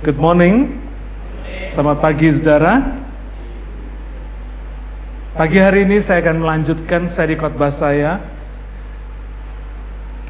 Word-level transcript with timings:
Good 0.00 0.16
morning. 0.16 0.80
Selamat 1.76 2.00
pagi 2.00 2.32
saudara. 2.32 3.04
Pagi 5.36 5.60
hari 5.60 5.84
ini 5.84 6.00
saya 6.08 6.24
akan 6.24 6.40
melanjutkan 6.40 7.12
seri 7.12 7.36
khotbah 7.36 7.76
saya. 7.76 8.16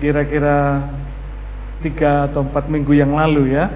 Kira-kira 0.02 0.90
tiga 1.86 2.26
atau 2.26 2.42
empat 2.50 2.66
minggu 2.66 2.98
yang 2.98 3.14
lalu 3.14 3.54
ya. 3.54 3.70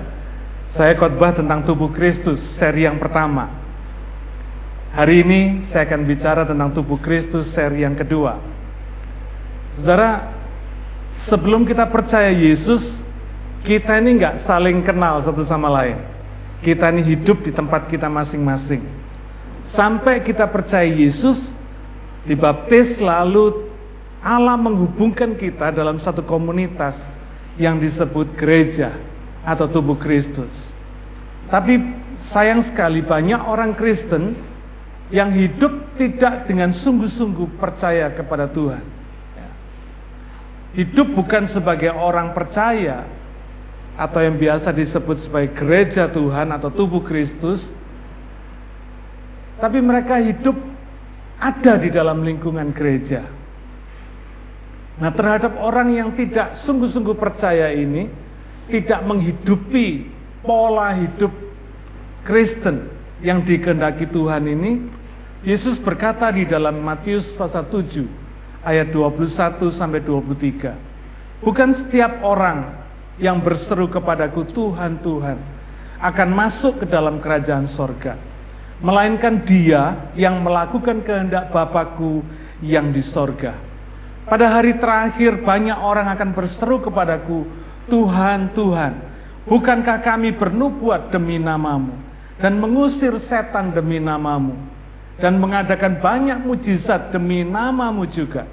Saya 0.75 0.99
khotbah 0.99 1.31
tentang 1.31 1.63
tubuh 1.63 1.95
Kristus, 1.95 2.43
seri 2.59 2.91
yang 2.91 2.99
pertama. 2.99 3.55
Hari 4.99 5.23
ini 5.23 5.71
saya 5.71 5.87
akan 5.87 6.11
bicara 6.11 6.43
tentang 6.43 6.75
tubuh 6.75 6.99
Kristus, 6.99 7.55
seri 7.55 7.87
yang 7.87 7.95
kedua. 7.95 8.43
Saudara, 9.79 10.27
sebelum 11.31 11.63
kita 11.63 11.87
percaya 11.87 12.35
Yesus, 12.35 12.83
kita 13.65 13.97
ini 13.99 14.21
nggak 14.21 14.45
saling 14.45 14.85
kenal 14.85 15.25
satu 15.25 15.43
sama 15.49 15.73
lain. 15.73 15.97
Kita 16.61 16.93
ini 16.93 17.17
hidup 17.17 17.45
di 17.45 17.53
tempat 17.53 17.89
kita 17.89 18.09
masing-masing. 18.09 18.85
Sampai 19.73 20.23
kita 20.23 20.47
percaya 20.49 20.87
Yesus, 20.87 21.41
dibaptis 22.29 23.01
lalu 23.01 23.73
Allah 24.25 24.57
menghubungkan 24.57 25.37
kita 25.37 25.73
dalam 25.73 26.01
satu 26.01 26.25
komunitas 26.25 26.97
yang 27.61 27.77
disebut 27.81 28.37
gereja 28.37 28.97
atau 29.45 29.69
tubuh 29.69 30.01
Kristus. 30.01 30.53
Tapi 31.53 31.77
sayang 32.33 32.73
sekali 32.73 33.05
banyak 33.05 33.41
orang 33.45 33.77
Kristen 33.77 34.33
yang 35.13 35.37
hidup 35.37 36.01
tidak 36.01 36.49
dengan 36.49 36.73
sungguh-sungguh 36.73 37.61
percaya 37.61 38.09
kepada 38.17 38.49
Tuhan. 38.49 38.85
Hidup 40.75 41.15
bukan 41.15 41.53
sebagai 41.55 41.93
orang 41.93 42.35
percaya, 42.35 43.07
atau 43.95 44.19
yang 44.19 44.37
biasa 44.39 44.75
disebut 44.75 45.27
sebagai 45.27 45.55
gereja 45.55 46.11
Tuhan 46.11 46.51
atau 46.51 46.71
tubuh 46.75 47.07
Kristus, 47.07 47.63
tapi 49.63 49.79
mereka 49.79 50.19
hidup 50.19 50.59
ada 51.39 51.79
di 51.79 51.89
dalam 51.95 52.27
lingkungan 52.27 52.75
gereja. 52.75 53.23
Nah, 54.95 55.11
terhadap 55.11 55.59
orang 55.59 55.91
yang 55.91 56.15
tidak 56.15 56.63
sungguh-sungguh 56.67 57.19
percaya 57.19 57.75
ini, 57.75 58.07
tidak 58.71 59.03
menghidupi 59.03 60.07
pola 60.47 60.95
hidup 60.95 61.31
Kristen 62.23 62.91
yang 63.23 63.43
dikehendaki 63.43 64.11
Tuhan 64.11 64.47
ini, 64.47 64.73
Yesus 65.45 65.77
berkata 65.83 66.33
di 66.33 66.49
dalam 66.49 66.81
Matius 66.81 67.27
pasal 67.37 67.69
7 67.69 68.65
ayat 68.65 68.89
21 68.91 69.77
sampai 69.77 70.01
23. 70.01 71.45
Bukan 71.45 71.71
setiap 71.85 72.25
orang 72.25 72.84
yang 73.19 73.39
berseru 73.43 73.87
kepadaku 73.91 74.51
Tuhan 74.51 74.99
Tuhan 75.03 75.39
akan 76.05 76.29
masuk 76.35 76.83
ke 76.83 76.87
dalam 76.91 77.23
kerajaan 77.23 77.71
sorga. 77.73 78.19
Melainkan 78.83 79.47
dia 79.47 80.13
yang 80.19 80.43
melakukan 80.43 81.01
kehendak 81.07 81.55
Bapakku 81.55 82.21
yang 82.61 82.91
di 82.91 83.01
sorga. 83.15 83.57
Pada 84.25 84.51
hari 84.51 84.77
terakhir 84.77 85.41
banyak 85.45 85.79
orang 85.79 86.11
akan 86.13 86.31
berseru 86.33 86.83
kepadaku, 86.83 87.45
Tuhan, 87.89 88.53
Tuhan, 88.57 88.93
bukankah 89.49 90.01
kami 90.01 90.35
bernubuat 90.37 91.13
demi 91.13 91.37
namamu 91.37 91.97
dan 92.41 92.59
mengusir 92.59 93.15
setan 93.31 93.73
demi 93.73 94.01
namamu 94.03 94.57
dan 95.23 95.39
mengadakan 95.39 96.03
banyak 96.03 96.43
mujizat 96.43 97.15
demi 97.15 97.47
namamu 97.47 98.09
juga. 98.11 98.49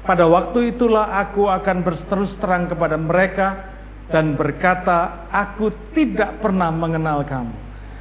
Pada 0.00 0.24
waktu 0.24 0.74
itulah 0.74 1.12
aku 1.20 1.44
akan 1.46 1.84
berterus 1.84 2.32
terang 2.40 2.66
kepada 2.66 2.96
mereka 2.96 3.69
dan 4.10 4.34
berkata, 4.34 5.30
Aku 5.30 5.70
tidak 5.94 6.42
pernah 6.42 6.68
mengenal 6.74 7.22
kamu. 7.24 7.54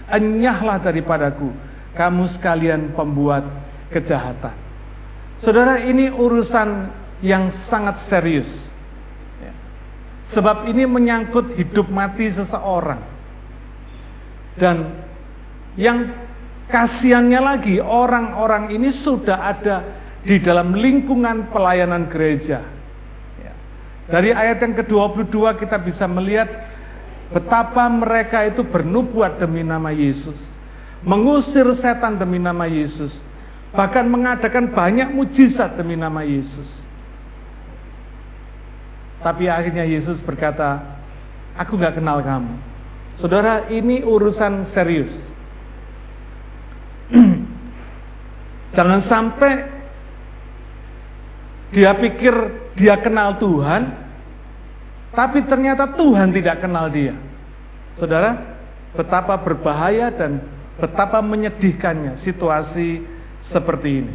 Enyahlah 0.09 0.81
daripadaku, 0.81 1.53
kamu 1.93 2.23
sekalian 2.37 2.97
pembuat 2.97 3.45
kejahatan. 3.93 4.57
Saudara, 5.45 5.85
ini 5.85 6.09
urusan 6.09 6.89
yang 7.21 7.53
sangat 7.69 8.09
serius. 8.09 8.49
Ya. 9.39 9.53
Sebab 10.35 10.67
ini 10.67 10.83
menyangkut 10.89 11.55
hidup 11.55 11.87
mati 11.87 12.33
seseorang. 12.33 12.99
Dan 14.57 15.05
yang 15.77 16.09
kasihannya 16.67 17.39
lagi, 17.39 17.77
orang-orang 17.79 18.73
ini 18.73 18.91
sudah 19.05 19.37
ada 19.45 19.75
di 20.25 20.41
dalam 20.41 20.75
lingkungan 20.75 21.53
pelayanan 21.53 22.11
gereja 22.11 22.78
dari 24.09 24.33
ayat 24.33 24.57
yang 24.65 24.73
ke-22 24.73 25.37
kita 25.61 25.77
bisa 25.77 26.09
melihat 26.09 26.49
betapa 27.29 27.85
mereka 27.85 28.41
itu 28.49 28.65
bernubuat 28.65 29.37
demi 29.37 29.61
nama 29.61 29.93
Yesus. 29.93 30.37
Mengusir 31.05 31.65
setan 31.77 32.17
demi 32.17 32.41
nama 32.41 32.65
Yesus. 32.65 33.13
Bahkan 33.69 34.09
mengadakan 34.09 34.73
banyak 34.73 35.13
mujizat 35.13 35.77
demi 35.77 35.93
nama 35.93 36.25
Yesus. 36.25 36.67
Tapi 39.21 39.45
akhirnya 39.45 39.85
Yesus 39.85 40.17
berkata, 40.25 40.97
aku 41.53 41.77
gak 41.77 42.01
kenal 42.01 42.23
kamu. 42.25 42.55
Saudara, 43.21 43.69
ini 43.69 44.01
urusan 44.01 44.73
serius. 44.73 45.11
Jangan 48.75 49.01
sampai 49.05 49.53
dia 51.75 51.93
pikir 51.99 52.33
dia 52.79 52.95
kenal 53.03 53.37
Tuhan, 53.37 53.98
tapi 55.09 55.45
ternyata 55.49 55.97
Tuhan 55.97 56.29
tidak 56.29 56.61
kenal 56.61 56.89
dia. 56.93 57.17
Saudara, 57.97 58.59
betapa 58.93 59.41
berbahaya 59.41 60.13
dan 60.13 60.39
betapa 60.77 61.19
menyedihkannya 61.19 62.23
situasi 62.23 63.03
seperti 63.49 63.89
ini. 64.05 64.13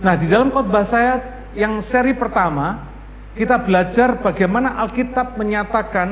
Nah, 0.00 0.14
di 0.16 0.28
dalam 0.28 0.52
khotbah 0.52 0.88
saya 0.88 1.14
yang 1.56 1.84
seri 1.88 2.16
pertama, 2.16 2.88
kita 3.36 3.60
belajar 3.64 4.20
bagaimana 4.20 4.80
Alkitab 4.86 5.36
menyatakan 5.36 6.08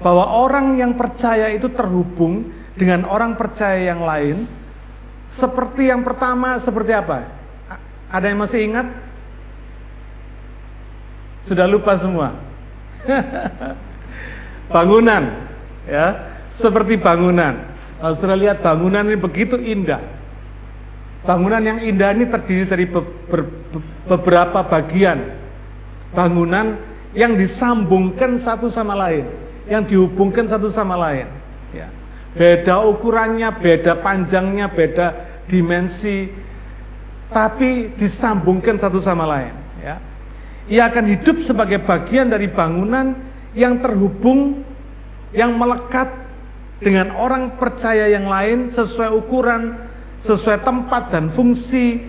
bahwa 0.00 0.24
orang 0.44 0.80
yang 0.80 0.96
percaya 0.96 1.52
itu 1.52 1.68
terhubung 1.72 2.52
dengan 2.76 3.04
orang 3.04 3.36
percaya 3.36 3.92
yang 3.92 4.00
lain. 4.00 4.48
Seperti 5.38 5.88
yang 5.88 6.02
pertama, 6.02 6.58
seperti 6.64 6.90
apa? 6.90 7.18
Ada 8.10 8.26
yang 8.26 8.40
masih 8.42 8.60
ingat? 8.66 8.86
Sudah 11.46 11.70
lupa 11.70 11.96
semua. 12.02 12.49
bangunan, 14.74 15.22
ya, 15.88 16.06
seperti 16.60 17.00
bangunan. 17.00 17.70
Kalau 18.00 18.16
sudah 18.16 18.36
lihat 18.36 18.64
bangunan 18.64 19.04
ini 19.08 19.18
begitu 19.20 19.60
indah. 19.60 20.00
Bangunan 21.20 21.60
yang 21.60 21.78
indah 21.84 22.16
ini 22.16 22.32
terdiri 22.32 22.64
dari 22.64 22.84
be 22.88 23.00
be 23.28 23.40
beberapa 24.08 24.64
bagian 24.64 25.36
bangunan 26.16 26.80
yang 27.12 27.36
disambungkan 27.36 28.40
satu 28.40 28.72
sama 28.72 28.96
lain, 28.96 29.28
yang 29.68 29.84
dihubungkan 29.84 30.48
satu 30.48 30.72
sama 30.72 30.96
lain. 30.96 31.28
Ya. 31.76 31.92
Beda 32.32 32.86
ukurannya, 32.86 33.50
beda 33.58 34.00
panjangnya, 34.00 34.70
beda 34.72 35.06
dimensi, 35.50 36.30
tapi 37.28 37.94
disambungkan 37.98 38.78
satu 38.78 39.02
sama 39.02 39.26
lain. 39.26 39.54
Ya. 39.82 39.98
Ia 40.68 40.92
akan 40.92 41.04
hidup 41.16 41.46
sebagai 41.48 41.80
bagian 41.86 42.28
dari 42.28 42.52
bangunan 42.52 43.16
yang 43.56 43.80
terhubung, 43.80 44.60
yang 45.32 45.56
melekat 45.56 46.10
dengan 46.80 47.16
orang 47.16 47.56
percaya 47.56 48.08
yang 48.08 48.28
lain 48.28 48.72
sesuai 48.74 49.10
ukuran, 49.14 49.76
sesuai 50.24 50.64
tempat 50.64 51.12
dan 51.12 51.32
fungsi 51.32 52.00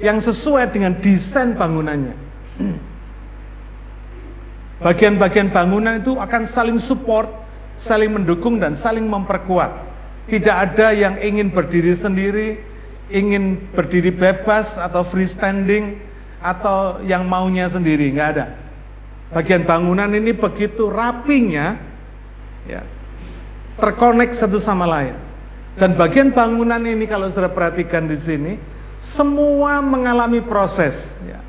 yang 0.00 0.20
sesuai 0.20 0.72
dengan 0.72 1.00
desain 1.00 1.56
bangunannya. 1.56 2.16
Bagian-bagian 4.76 5.56
bangunan 5.56 6.04
itu 6.04 6.12
akan 6.20 6.52
saling 6.52 6.76
support, 6.84 7.32
saling 7.88 8.12
mendukung 8.12 8.60
dan 8.60 8.76
saling 8.84 9.08
memperkuat. 9.08 9.96
Tidak 10.28 10.52
ada 10.52 10.92
yang 10.92 11.16
ingin 11.16 11.48
berdiri 11.48 11.96
sendiri, 11.96 12.60
ingin 13.10 13.72
berdiri 13.74 14.10
bebas 14.14 14.66
atau 14.78 15.06
freestanding, 15.10 16.06
atau 16.42 17.02
yang 17.02 17.26
maunya 17.26 17.66
sendiri, 17.72 18.12
nggak 18.12 18.30
ada. 18.36 18.46
Bagian 19.34 19.66
bangunan 19.66 20.10
ini 20.14 20.30
begitu 20.36 20.86
rapinya, 20.86 21.74
ya, 22.70 22.82
terkonek 23.80 24.38
satu 24.38 24.62
sama 24.62 24.86
lain. 24.86 25.16
Dan 25.76 25.92
bagian 25.98 26.32
bangunan 26.32 26.80
ini 26.80 27.04
kalau 27.04 27.28
sudah 27.34 27.52
perhatikan 27.52 28.08
di 28.08 28.16
sini, 28.24 28.56
semua 29.12 29.84
mengalami 29.84 30.40
proses. 30.46 30.96
Ya. 31.26 31.40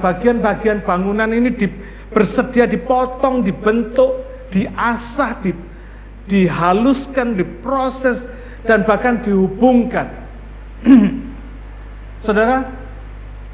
Bagian-bagian 0.00 0.80
bangunan 0.84 1.28
ini 1.28 1.52
di, 1.52 1.66
bersedia 2.08 2.64
dipotong, 2.64 3.44
dibentuk, 3.44 4.24
diasah, 4.48 5.44
di, 5.44 5.52
dihaluskan, 6.30 7.36
diproses, 7.36 8.16
dan 8.64 8.88
bahkan 8.88 9.20
dihubungkan. 9.20 10.23
Saudara, 12.24 12.64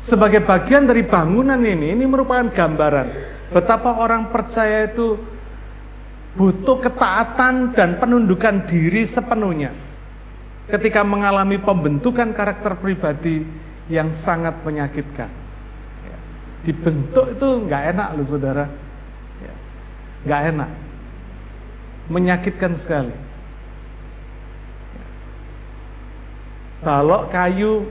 sebagai 0.06 0.42
bagian 0.42 0.86
dari 0.86 1.06
bangunan 1.06 1.58
ini, 1.62 1.94
ini 1.94 2.04
merupakan 2.06 2.50
gambaran 2.50 3.08
betapa 3.50 3.98
orang 3.98 4.30
percaya 4.30 4.90
itu 4.90 5.18
butuh 6.38 6.78
ketaatan 6.78 7.74
dan 7.74 7.98
penundukan 7.98 8.70
diri 8.70 9.10
sepenuhnya 9.10 9.74
ketika 10.70 11.02
mengalami 11.02 11.58
pembentukan 11.58 12.30
karakter 12.30 12.78
pribadi 12.78 13.42
yang 13.90 14.22
sangat 14.22 14.62
menyakitkan. 14.62 15.26
Ya. 16.06 16.18
Dibentuk 16.62 17.34
itu 17.34 17.48
nggak 17.66 17.82
enak 17.90 18.08
loh 18.14 18.26
saudara, 18.30 18.70
ya. 19.42 19.54
nggak 20.30 20.42
enak, 20.54 20.70
menyakitkan 22.06 22.72
sekali. 22.86 23.16
Ya. 24.94 25.06
Kalau 26.80 27.28
kayu 27.28 27.84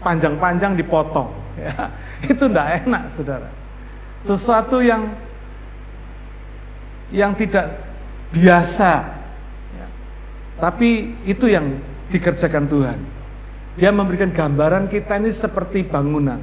panjang-panjang 0.00 0.78
dipotong, 0.78 1.34
ya, 1.58 1.74
itu 2.32 2.44
nggak 2.46 2.86
enak 2.86 3.02
saudara. 3.18 3.50
Sesuatu 4.26 4.82
yang 4.82 5.14
yang 7.14 7.34
tidak 7.38 7.78
biasa. 8.34 8.92
Ya. 9.74 9.86
Tapi 10.58 11.14
itu 11.26 11.46
yang 11.46 11.78
dikerjakan 12.10 12.66
Tuhan. 12.66 12.98
Dia 13.76 13.92
memberikan 13.92 14.32
gambaran 14.32 14.88
kita 14.88 15.20
ini 15.20 15.36
seperti 15.36 15.84
bangunan. 15.84 16.40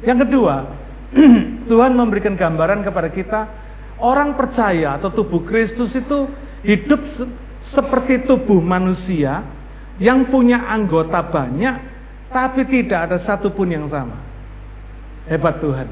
Yang 0.00 0.26
kedua, 0.26 0.56
Tuhan 1.70 1.92
memberikan 1.92 2.34
gambaran 2.34 2.80
kepada 2.86 3.12
kita, 3.12 3.40
orang 4.00 4.34
percaya 4.34 4.96
atau 4.96 5.12
tubuh 5.12 5.44
Kristus 5.44 5.92
itu 5.92 6.30
hidup 6.64 7.00
se 7.16 7.24
seperti 7.70 8.26
tubuh 8.26 8.58
manusia 8.58 9.46
yang 10.00 10.32
punya 10.32 10.64
anggota 10.64 11.20
banyak, 11.28 11.76
tapi 12.32 12.64
tidak 12.66 13.12
ada 13.12 13.18
satupun 13.22 13.68
yang 13.68 13.86
sama. 13.92 14.16
Hebat 15.28 15.60
Tuhan. 15.60 15.88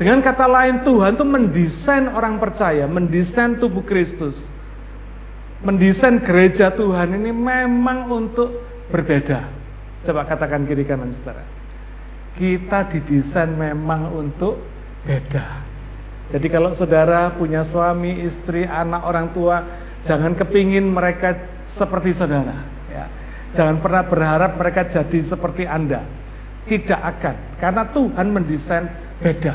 Dengan 0.00 0.24
kata 0.24 0.46
lain 0.48 0.86
Tuhan 0.86 1.18
itu 1.18 1.26
mendesain 1.26 2.06
orang 2.08 2.40
percaya, 2.40 2.88
mendesain 2.88 3.60
tubuh 3.60 3.84
Kristus. 3.84 4.34
Mendesain 5.60 6.22
gereja 6.24 6.72
Tuhan 6.72 7.18
ini 7.18 7.34
memang 7.34 8.08
untuk 8.08 8.62
berbeda. 8.88 9.50
Coba 10.06 10.24
katakan 10.24 10.64
kiri 10.64 10.86
kanan 10.86 11.12
saudara. 11.20 11.44
Kita 12.38 12.86
didesain 12.94 13.50
memang 13.58 14.14
untuk 14.14 14.62
beda. 15.02 15.66
Jadi 16.30 16.46
kalau 16.46 16.78
saudara 16.78 17.34
punya 17.34 17.66
suami, 17.66 18.22
istri, 18.22 18.62
anak, 18.62 19.02
orang 19.02 19.34
tua, 19.34 19.56
jangan 20.06 20.38
kepingin 20.38 20.86
mereka 20.86 21.57
seperti 21.78 22.18
saudara. 22.18 22.66
Ya. 22.90 23.06
Jangan 23.56 23.80
pernah 23.80 24.04
berharap 24.04 24.58
mereka 24.60 24.90
jadi 24.92 25.24
seperti 25.30 25.64
Anda. 25.64 26.04
Tidak 26.68 27.00
akan. 27.00 27.34
Karena 27.62 27.82
Tuhan 27.94 28.26
mendesain 28.28 28.84
beda. 29.24 29.54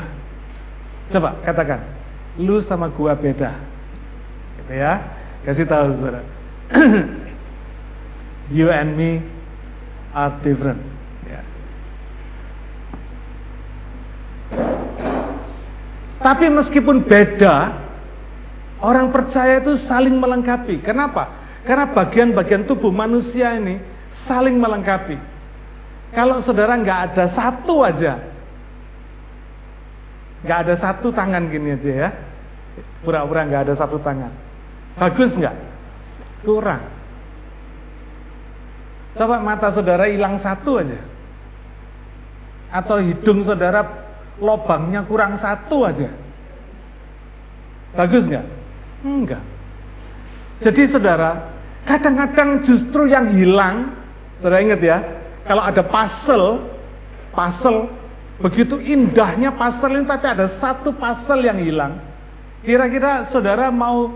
Coba 1.14 1.38
katakan, 1.46 1.80
lu 2.42 2.58
sama 2.66 2.90
gua 2.90 3.14
beda. 3.14 3.54
Gitu 4.58 4.72
ya. 4.74 4.98
Kasih 5.46 5.68
tahu 5.68 5.94
saudara. 5.94 6.24
you 8.56 8.72
and 8.72 8.96
me 8.98 9.22
are 10.10 10.32
different. 10.42 10.80
Ya. 11.28 11.42
Tapi 16.18 16.48
meskipun 16.50 17.04
beda, 17.04 17.84
orang 18.82 19.12
percaya 19.14 19.62
itu 19.62 19.78
saling 19.86 20.16
melengkapi. 20.16 20.82
Kenapa? 20.82 21.43
Karena 21.64 21.88
bagian-bagian 21.90 22.68
tubuh 22.68 22.92
manusia 22.92 23.56
ini 23.56 23.80
saling 24.28 24.60
melengkapi. 24.60 25.16
Kalau 26.12 26.44
saudara 26.44 26.76
nggak 26.78 27.00
ada 27.10 27.24
satu 27.34 27.82
aja 27.82 28.34
nggak 30.44 30.58
ada 30.68 30.74
satu 30.76 31.08
tangan 31.08 31.48
gini 31.48 31.72
aja 31.72 31.90
ya. 31.90 32.10
Pura-pura 33.00 33.48
nggak 33.48 33.64
ada 33.68 33.74
satu 33.74 33.96
tangan. 34.04 34.28
Bagus 35.00 35.32
nggak? 35.32 35.56
Kurang. 36.44 36.84
Coba 39.16 39.40
mata 39.40 39.72
saudara 39.72 40.04
hilang 40.04 40.38
satu 40.44 40.84
aja. 40.84 41.00
Atau 42.68 43.00
hidung 43.00 43.48
saudara 43.48 43.80
lobangnya 44.36 45.08
kurang 45.08 45.40
satu 45.40 45.88
aja. 45.88 46.12
Bagus 47.96 48.28
nggak? 48.28 48.46
Enggak. 49.04 49.42
Jadi 50.60 50.82
saudara, 50.92 51.53
kadang-kadang 51.84 52.64
justru 52.64 53.08
yang 53.08 53.32
hilang, 53.36 53.92
saudara 54.40 54.60
ingat 54.60 54.80
ya, 54.80 54.98
kalau 55.44 55.62
ada 55.64 55.82
puzzle, 55.84 56.64
puzzle 57.32 57.92
Begitu 58.34 58.82
indahnya 58.82 59.54
pasal 59.54 59.94
ini 59.94 60.10
tapi 60.10 60.26
ada 60.26 60.58
satu 60.58 60.90
pasal 60.98 61.38
yang 61.46 61.62
hilang. 61.62 62.02
Kira-kira 62.66 63.30
saudara 63.30 63.70
mau 63.70 64.10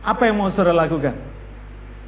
apa 0.00 0.24
yang 0.24 0.40
mau 0.40 0.48
saudara 0.56 0.88
lakukan? 0.88 1.12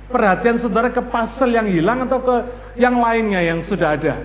Perhatian 0.09 0.65
saudara 0.65 0.89
ke 0.89 1.05
pasal 1.13 1.53
yang 1.53 1.69
hilang 1.69 2.09
atau 2.09 2.21
ke 2.25 2.37
yang 2.81 2.97
lainnya 2.97 3.45
yang 3.45 3.61
sudah 3.69 3.93
ada? 3.93 4.25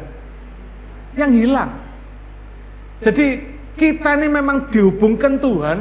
Yang 1.20 1.32
hilang. 1.44 1.72
Jadi 3.04 3.28
kita 3.76 4.16
ini 4.20 4.28
memang 4.32 4.72
dihubungkan 4.72 5.44
Tuhan 5.44 5.78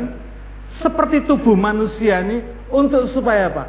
seperti 0.83 1.27
tubuh 1.27 1.55
manusia 1.55 2.19
ini 2.19 2.43
untuk 2.71 3.15
supaya 3.15 3.47
apa? 3.47 3.65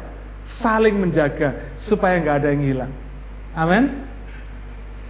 Saling 0.58 0.98
menjaga 0.98 1.78
supaya 1.86 2.18
nggak 2.18 2.36
ada 2.42 2.48
yang 2.50 2.64
hilang. 2.66 2.92
Amin. 3.54 3.84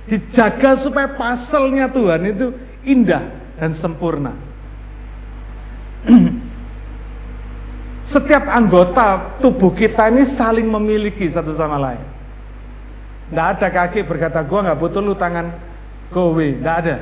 Dijaga 0.07 0.85
supaya 0.85 1.17
pasalnya 1.17 1.89
Tuhan 1.89 2.21
itu 2.29 2.47
indah 2.85 3.25
dan 3.57 3.81
sempurna. 3.81 4.37
Setiap 8.13 8.45
anggota 8.51 9.39
tubuh 9.39 9.71
kita 9.71 10.11
ini 10.11 10.35
saling 10.35 10.67
memiliki 10.67 11.31
satu 11.31 11.55
sama 11.55 11.79
lain. 11.79 12.03
Tidak 13.31 13.47
ada 13.55 13.69
kaki 13.71 14.03
berkata, 14.03 14.43
gue 14.43 14.59
nggak 14.59 14.79
butuh 14.83 14.99
lu 14.99 15.15
tangan 15.15 15.55
kowe. 16.11 16.43
Tidak 16.43 16.77
ada. 16.83 16.97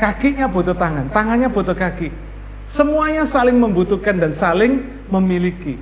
Kakinya 0.00 0.48
butuh 0.48 0.72
tangan, 0.72 1.12
tangannya 1.12 1.52
butuh 1.52 1.76
kaki. 1.76 2.08
Semuanya 2.72 3.28
saling 3.28 3.60
membutuhkan 3.60 4.16
dan 4.16 4.32
saling 4.40 5.04
memiliki. 5.12 5.76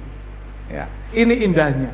Ya, 0.72 0.88
ini 1.12 1.44
indahnya. 1.44 1.92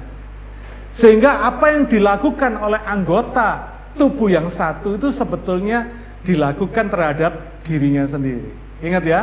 Sehingga 1.02 1.42
apa 1.50 1.74
yang 1.74 1.90
dilakukan 1.90 2.58
oleh 2.62 2.78
anggota 2.78 3.74
tubuh 3.98 4.30
yang 4.30 4.54
satu 4.54 4.94
itu 4.94 5.10
sebetulnya 5.18 5.90
dilakukan 6.22 6.86
terhadap 6.86 7.62
dirinya 7.66 8.06
sendiri. 8.06 8.54
Ingat 8.82 9.02
ya, 9.02 9.20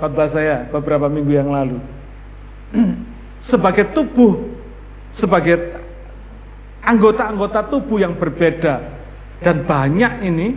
khotbah 0.00 0.32
saya 0.32 0.68
beberapa 0.72 1.12
minggu 1.12 1.32
yang 1.36 1.52
lalu. 1.52 1.78
sebagai 3.50 3.94
tubuh, 3.94 4.56
sebagai 5.16 5.78
anggota-anggota 6.82 7.70
tubuh 7.70 7.98
yang 7.98 8.18
berbeda 8.18 8.74
dan 9.42 9.66
banyak 9.66 10.12
ini, 10.26 10.48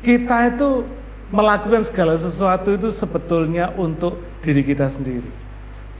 kita 0.00 0.56
itu 0.56 0.86
melakukan 1.30 1.86
segala 1.90 2.18
sesuatu 2.18 2.74
itu 2.74 2.88
sebetulnya 2.98 3.74
untuk 3.78 4.18
diri 4.42 4.62
kita 4.66 4.90
sendiri. 4.98 5.49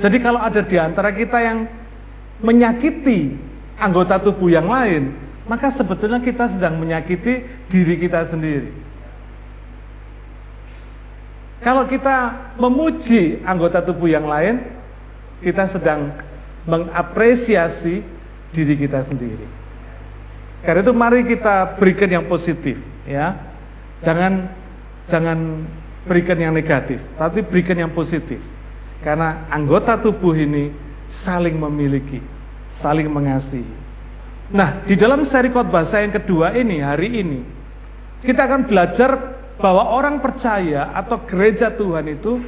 Jadi 0.00 0.16
kalau 0.24 0.40
ada 0.40 0.64
di 0.64 0.76
antara 0.80 1.12
kita 1.12 1.38
yang 1.40 1.68
menyakiti 2.40 3.36
anggota 3.76 4.16
tubuh 4.20 4.48
yang 4.48 4.64
lain, 4.64 5.12
maka 5.44 5.76
sebetulnya 5.76 6.24
kita 6.24 6.56
sedang 6.56 6.80
menyakiti 6.80 7.44
diri 7.68 7.94
kita 8.00 8.32
sendiri. 8.32 8.72
Kalau 11.60 11.84
kita 11.84 12.16
memuji 12.56 13.44
anggota 13.44 13.84
tubuh 13.84 14.08
yang 14.08 14.24
lain, 14.24 14.64
kita 15.44 15.68
sedang 15.76 16.16
mengapresiasi 16.64 18.00
diri 18.56 18.74
kita 18.80 19.04
sendiri. 19.04 19.44
Karena 20.64 20.80
itu 20.84 20.92
mari 20.96 21.24
kita 21.28 21.76
berikan 21.76 22.08
yang 22.08 22.24
positif, 22.28 22.80
ya. 23.04 23.36
Jangan 24.00 24.32
jangan 25.12 25.38
berikan 26.08 26.40
yang 26.40 26.56
negatif, 26.56 27.00
tapi 27.20 27.44
berikan 27.44 27.76
yang 27.76 27.92
positif. 27.92 28.40
Karena 29.00 29.48
anggota 29.48 29.96
tubuh 29.96 30.36
ini 30.36 30.70
saling 31.24 31.56
memiliki, 31.56 32.20
saling 32.84 33.08
mengasihi. 33.08 33.80
Nah, 34.50 34.82
di 34.84 34.98
dalam 34.98 35.24
seri 35.30 35.48
khotbah 35.48 35.88
saya 35.88 36.10
yang 36.10 36.16
kedua 36.20 36.52
ini, 36.58 36.82
hari 36.82 37.22
ini, 37.22 37.40
kita 38.26 38.50
akan 38.50 38.66
belajar 38.66 39.10
bahwa 39.60 39.94
orang 39.94 40.18
percaya 40.18 40.90
atau 40.96 41.22
gereja 41.24 41.70
Tuhan 41.72 42.10
itu 42.10 42.42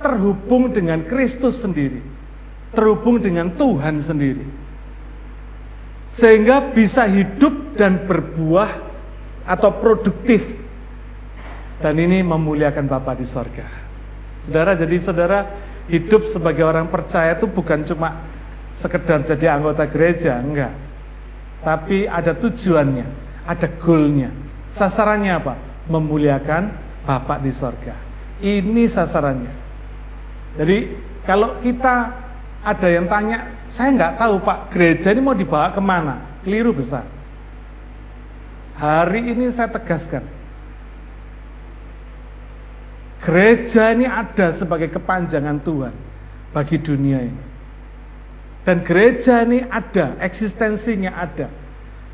terhubung 0.00 0.72
dengan 0.72 1.04
Kristus 1.04 1.60
sendiri, 1.60 2.00
terhubung 2.72 3.20
dengan 3.20 3.52
Tuhan 3.54 4.06
sendiri. 4.08 4.46
Sehingga 6.16 6.72
bisa 6.72 7.04
hidup 7.04 7.76
dan 7.76 8.08
berbuah 8.08 8.70
atau 9.44 9.70
produktif. 9.78 10.40
Dan 11.76 12.00
ini 12.00 12.24
memuliakan 12.24 12.88
Bapa 12.88 13.12
di 13.12 13.28
sorga. 13.28 13.68
Saudara, 14.48 14.72
jadi 14.80 14.96
saudara 15.04 15.38
hidup 15.86 16.34
sebagai 16.34 16.66
orang 16.66 16.90
percaya 16.90 17.38
itu 17.38 17.46
bukan 17.46 17.86
cuma 17.86 18.26
sekedar 18.82 19.24
jadi 19.24 19.56
anggota 19.56 19.86
gereja, 19.88 20.38
enggak. 20.42 20.74
Tapi 21.62 22.06
ada 22.06 22.36
tujuannya, 22.36 23.06
ada 23.46 23.66
goalnya. 23.80 24.30
Sasarannya 24.76 25.32
apa? 25.32 25.54
Memuliakan 25.88 26.84
Bapak 27.06 27.38
di 27.46 27.54
sorga. 27.56 27.94
Ini 28.42 28.90
sasarannya. 28.92 29.54
Jadi 30.58 30.78
kalau 31.24 31.62
kita 31.62 31.94
ada 32.66 32.88
yang 32.90 33.06
tanya, 33.06 33.70
saya 33.78 33.94
nggak 33.94 34.14
tahu 34.18 34.42
Pak, 34.42 34.58
gereja 34.74 35.14
ini 35.14 35.22
mau 35.22 35.38
dibawa 35.38 35.70
ke 35.70 35.80
mana? 35.80 36.42
Keliru 36.42 36.74
besar. 36.74 37.06
Hari 38.76 39.32
ini 39.32 39.54
saya 39.56 39.72
tegaskan, 39.72 40.26
gereja 43.26 43.90
ini 43.90 44.06
ada 44.06 44.54
sebagai 44.54 44.94
kepanjangan 44.94 45.58
Tuhan 45.66 45.94
bagi 46.54 46.78
dunia 46.78 47.26
ini. 47.26 47.44
Dan 48.62 48.86
gereja 48.86 49.42
ini 49.42 49.66
ada, 49.66 50.14
eksistensinya 50.22 51.10
ada. 51.10 51.50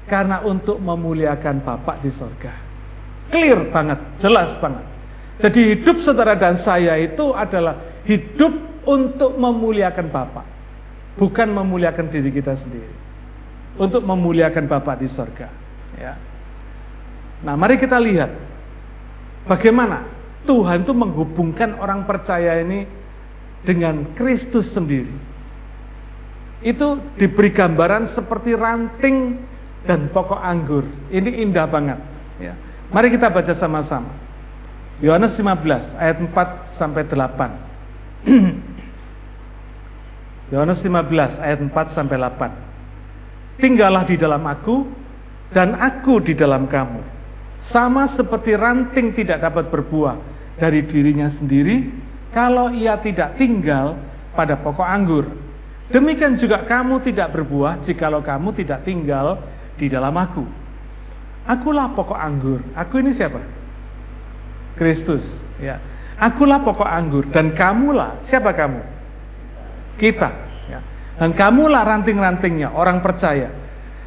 Karena 0.08 0.40
untuk 0.44 0.80
memuliakan 0.80 1.64
Bapak 1.64 2.00
di 2.00 2.10
sorga. 2.16 2.52
Clear 3.28 3.68
banget, 3.72 4.00
jelas 4.20 4.56
banget. 4.60 4.84
Jadi 5.40 5.60
hidup 5.76 6.04
saudara 6.04 6.36
dan 6.36 6.60
saya 6.60 6.96
itu 7.00 7.32
adalah 7.32 8.04
hidup 8.04 8.52
untuk 8.88 9.36
memuliakan 9.36 10.12
Bapak. 10.12 10.46
Bukan 11.16 11.48
memuliakan 11.52 12.08
diri 12.08 12.32
kita 12.32 12.56
sendiri. 12.56 12.92
Untuk 13.80 14.04
memuliakan 14.04 14.68
Bapak 14.68 15.00
di 15.00 15.08
sorga. 15.12 15.48
Ya. 15.96 16.16
Nah 17.44 17.56
mari 17.56 17.80
kita 17.80 17.96
lihat. 17.96 18.32
Bagaimana 19.48 20.21
Tuhan 20.42 20.82
itu 20.82 20.92
menghubungkan 20.94 21.78
orang 21.78 22.02
percaya 22.02 22.58
ini 22.62 22.86
dengan 23.62 24.14
Kristus 24.18 24.66
sendiri. 24.74 25.14
Itu 26.62 26.98
diberi 27.18 27.50
gambaran 27.54 28.14
seperti 28.14 28.54
ranting 28.54 29.38
dan 29.86 30.10
pokok 30.10 30.38
anggur. 30.38 30.86
Ini 31.10 31.42
indah 31.46 31.66
banget. 31.66 31.98
Ya. 32.38 32.54
Mari 32.90 33.10
kita 33.14 33.30
baca 33.30 33.54
sama-sama. 33.58 34.14
Yohanes 35.02 35.34
15 35.34 35.98
ayat 35.98 36.18
4 36.22 36.78
sampai 36.78 37.02
8. 37.06 38.22
Yohanes 40.54 40.78
15 40.78 41.42
ayat 41.42 41.58
4 41.58 41.96
sampai 41.98 42.16
8. 42.18 43.58
Tinggallah 43.62 44.06
di 44.06 44.14
dalam 44.18 44.42
aku 44.46 44.86
dan 45.50 45.74
aku 45.74 46.22
di 46.22 46.38
dalam 46.38 46.70
kamu. 46.70 47.02
Sama 47.70 48.14
seperti 48.14 48.54
ranting 48.58 49.14
tidak 49.14 49.42
dapat 49.42 49.70
berbuah 49.70 50.31
dari 50.56 50.84
dirinya 50.84 51.32
sendiri 51.36 51.88
kalau 52.32 52.72
ia 52.72 52.96
tidak 53.00 53.36
tinggal 53.36 53.96
pada 54.32 54.56
pokok 54.60 54.88
anggur. 54.88 55.24
Demikian 55.92 56.40
juga 56.40 56.64
kamu 56.64 57.04
tidak 57.04 57.36
berbuah 57.36 57.84
jikalau 57.84 58.24
kamu 58.24 58.56
tidak 58.56 58.80
tinggal 58.88 59.36
di 59.76 59.92
dalam 59.92 60.16
aku. 60.16 60.44
Akulah 61.44 61.92
pokok 61.92 62.16
anggur. 62.16 62.64
Aku 62.72 63.02
ini 63.02 63.12
siapa? 63.12 63.42
Kristus, 64.78 65.20
ya. 65.60 65.76
Akulah 66.16 66.64
pokok 66.64 66.86
anggur 66.86 67.28
dan 67.28 67.52
kamulah 67.52 68.24
siapa 68.30 68.56
kamu? 68.56 68.80
Kita, 70.00 70.30
ya. 70.70 70.80
Dan 71.20 71.36
kamulah 71.36 71.84
ranting-rantingnya, 71.84 72.72
orang 72.72 73.04
percaya. 73.04 73.52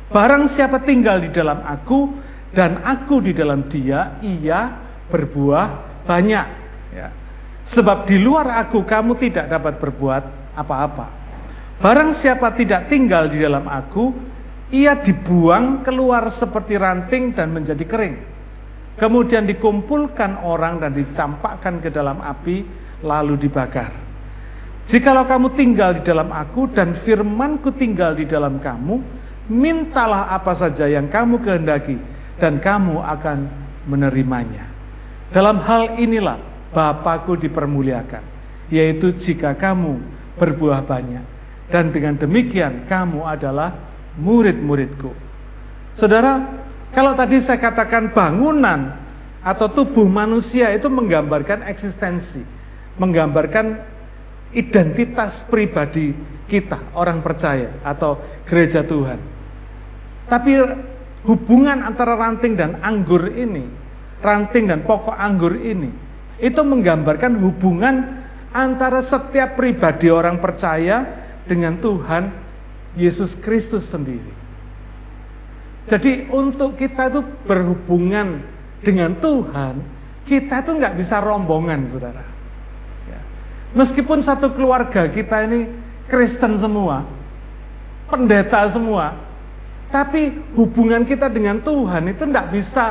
Barang 0.09 0.57
siapa 0.57 0.81
tinggal 0.81 1.21
di 1.21 1.29
dalam 1.29 1.61
aku 1.61 2.17
dan 2.55 2.81
aku 2.81 3.21
di 3.21 3.35
dalam 3.35 3.67
dia, 3.69 4.17
ia 4.25 4.73
berbuah 5.11 5.84
banyak, 6.05 6.47
ya. 6.93 7.07
Sebab 7.73 8.05
di 8.05 8.21
luar 8.21 8.61
aku 8.61 8.85
kamu 8.85 9.17
tidak 9.17 9.49
dapat 9.49 9.81
berbuat 9.81 10.23
apa-apa. 10.53 11.07
Barang 11.81 12.21
siapa 12.21 12.53
tidak 12.55 12.87
tinggal 12.87 13.27
di 13.27 13.41
dalam 13.41 13.65
aku, 13.65 14.13
ia 14.71 15.01
dibuang 15.01 15.81
keluar 15.81 16.37
seperti 16.37 16.77
ranting 16.77 17.33
dan 17.33 17.51
menjadi 17.51 17.83
kering. 17.83 18.15
Kemudian 18.95 19.43
dikumpulkan 19.43 20.45
orang 20.45 20.79
dan 20.79 20.95
dicampakkan 20.95 21.83
ke 21.83 21.91
dalam 21.91 22.23
api 22.23 22.63
lalu 23.03 23.35
dibakar. 23.35 23.91
Jikalau 24.85 25.25
kamu 25.25 25.57
tinggal 25.57 25.99
di 25.99 26.01
dalam 26.05 26.29
aku 26.29 26.69
dan 26.71 27.01
firmanku 27.03 27.73
tinggal 27.75 28.13
di 28.13 28.29
dalam 28.29 28.61
kamu, 28.61 29.01
mintalah 29.49 30.29
apa 30.31 30.53
saja 30.55 30.85
yang 30.85 31.09
kamu 31.09 31.41
kehendaki 31.41 31.97
dan 32.37 32.61
kamu 32.61 33.01
akan 33.01 33.49
menerimanya. 33.89 34.74
Dalam 35.35 35.59
hal 35.67 35.99
inilah 35.99 36.39
Bapakku 36.71 37.35
dipermuliakan, 37.35 38.23
yaitu 38.71 39.11
jika 39.19 39.51
kamu 39.55 39.99
berbuah 40.39 40.83
banyak 40.87 41.23
dan 41.71 41.91
dengan 41.91 42.15
demikian 42.15 42.87
kamu 42.87 43.23
adalah 43.23 43.75
murid-muridku. 44.15 45.11
Saudara, 45.99 46.39
kalau 46.91 47.15
tadi 47.15 47.43
saya 47.43 47.59
katakan 47.59 48.15
bangunan 48.15 48.95
atau 49.43 49.67
tubuh 49.71 50.07
manusia 50.07 50.71
itu 50.75 50.87
menggambarkan 50.87 51.67
eksistensi, 51.67 52.43
menggambarkan 52.99 53.79
identitas 54.55 55.35
pribadi 55.51 56.15
kita, 56.47 56.95
orang 56.95 57.19
percaya 57.19 57.75
atau 57.83 58.19
gereja 58.47 58.83
Tuhan. 58.87 59.19
Tapi 60.31 60.51
hubungan 61.27 61.83
antara 61.83 62.15
ranting 62.19 62.55
dan 62.55 62.79
anggur 62.79 63.31
ini, 63.31 63.84
ranting 64.25 64.65
dan 64.65 64.81
pokok 64.81 65.13
anggur 65.13 65.53
ini, 65.53 65.93
itu 66.41 66.61
menggambarkan 66.65 67.37
hubungan 67.45 68.25
antara 68.49 69.05
setiap 69.05 69.53
pribadi 69.53 70.09
orang 70.09 70.41
percaya 70.41 71.27
dengan 71.45 71.77
Tuhan 71.77 72.23
Yesus 72.97 73.29
Kristus 73.45 73.85
sendiri. 73.93 74.33
Jadi 75.85 76.33
untuk 76.33 76.81
kita 76.81 77.13
itu 77.13 77.21
berhubungan 77.45 78.41
dengan 78.81 79.21
Tuhan, 79.21 79.73
kita 80.25 80.65
itu 80.65 80.71
nggak 80.81 80.97
bisa 80.97 81.21
rombongan, 81.21 81.93
saudara. 81.93 82.25
Ya. 83.05 83.21
Meskipun 83.77 84.25
satu 84.25 84.49
keluarga 84.57 85.05
kita 85.13 85.45
ini 85.45 85.69
Kristen 86.09 86.57
semua, 86.57 87.05
pendeta 88.09 88.73
semua, 88.73 89.25
tapi 89.93 90.33
hubungan 90.57 91.05
kita 91.05 91.29
dengan 91.29 91.61
Tuhan 91.61 92.09
itu 92.09 92.23
nggak 92.25 92.47
bisa 92.49 92.85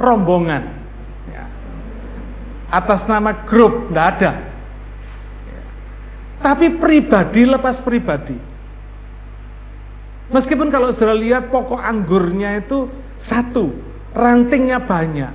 rombongan. 0.00 0.62
Ya. 1.28 1.44
Atas 2.72 3.04
nama 3.08 3.44
grup 3.44 3.92
nggak 3.92 4.08
ada. 4.18 4.32
Ya. 5.48 5.62
Tapi 6.40 6.78
pribadi 6.80 7.42
lepas 7.44 7.80
pribadi. 7.84 8.36
Meskipun 10.32 10.72
kalau 10.72 10.96
sudah 10.96 11.12
lihat 11.12 11.52
pokok 11.52 11.76
anggurnya 11.76 12.64
itu 12.64 12.88
satu, 13.28 13.68
rantingnya 14.16 14.80
banyak. 14.80 15.32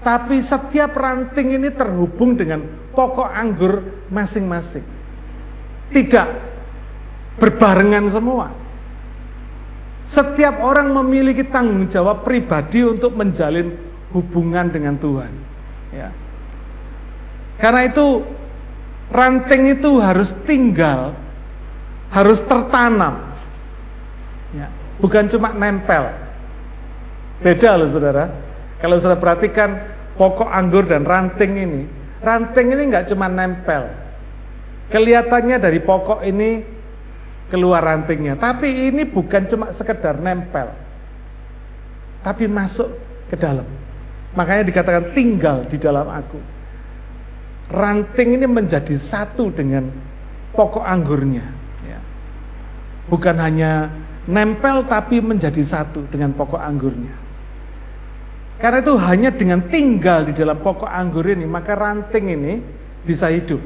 Tapi 0.00 0.46
setiap 0.46 0.96
ranting 0.96 1.58
ini 1.58 1.68
terhubung 1.74 2.38
dengan 2.38 2.62
pokok 2.96 3.28
anggur 3.28 4.06
masing-masing. 4.08 4.84
Tidak 5.92 6.28
berbarengan 7.36 8.14
semua. 8.14 8.65
Setiap 10.14 10.62
orang 10.62 10.94
memiliki 10.94 11.46
tanggung 11.50 11.90
jawab 11.90 12.22
pribadi 12.22 12.86
untuk 12.86 13.14
menjalin 13.18 13.74
hubungan 14.14 14.70
dengan 14.70 14.94
Tuhan. 15.02 15.32
Ya. 15.90 16.08
Karena 17.58 17.90
itu 17.90 18.22
ranting 19.10 19.80
itu 19.80 19.90
harus 19.98 20.30
tinggal, 20.46 21.16
harus 22.12 22.38
tertanam 22.46 23.26
Ya. 24.54 24.70
Bukan 25.02 25.28
cuma 25.28 25.50
nempel. 25.52 26.08
Beda 27.42 27.76
loh 27.76 27.90
saudara. 27.90 28.24
Kalau 28.78 28.96
saudara 29.00 29.18
perhatikan 29.20 29.70
pokok 30.14 30.46
anggur 30.46 30.86
dan 30.86 31.02
ranting 31.02 31.52
ini. 31.56 31.82
Ranting 32.22 32.72
ini 32.72 32.82
nggak 32.88 33.12
cuma 33.12 33.26
nempel. 33.26 33.90
Kelihatannya 34.88 35.56
dari 35.58 35.82
pokok 35.82 36.22
ini 36.22 36.62
keluar 37.52 37.82
rantingnya. 37.82 38.38
Tapi 38.38 38.90
ini 38.90 39.06
bukan 39.06 39.46
cuma 39.50 39.72
sekedar 39.74 40.18
nempel. 40.18 40.72
Tapi 42.22 42.44
masuk 42.50 42.88
ke 43.30 43.36
dalam. 43.38 43.66
Makanya 44.34 44.66
dikatakan 44.66 45.14
tinggal 45.14 45.64
di 45.70 45.78
dalam 45.78 46.06
aku. 46.10 46.38
Ranting 47.66 48.38
ini 48.38 48.46
menjadi 48.46 48.98
satu 49.10 49.50
dengan 49.50 49.90
pokok 50.54 50.82
anggurnya. 50.82 51.44
Ya. 51.82 51.98
Bukan 53.10 53.36
hanya 53.38 53.90
nempel 54.26 54.86
tapi 54.86 55.22
menjadi 55.22 55.62
satu 55.66 56.06
dengan 56.10 56.34
pokok 56.34 56.58
anggurnya. 56.58 57.26
Karena 58.56 58.80
itu 58.80 58.94
hanya 58.96 59.30
dengan 59.36 59.68
tinggal 59.68 60.24
di 60.24 60.32
dalam 60.32 60.64
pokok 60.64 60.88
anggur 60.88 61.28
ini, 61.28 61.44
maka 61.44 61.76
ranting 61.76 62.32
ini 62.32 62.52
bisa 63.04 63.28
hidup, 63.28 63.60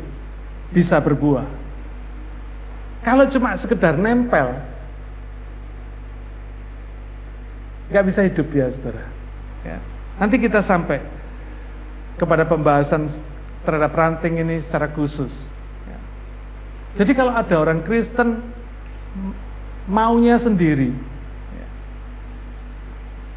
bisa 0.74 0.98
berbuah. 0.98 1.59
Kalau 3.00 3.24
cuma 3.32 3.56
sekedar 3.56 3.96
nempel, 3.96 4.60
nggak 7.88 8.04
bisa 8.12 8.20
hidup 8.28 8.46
dia, 8.52 8.68
saudara. 8.76 9.08
Ya. 9.64 9.78
Nanti 10.20 10.36
kita 10.36 10.60
sampai 10.68 11.00
kepada 12.20 12.44
pembahasan 12.44 13.08
terhadap 13.64 13.92
ranting 13.96 14.36
ini 14.36 14.60
secara 14.68 14.92
khusus. 14.92 15.32
Ya. 15.88 15.98
Jadi 17.00 17.12
kalau 17.16 17.32
ada 17.32 17.56
orang 17.56 17.80
Kristen 17.88 18.44
maunya 19.88 20.36
sendiri. 20.38 20.92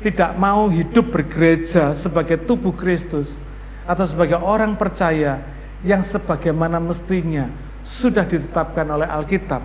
Tidak 0.04 0.36
mau 0.36 0.68
hidup 0.68 1.16
bergereja 1.16 2.04
sebagai 2.04 2.44
tubuh 2.44 2.76
Kristus 2.76 3.32
atau 3.88 4.04
sebagai 4.04 4.36
orang 4.36 4.76
percaya 4.76 5.40
yang 5.88 6.04
sebagaimana 6.12 6.76
mestinya 6.76 7.48
sudah 8.02 8.26
ditetapkan 8.28 8.88
oleh 8.88 9.08
Alkitab, 9.08 9.62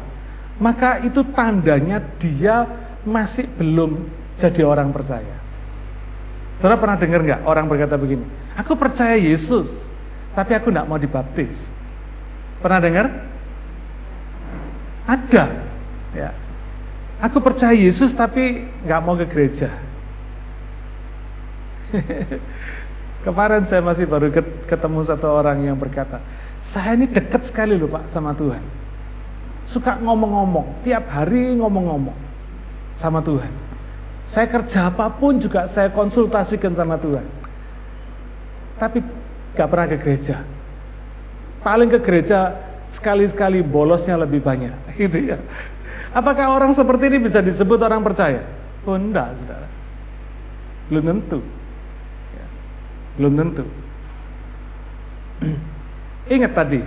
maka 0.59 1.03
itu 1.07 1.23
tandanya 1.35 2.03
dia 2.19 2.67
masih 3.07 3.47
belum 3.57 4.11
jadi 4.43 4.63
orang 4.67 4.91
percaya. 4.91 5.39
Saudara 6.59 6.83
pernah 6.83 6.99
dengar 6.99 7.21
nggak 7.23 7.43
orang 7.47 7.71
berkata 7.71 7.95
begini, 7.95 8.27
aku 8.59 8.75
percaya 8.75 9.15
Yesus, 9.15 9.71
tapi 10.35 10.59
aku 10.59 10.75
nggak 10.75 10.89
mau 10.91 10.99
dibaptis. 10.99 11.55
Pernah 12.59 12.81
dengar? 12.83 13.07
Ada. 15.07 15.45
Ya. 16.13 16.31
Aku 17.23 17.39
percaya 17.43 17.75
Yesus 17.75 18.11
tapi 18.15 18.67
nggak 18.87 19.03
mau 19.03 19.15
ke 19.15 19.27
gereja. 19.31 19.71
Kemarin 23.27 23.67
saya 23.67 23.83
masih 23.83 24.07
baru 24.07 24.31
ketemu 24.71 25.07
satu 25.07 25.27
orang 25.27 25.67
yang 25.67 25.75
berkata, 25.75 26.23
saya 26.73 26.93
ini 26.97 27.09
dekat 27.09 27.49
sekali 27.49 27.81
loh 27.81 27.89
Pak 27.89 28.13
sama 28.13 28.37
Tuhan. 28.37 28.61
Suka 29.73 30.01
ngomong-ngomong, 30.01 30.85
tiap 30.85 31.09
hari 31.09 31.57
ngomong-ngomong 31.57 32.17
sama 33.01 33.21
Tuhan. 33.25 33.53
Saya 34.33 34.49
kerja 34.49 34.93
apa 34.93 35.09
pun 35.17 35.41
juga 35.41 35.73
saya 35.73 35.89
konsultasikan 35.93 36.77
sama 36.77 37.01
Tuhan. 37.01 37.25
Tapi 38.77 39.01
gak 39.57 39.69
pernah 39.69 39.89
ke 39.89 39.97
gereja. 40.01 40.45
Paling 41.65 41.89
ke 41.89 42.01
gereja 42.05 42.53
sekali-sekali 42.97 43.65
bolosnya 43.65 44.17
lebih 44.21 44.45
banyak. 44.45 44.77
Gitu 45.01 45.33
ya. 45.33 45.41
Apakah 46.13 46.53
orang 46.53 46.73
seperti 46.77 47.09
ini 47.13 47.19
bisa 47.21 47.41
disebut 47.45 47.81
orang 47.81 48.01
percaya? 48.05 48.45
Oh 48.89 48.97
enggak, 48.97 49.37
saudara. 49.37 49.69
Belum 50.89 51.05
tentu. 51.05 51.41
Ya. 52.33 52.47
Belum 53.21 53.33
tentu. 53.37 53.65
Ingat 56.29 56.53
tadi, 56.53 56.81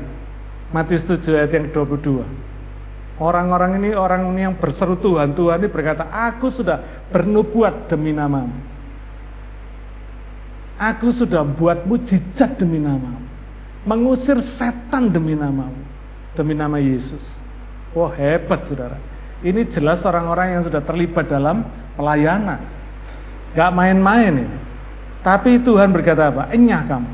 Matius 0.69 1.03
7 1.09 1.25
ayat 1.33 1.51
yang 1.51 1.65
22. 1.73 2.23
Orang-orang 3.21 3.77
ini, 3.77 3.93
orang 3.93 4.33
ini 4.33 4.49
yang 4.49 4.57
berseru 4.57 4.97
Tuhan, 4.97 5.37
Tuhan 5.37 5.61
ini 5.61 5.69
berkata, 5.69 6.09
aku 6.09 6.49
sudah 6.49 7.05
bernubuat 7.13 7.89
demi 7.89 8.13
namamu. 8.13 8.53
Aku 10.81 11.13
sudah 11.13 11.45
buat 11.45 11.85
mujizat 11.85 12.57
demi 12.57 12.81
namamu. 12.81 13.29
Mengusir 13.85 14.41
setan 14.57 15.13
demi 15.13 15.37
namamu. 15.37 15.77
Demi 16.33 16.57
nama 16.57 16.81
Yesus. 16.81 17.21
Wah 17.93 18.09
hebat 18.17 18.65
saudara. 18.65 18.97
Ini 19.45 19.69
jelas 19.73 20.01
orang-orang 20.01 20.57
yang 20.57 20.61
sudah 20.65 20.81
terlibat 20.81 21.29
dalam 21.29 21.65
pelayanan. 21.93 22.61
Gak 23.53 23.73
main-main 23.73 24.33
ini. 24.33 24.57
Tapi 25.21 25.61
Tuhan 25.61 25.93
berkata 25.93 26.33
apa? 26.33 26.49
Enyah 26.49 26.81
kamu. 26.89 27.11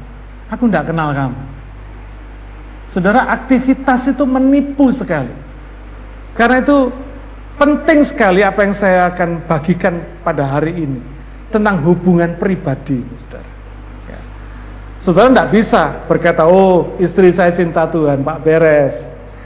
Aku 0.56 0.64
tidak 0.72 0.88
kenal 0.92 1.12
kamu. 1.12 1.57
Saudara, 2.98 3.30
aktivitas 3.30 4.10
itu 4.10 4.26
menipu 4.26 4.90
sekali. 4.90 5.30
Karena 6.34 6.66
itu 6.66 6.90
penting 7.54 8.10
sekali 8.10 8.42
apa 8.42 8.66
yang 8.66 8.74
saya 8.82 9.14
akan 9.14 9.46
bagikan 9.46 10.18
pada 10.26 10.50
hari 10.50 10.74
ini 10.82 10.98
tentang 11.54 11.86
hubungan 11.86 12.42
pribadi, 12.42 13.06
saudara. 13.22 13.50
Ya. 14.10 14.20
Saudara 15.06 15.30
tidak 15.30 15.50
bisa 15.54 15.84
berkata, 16.10 16.50
oh 16.50 16.98
istri 16.98 17.38
saya 17.38 17.54
cinta 17.54 17.86
Tuhan, 17.86 18.26
Pak 18.26 18.38
beres. 18.42 18.98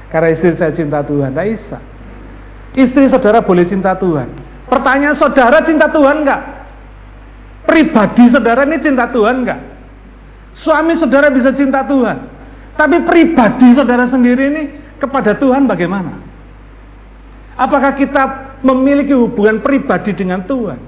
Karena 0.07 0.31
istri 0.31 0.55
saya 0.55 0.71
cinta 0.71 1.03
Tuhan, 1.03 1.35
tidak 1.35 1.47
bisa. 1.51 1.77
Istri 2.71 3.11
saudara 3.11 3.43
boleh 3.43 3.67
cinta 3.67 3.99
Tuhan. 3.99 4.31
Pertanyaan 4.71 5.19
saudara 5.19 5.59
cinta 5.67 5.91
Tuhan 5.91 6.23
enggak? 6.23 6.41
Pribadi 7.67 8.31
saudara 8.31 8.63
ini 8.63 8.79
cinta 8.79 9.11
Tuhan 9.11 9.43
enggak? 9.43 9.59
Suami 10.55 10.95
saudara 10.95 11.27
bisa 11.27 11.51
cinta 11.51 11.83
Tuhan. 11.83 12.30
Tapi 12.81 12.97
pribadi 13.05 13.77
saudara 13.77 14.09
sendiri 14.09 14.49
ini 14.49 14.63
kepada 14.97 15.37
Tuhan 15.37 15.69
bagaimana? 15.69 16.17
Apakah 17.53 17.93
kita 17.93 18.57
memiliki 18.65 19.13
hubungan 19.13 19.61
pribadi 19.61 20.17
dengan 20.17 20.41
Tuhan? 20.49 20.81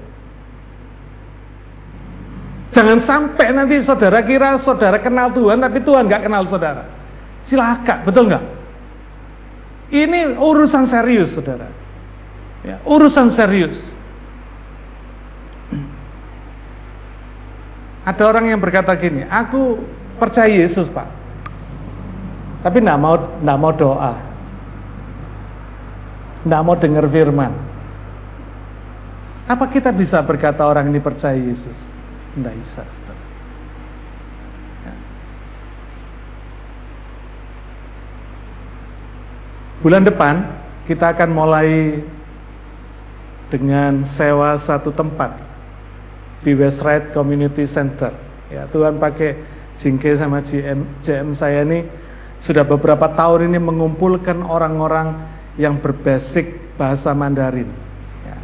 Jangan 2.74 2.98
sampai 3.06 3.46
nanti 3.54 3.78
saudara 3.86 4.26
kira 4.26 4.58
saudara 4.66 4.98
kenal 4.98 5.30
Tuhan 5.30 5.62
tapi 5.62 5.78
Tuhan 5.86 6.10
nggak 6.10 6.26
kenal 6.26 6.42
saudara. 6.50 6.90
Silakan, 7.46 8.02
betul 8.02 8.26
nggak? 8.26 8.44
Ini 9.94 10.34
urusan 10.34 10.90
serius, 10.90 11.30
saudara. 11.30 11.70
Ya, 12.66 12.82
urusan 12.82 13.38
serius. 13.38 13.78
Ada 18.02 18.26
orang 18.26 18.50
yang 18.50 18.58
berkata 18.58 18.90
gini, 18.98 19.22
aku 19.30 19.78
percaya 20.18 20.50
Yesus 20.50 20.90
pak, 20.90 21.23
tapi 22.64 22.80
tidak 22.80 22.96
mau 22.96 23.14
tidak 23.20 23.58
mau 23.60 23.72
doa, 23.76 24.14
tidak 26.48 26.62
mau 26.64 26.76
dengar 26.80 27.04
firman. 27.12 27.52
Apa 29.44 29.68
kita 29.68 29.92
bisa 29.92 30.24
berkata 30.24 30.64
orang 30.64 30.88
ini 30.88 31.04
percaya 31.04 31.36
Yesus? 31.36 31.76
Tidak 32.32 32.54
bisa. 32.56 32.82
Bulan 39.84 40.00
depan 40.00 40.40
kita 40.88 41.12
akan 41.12 41.28
mulai 41.28 42.00
dengan 43.52 44.08
sewa 44.16 44.64
satu 44.64 44.88
tempat 44.96 45.36
di 46.40 46.56
West 46.56 46.80
Ride 46.80 47.12
Community 47.12 47.68
Center. 47.68 48.08
Ya, 48.48 48.64
Tuhan 48.72 48.96
pakai 48.96 49.36
Jingke 49.84 50.16
sama 50.16 50.40
GM, 50.40 51.04
GM 51.04 51.36
saya 51.36 51.68
ini 51.68 51.84
sudah 52.44 52.64
beberapa 52.68 53.08
tahun 53.16 53.48
ini 53.48 53.58
mengumpulkan 53.58 54.44
orang-orang 54.44 55.32
yang 55.56 55.80
berbasic 55.80 56.76
bahasa 56.76 57.16
Mandarin. 57.16 57.72
Ya. 58.24 58.38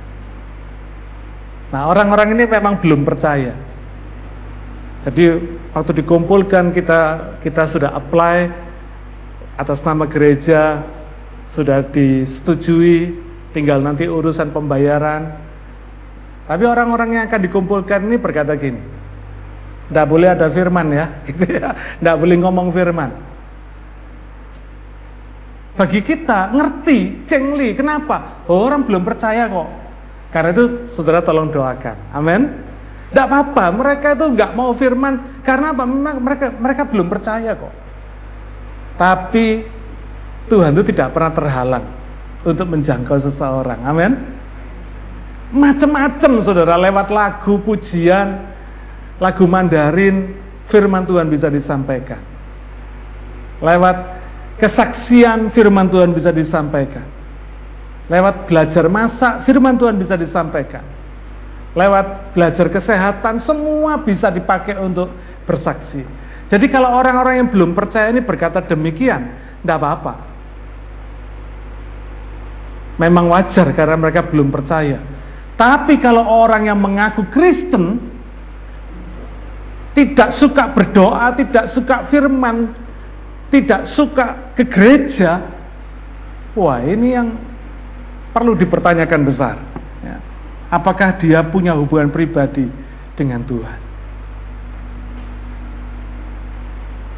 Nah 1.74 1.82
orang-orang 1.92 2.32
ini 2.32 2.44
memang 2.48 2.80
belum 2.80 3.04
percaya. 3.04 3.52
Jadi 5.04 5.24
waktu 5.72 5.92
dikumpulkan 6.04 6.76
kita 6.76 7.00
kita 7.40 7.72
sudah 7.72 7.96
apply 7.96 8.36
atas 9.56 9.80
nama 9.84 10.08
gereja 10.08 10.84
sudah 11.52 11.88
disetujui, 11.90 13.16
tinggal 13.50 13.82
nanti 13.82 14.06
urusan 14.06 14.54
pembayaran. 14.54 15.50
Tapi 16.46 16.64
orang-orang 16.66 17.20
yang 17.20 17.24
akan 17.30 17.40
dikumpulkan 17.46 18.00
ini 18.10 18.16
berkata 18.18 18.58
gini, 18.58 18.80
tidak 19.90 20.06
boleh 20.06 20.28
ada 20.30 20.50
firman 20.50 20.86
ya, 20.90 21.06
gitu 21.28 21.44
ya, 21.46 21.98
tidak 22.00 22.16
boleh 22.16 22.36
ngomong 22.42 22.74
firman. 22.74 23.29
Bagi 25.78 26.02
kita 26.02 26.50
ngerti, 26.50 27.30
cengli, 27.30 27.78
kenapa? 27.78 28.44
Orang 28.50 28.90
belum 28.90 29.06
percaya 29.06 29.46
kok. 29.46 29.70
Karena 30.30 30.50
itu 30.54 30.64
saudara 30.94 31.22
tolong 31.22 31.50
doakan, 31.50 32.14
amin. 32.14 32.42
Tidak 33.11 33.26
apa-apa, 33.26 33.74
mereka 33.74 34.14
itu 34.14 34.22
nggak 34.22 34.54
mau 34.54 34.70
firman 34.78 35.42
karena 35.42 35.74
apa? 35.74 35.83
Memang 35.83 36.22
mereka 36.22 36.46
mereka 36.54 36.83
belum 36.87 37.11
percaya 37.11 37.59
kok. 37.59 37.74
Tapi 38.94 39.46
Tuhan 40.46 40.74
itu 40.78 40.94
tidak 40.94 41.11
pernah 41.11 41.33
terhalang 41.35 41.85
untuk 42.46 42.66
menjangkau 42.70 43.18
seseorang. 43.30 43.83
Amin. 43.83 44.12
Macam-macam 45.50 46.46
saudara 46.46 46.78
lewat 46.78 47.11
lagu 47.11 47.59
pujian, 47.66 48.54
lagu 49.18 49.42
Mandarin, 49.50 50.38
firman 50.70 51.02
Tuhan 51.02 51.26
bisa 51.26 51.50
disampaikan. 51.50 52.22
Lewat 53.59 54.19
kesaksian 54.61 55.51
firman 55.57 55.88
Tuhan 55.88 56.12
bisa 56.12 56.31
disampaikan. 56.31 57.09
Lewat 58.12 58.51
belajar 58.51 58.85
masak 58.90 59.49
firman 59.49 59.81
Tuhan 59.81 59.96
bisa 59.96 60.14
disampaikan. 60.20 60.85
Lewat 61.73 62.35
belajar 62.35 62.66
kesehatan 62.68 63.46
semua 63.46 64.03
bisa 64.03 64.29
dipakai 64.29 64.77
untuk 64.77 65.09
bersaksi. 65.49 66.03
Jadi 66.51 66.66
kalau 66.68 66.92
orang-orang 66.92 67.46
yang 67.46 67.49
belum 67.49 67.73
percaya 67.73 68.11
ini 68.11 68.20
berkata 68.27 68.59
demikian, 68.66 69.23
tidak 69.62 69.79
apa-apa 69.79 70.31
memang 73.01 73.33
wajar 73.33 73.73
karena 73.73 73.96
mereka 73.96 74.29
belum 74.29 74.53
percaya. 74.53 75.01
Tapi 75.57 75.96
kalau 76.05 76.20
orang 76.20 76.68
yang 76.68 76.77
mengaku 76.77 77.25
Kristen 77.33 77.96
tidak 79.96 80.37
suka 80.37 80.77
berdoa, 80.77 81.33
tidak 81.33 81.73
suka 81.73 82.12
firman, 82.12 82.77
tidak 83.50 83.90
suka 83.92 84.54
ke 84.54 84.64
gereja, 84.66 85.50
wah 86.54 86.78
ini 86.82 87.14
yang 87.14 87.28
perlu 88.30 88.54
dipertanyakan 88.54 89.20
besar. 89.26 89.56
Ya. 90.00 90.16
Apakah 90.70 91.18
dia 91.18 91.42
punya 91.50 91.74
hubungan 91.74 92.14
pribadi 92.14 92.70
dengan 93.18 93.42
Tuhan? 93.42 93.90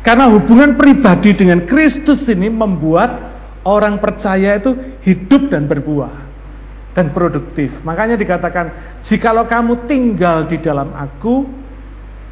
Karena 0.02 0.26
hubungan 0.34 0.74
pribadi 0.74 1.30
dengan 1.30 1.62
Kristus 1.62 2.26
ini 2.26 2.50
membuat 2.50 3.32
orang 3.62 4.02
percaya 4.02 4.58
itu 4.58 4.74
hidup 5.06 5.46
dan 5.52 5.70
berbuah 5.70 6.32
dan 6.92 7.14
produktif. 7.14 7.70
Makanya 7.86 8.18
dikatakan, 8.18 8.98
jikalau 9.06 9.46
kamu 9.46 9.86
tinggal 9.86 10.50
di 10.50 10.58
dalam 10.58 10.90
aku 10.90 11.46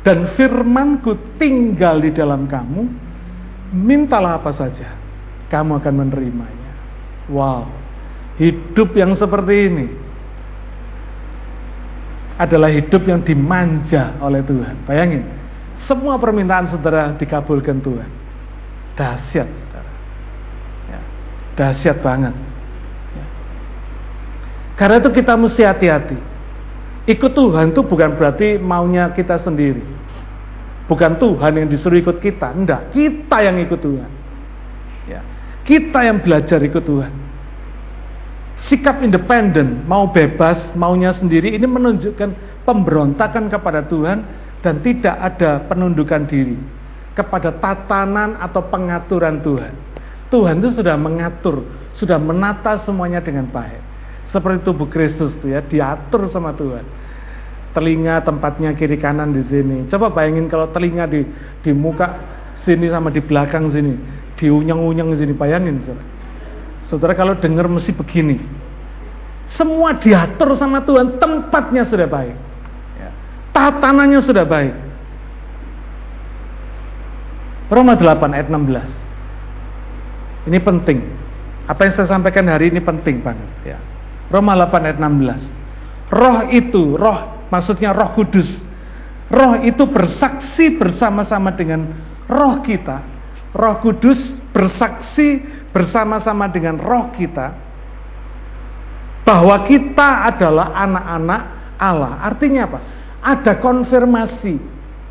dan 0.02 0.34
firmanku 0.34 1.38
tinggal 1.38 2.02
di 2.02 2.10
dalam 2.10 2.50
kamu, 2.50 3.09
mintalah 3.70 4.42
apa 4.42 4.50
saja 4.54 4.98
kamu 5.50 5.82
akan 5.82 5.94
menerimanya. 6.06 6.72
Wow, 7.30 7.70
hidup 8.38 8.94
yang 8.94 9.14
seperti 9.14 9.54
ini 9.70 9.86
adalah 12.40 12.72
hidup 12.72 13.04
yang 13.04 13.20
dimanja 13.20 14.16
oleh 14.18 14.40
Tuhan. 14.40 14.74
Bayangin, 14.88 15.22
semua 15.84 16.16
permintaan 16.16 16.72
saudara 16.72 17.12
dikabulkan 17.20 17.78
Tuhan. 17.84 18.08
Dahsyat, 18.96 19.44
saudara. 19.46 19.92
Ya, 20.88 21.00
dahsyat 21.60 22.00
banget. 22.00 22.34
Ya. 23.14 23.26
Karena 24.80 24.96
itu 25.04 25.10
kita 25.12 25.36
mesti 25.36 25.62
hati-hati. 25.62 26.18
Ikut 27.08 27.32
Tuhan 27.32 27.76
itu 27.76 27.80
bukan 27.84 28.16
berarti 28.16 28.56
maunya 28.56 29.12
kita 29.12 29.40
sendiri. 29.44 29.99
Bukan 30.90 31.22
Tuhan 31.22 31.54
yang 31.54 31.70
disuruh 31.70 32.02
ikut 32.02 32.18
kita, 32.18 32.50
enggak. 32.50 32.90
Kita 32.90 33.38
yang 33.46 33.62
ikut 33.62 33.78
Tuhan. 33.78 34.10
Ya. 35.06 35.22
Kita 35.62 36.02
yang 36.02 36.18
belajar 36.18 36.58
ikut 36.58 36.82
Tuhan. 36.82 37.12
Sikap 38.66 38.98
independen, 38.98 39.86
mau 39.86 40.10
bebas, 40.10 40.74
maunya 40.74 41.14
sendiri, 41.14 41.54
ini 41.54 41.62
menunjukkan 41.62 42.62
pemberontakan 42.66 43.46
kepada 43.46 43.86
Tuhan 43.86 44.18
dan 44.66 44.82
tidak 44.82 45.14
ada 45.14 45.62
penundukan 45.70 46.26
diri 46.26 46.58
kepada 47.14 47.54
tatanan 47.54 48.34
atau 48.42 48.66
pengaturan 48.66 49.38
Tuhan. 49.46 49.72
Tuhan 50.26 50.58
itu 50.58 50.82
sudah 50.82 50.98
mengatur, 50.98 51.70
sudah 52.02 52.18
menata 52.18 52.82
semuanya 52.82 53.22
dengan 53.22 53.46
baik. 53.46 53.78
Seperti 54.34 54.66
tubuh 54.66 54.90
Kristus 54.90 55.38
itu 55.38 55.54
ya, 55.54 55.62
diatur 55.62 56.26
sama 56.34 56.50
Tuhan 56.58 56.99
telinga 57.70 58.26
tempatnya 58.26 58.74
kiri 58.74 58.98
kanan 58.98 59.30
di 59.30 59.46
sini. 59.46 59.86
Coba 59.86 60.10
bayangin 60.10 60.50
kalau 60.50 60.74
telinga 60.74 61.06
di 61.06 61.22
di 61.62 61.70
muka 61.70 62.18
sini 62.66 62.90
sama 62.90 63.14
di 63.14 63.22
belakang 63.22 63.70
sini, 63.70 63.94
diunyeng-unyeng 64.36 65.16
sini, 65.16 65.32
bayangin 65.32 65.80
saudara. 65.86 66.04
Saudara 66.90 67.14
kalau 67.14 67.38
dengar 67.38 67.70
mesti 67.70 67.94
begini. 67.94 68.42
Semua 69.54 69.94
diatur 69.98 70.54
sama 70.58 70.82
Tuhan, 70.86 71.18
tempatnya 71.18 71.82
sudah 71.86 72.06
baik. 72.06 72.36
Ya. 72.98 73.10
Tatanannya 73.50 74.20
sudah 74.22 74.46
baik. 74.46 74.74
Roma 77.70 77.94
8 77.94 78.34
ayat 78.34 78.50
16. 78.50 80.50
Ini 80.50 80.58
penting. 80.62 80.98
Apa 81.70 81.86
yang 81.86 81.94
saya 81.94 82.10
sampaikan 82.10 82.50
hari 82.50 82.74
ini 82.74 82.82
penting 82.82 83.22
banget 83.22 83.46
ya. 83.62 83.78
Roma 84.30 84.54
8 84.58 84.86
ayat 84.90 84.98
16. 84.98 85.38
Roh 86.10 86.38
itu, 86.50 86.98
roh 86.98 87.39
maksudnya 87.50 87.92
roh 87.92 88.16
kudus. 88.16 88.48
Roh 89.30 89.62
itu 89.62 89.86
bersaksi 89.86 90.74
bersama-sama 90.74 91.54
dengan 91.54 91.86
roh 92.26 92.62
kita. 92.66 93.02
Roh 93.54 93.78
kudus 93.82 94.18
bersaksi 94.50 95.42
bersama-sama 95.70 96.50
dengan 96.50 96.78
roh 96.78 97.14
kita 97.14 97.70
bahwa 99.22 99.62
kita 99.62 100.34
adalah 100.34 100.74
anak-anak 100.74 101.42
Allah. 101.78 102.12
Artinya 102.26 102.66
apa? 102.66 102.78
Ada 103.20 103.62
konfirmasi, 103.62 104.58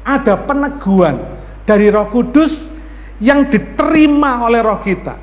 ada 0.03 0.43
peneguhan 0.43 1.15
dari 1.63 1.87
Roh 1.87 2.09
Kudus 2.11 2.51
yang 3.23 3.47
diterima 3.47 4.43
oleh 4.43 4.59
roh 4.59 4.81
kita, 4.81 5.15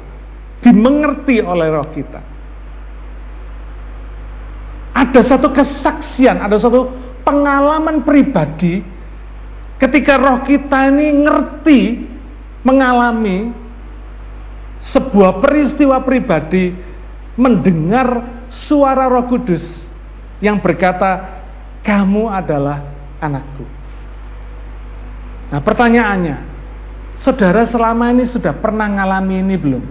dimengerti 0.62 1.42
oleh 1.42 1.68
roh 1.68 1.88
kita. 1.90 2.20
Ada 4.96 5.20
satu 5.28 5.52
kesaksian, 5.52 6.40
ada 6.40 6.56
satu 6.56 6.88
pengalaman 7.26 8.06
pribadi 8.06 8.86
ketika 9.82 10.14
roh 10.14 10.46
kita 10.46 10.94
ini 10.94 11.26
ngerti 11.26 11.80
mengalami 12.62 13.50
sebuah 14.94 15.42
peristiwa 15.42 15.98
pribadi 16.06 16.70
mendengar 17.34 18.22
suara 18.66 19.10
Roh 19.10 19.26
Kudus 19.26 19.62
yang 20.38 20.62
berkata 20.62 21.42
kamu 21.82 22.30
adalah 22.30 22.86
anakku. 23.18 23.66
Nah, 25.46 25.62
pertanyaannya, 25.62 26.36
saudara 27.22 27.66
selama 27.70 28.10
ini 28.10 28.26
sudah 28.30 28.54
pernah 28.58 28.90
ngalami 28.90 29.36
ini 29.42 29.54
belum? 29.54 29.84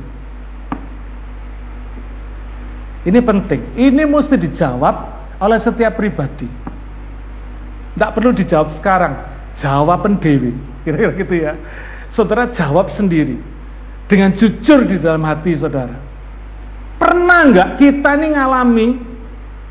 Ini 3.05 3.19
penting. 3.21 3.61
Ini 3.77 4.03
mesti 4.03 4.35
dijawab 4.35 4.95
oleh 5.39 5.59
setiap 5.61 5.93
pribadi. 5.95 6.64
Tidak 7.95 8.11
perlu 8.11 8.35
dijawab 8.35 8.75
sekarang. 8.75 9.13
Jawaban 9.63 10.19
Dewi. 10.19 10.51
Kira-kira 10.83 11.11
gitu 11.15 11.33
ya. 11.39 11.53
Saudara 12.11 12.51
jawab 12.51 12.91
sendiri. 12.99 13.39
Dengan 14.11 14.35
jujur 14.35 14.85
di 14.85 14.99
dalam 14.99 15.23
hati 15.23 15.55
saudara. 15.57 15.97
Pernah 16.99 17.39
nggak 17.49 17.69
kita 17.79 18.09
ini 18.19 18.27
ngalami? 18.35 18.87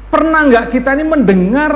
Pernah 0.08 0.40
nggak 0.50 0.66
kita 0.72 0.90
ini 0.96 1.04
mendengar 1.06 1.72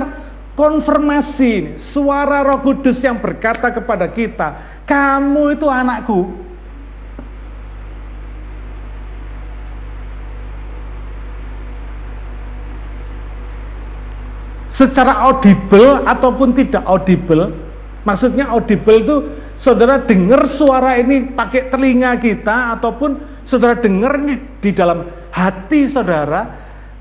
konfirmasi 0.58 1.78
suara 1.94 2.42
Roh 2.42 2.66
Kudus 2.66 2.98
yang 2.98 3.22
berkata 3.22 3.70
kepada 3.70 4.10
kita, 4.10 4.82
kamu 4.82 5.54
itu 5.54 5.70
anakku, 5.70 6.34
secara 14.78 15.26
audible 15.26 16.06
ataupun 16.06 16.54
tidak 16.54 16.86
audible. 16.86 17.50
Maksudnya 18.06 18.54
audible 18.54 18.98
itu 19.02 19.16
saudara 19.58 20.06
dengar 20.06 20.46
suara 20.54 20.96
ini 20.96 21.34
pakai 21.34 21.68
telinga 21.68 22.14
kita 22.22 22.78
ataupun 22.78 23.42
saudara 23.50 23.82
dengar 23.82 24.22
ini 24.22 24.62
di 24.62 24.70
dalam 24.70 25.02
hati 25.34 25.90
saudara, 25.90 26.46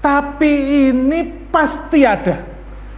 tapi 0.02 0.52
ini 0.90 1.48
pasti 1.54 2.02
ada. 2.02 2.58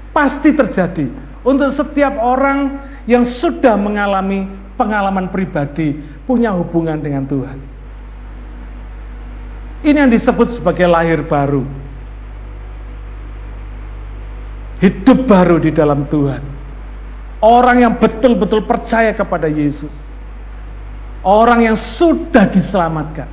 Pasti 0.09 0.55
terjadi 0.55 1.05
untuk 1.45 1.75
setiap 1.75 2.17
orang 2.17 2.81
yang 3.05 3.29
sudah 3.29 3.77
mengalami 3.77 4.47
pengalaman 4.73 5.29
pribadi, 5.29 5.93
punya 6.25 6.55
hubungan 6.55 6.97
dengan 6.97 7.27
Tuhan. 7.29 7.57
Ini 9.85 10.07
yang 10.07 10.11
disebut 10.11 10.59
sebagai 10.59 10.87
lahir 10.89 11.23
baru 11.29 11.78
hidup 14.79 15.27
baru 15.27 15.59
di 15.59 15.71
dalam 15.75 16.07
Tuhan. 16.07 16.43
Orang 17.39 17.79
yang 17.79 17.93
betul-betul 17.99 18.67
percaya 18.67 19.15
kepada 19.15 19.47
Yesus. 19.47 19.91
Orang 21.23 21.63
yang 21.63 21.75
sudah 21.99 22.51
diselamatkan. 22.51 23.27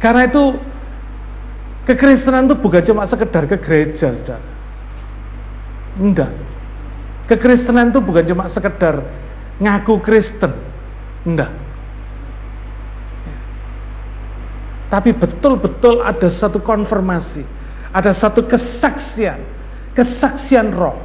Karena 0.00 0.28
itu 0.28 0.56
kekristenan 1.88 2.48
itu 2.48 2.56
bukan 2.60 2.82
cuma 2.84 3.04
sekedar 3.08 3.48
ke 3.48 3.56
gereja, 3.60 4.12
saudara. 4.12 4.48
Enggak. 5.96 6.32
Kekristenan 7.28 7.92
itu 7.92 8.00
bukan 8.04 8.24
cuma 8.28 8.44
sekedar 8.52 9.00
ngaku 9.60 10.00
Kristen. 10.04 10.52
Enggak. 11.24 11.52
Tapi 14.92 15.10
betul-betul 15.16 16.04
ada 16.04 16.28
satu 16.36 16.62
konfirmasi 16.62 17.55
ada 17.96 18.12
satu 18.12 18.44
kesaksian, 18.44 19.40
kesaksian 19.96 20.68
roh. 20.76 21.00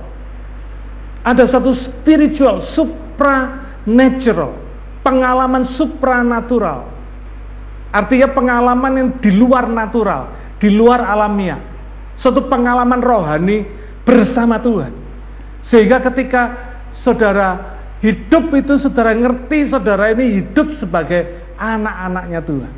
Ada 1.23 1.47
satu 1.47 1.71
spiritual, 1.71 2.67
supranatural, 2.75 4.60
pengalaman 4.99 5.71
supranatural. 5.80 6.91
Artinya 7.95 8.27
pengalaman 8.36 8.91
yang 8.99 9.10
di 9.23 9.32
luar 9.32 9.71
natural, 9.71 10.36
di 10.60 10.67
luar 10.75 11.08
alamiah. 11.08 11.63
Satu 12.19 12.51
pengalaman 12.51 12.99
rohani 12.99 13.63
bersama 14.04 14.60
Tuhan. 14.60 14.91
Sehingga 15.71 16.04
ketika 16.12 16.43
saudara 17.08 17.80
hidup 18.04 18.51
itu 18.51 18.82
saudara 18.82 19.15
ngerti 19.15 19.71
saudara 19.71 20.12
ini 20.12 20.43
hidup 20.43 20.75
sebagai 20.75 21.39
anak-anaknya 21.56 22.39
Tuhan. 22.43 22.73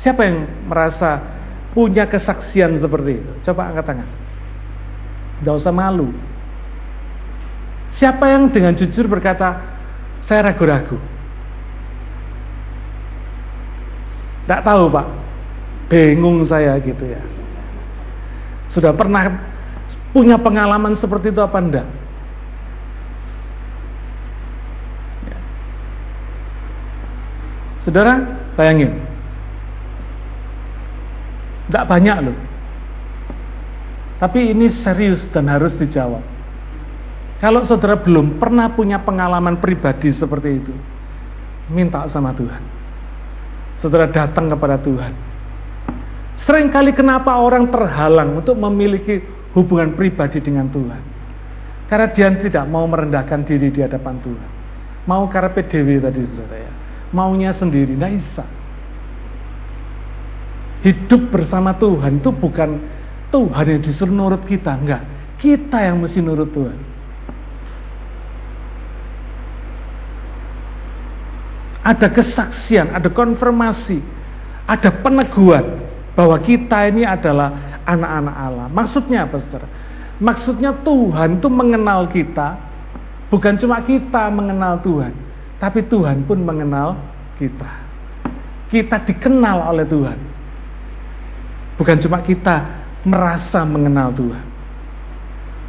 Siapa 0.00 0.20
yang 0.24 0.38
merasa 0.64 1.39
punya 1.72 2.06
kesaksian 2.06 2.78
seperti 2.82 3.22
itu? 3.22 3.32
Coba 3.46 3.70
angkat 3.70 3.84
tangan. 3.86 4.08
Tidak 5.40 5.54
usah 5.56 5.72
malu. 5.72 6.12
Siapa 7.96 8.28
yang 8.28 8.52
dengan 8.52 8.76
jujur 8.76 9.08
berkata, 9.10 9.60
saya 10.28 10.52
ragu-ragu. 10.52 10.96
Tidak 14.44 14.60
tahu 14.66 14.90
pak, 14.90 15.06
bingung 15.90 16.42
saya 16.46 16.78
gitu 16.82 17.02
ya. 17.06 17.22
Sudah 18.70 18.94
pernah 18.94 19.26
punya 20.14 20.38
pengalaman 20.38 20.98
seperti 20.98 21.34
itu 21.34 21.42
apa 21.42 21.58
enggak? 21.58 21.86
Ya. 25.26 25.38
Saudara, 27.86 28.14
bayangin, 28.54 29.09
tidak 31.70 31.86
banyak 31.86 32.18
loh. 32.26 32.36
Tapi 34.18 34.52
ini 34.52 34.68
serius 34.84 35.22
dan 35.32 35.48
harus 35.48 35.72
dijawab. 35.78 36.20
Kalau 37.40 37.64
saudara 37.64 37.96
belum 37.96 38.36
pernah 38.36 38.68
punya 38.76 39.00
pengalaman 39.00 39.56
pribadi 39.64 40.12
seperti 40.12 40.60
itu, 40.60 40.74
minta 41.72 42.04
sama 42.12 42.36
Tuhan. 42.36 42.82
saudara 43.80 44.12
datang 44.12 44.52
kepada 44.52 44.76
Tuhan. 44.76 45.16
Seringkali 46.44 46.92
kenapa 46.92 47.40
orang 47.40 47.72
terhalang 47.72 48.36
untuk 48.44 48.60
memiliki 48.60 49.24
hubungan 49.56 49.96
pribadi 49.96 50.36
dengan 50.44 50.68
Tuhan? 50.68 51.00
Karena 51.88 52.12
dia 52.12 52.28
tidak 52.28 52.68
mau 52.68 52.84
merendahkan 52.84 53.40
diri 53.48 53.72
di 53.72 53.80
hadapan 53.80 54.20
Tuhan. 54.20 54.50
Mau 55.08 55.24
karena 55.32 55.48
PDW 55.48 55.96
tadi 55.96 56.20
saudara 56.28 56.60
ya. 56.60 56.72
Maunya 57.16 57.56
sendiri, 57.56 57.96
tidak 57.96 58.20
bisa. 58.20 58.44
Hidup 60.80 61.28
bersama 61.28 61.76
Tuhan 61.76 62.24
itu 62.24 62.32
bukan 62.32 62.80
Tuhan 63.28 63.64
yang 63.68 63.80
disuruh 63.84 64.12
nurut 64.12 64.42
kita, 64.48 64.72
enggak. 64.74 65.02
Kita 65.36 65.76
yang 65.80 66.00
mesti 66.00 66.20
nurut 66.24 66.50
Tuhan. 66.50 66.78
Ada 71.80 72.12
kesaksian, 72.12 72.92
ada 72.92 73.08
konfirmasi, 73.08 74.04
ada 74.68 74.90
peneguhan 75.00 75.80
bahwa 76.12 76.36
kita 76.44 76.92
ini 76.92 77.08
adalah 77.08 77.80
anak-anak 77.88 78.36
Allah. 78.36 78.66
Maksudnya 78.68 79.24
apa, 79.24 79.40
saudara? 79.40 79.68
Maksudnya 80.20 80.76
Tuhan 80.84 81.40
itu 81.40 81.48
mengenal 81.48 82.12
kita, 82.12 82.60
bukan 83.32 83.56
cuma 83.56 83.80
kita 83.80 84.28
mengenal 84.28 84.76
Tuhan, 84.84 85.16
tapi 85.56 85.80
Tuhan 85.88 86.28
pun 86.28 86.44
mengenal 86.44 87.00
kita. 87.40 87.88
Kita 88.68 89.00
dikenal 89.08 89.72
oleh 89.72 89.88
Tuhan. 89.88 90.29
Bukan 91.80 91.96
cuma 92.04 92.20
kita 92.20 92.84
merasa 93.08 93.64
mengenal 93.64 94.12
Tuhan. 94.12 94.44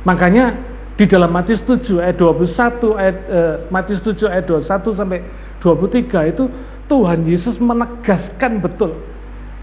Makanya 0.04 0.60
di 1.00 1.08
dalam 1.08 1.32
Matius 1.32 1.64
7 1.64 2.04
ayat 2.04 2.20
21 2.20 3.00
ayat 3.00 3.18
eh, 3.32 3.56
Matius 3.72 4.04
7 4.04 4.28
ayat 4.28 4.44
21 4.44 5.00
sampai 5.00 5.24
23 5.64 6.36
itu 6.36 6.44
Tuhan 6.92 7.24
Yesus 7.24 7.56
menegaskan 7.64 8.60
betul 8.60 8.92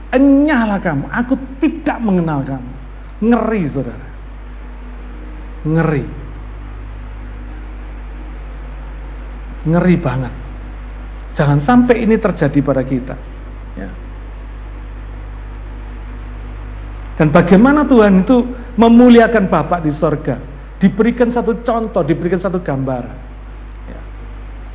Enyahlah 0.08 0.80
kamu, 0.80 1.04
aku 1.12 1.36
tidak 1.60 2.00
mengenal 2.00 2.40
kamu. 2.40 2.72
Ngeri 3.28 3.62
saudara. 3.68 4.08
Ngeri. 5.68 6.04
Ngeri 9.68 9.94
banget. 10.00 10.32
Jangan 11.36 11.60
sampai 11.60 12.08
ini 12.08 12.16
terjadi 12.16 12.58
pada 12.64 12.80
kita. 12.80 13.14
Ya. 13.76 13.92
Dan 17.18 17.34
bagaimana 17.34 17.82
Tuhan 17.82 18.22
itu 18.22 18.46
memuliakan 18.78 19.50
Bapak 19.50 19.82
di 19.82 19.90
sorga. 19.98 20.38
Diberikan 20.78 21.34
satu 21.34 21.66
contoh, 21.66 22.06
diberikan 22.06 22.38
satu 22.38 22.62
gambar. 22.62 23.04
Ya. 23.90 24.00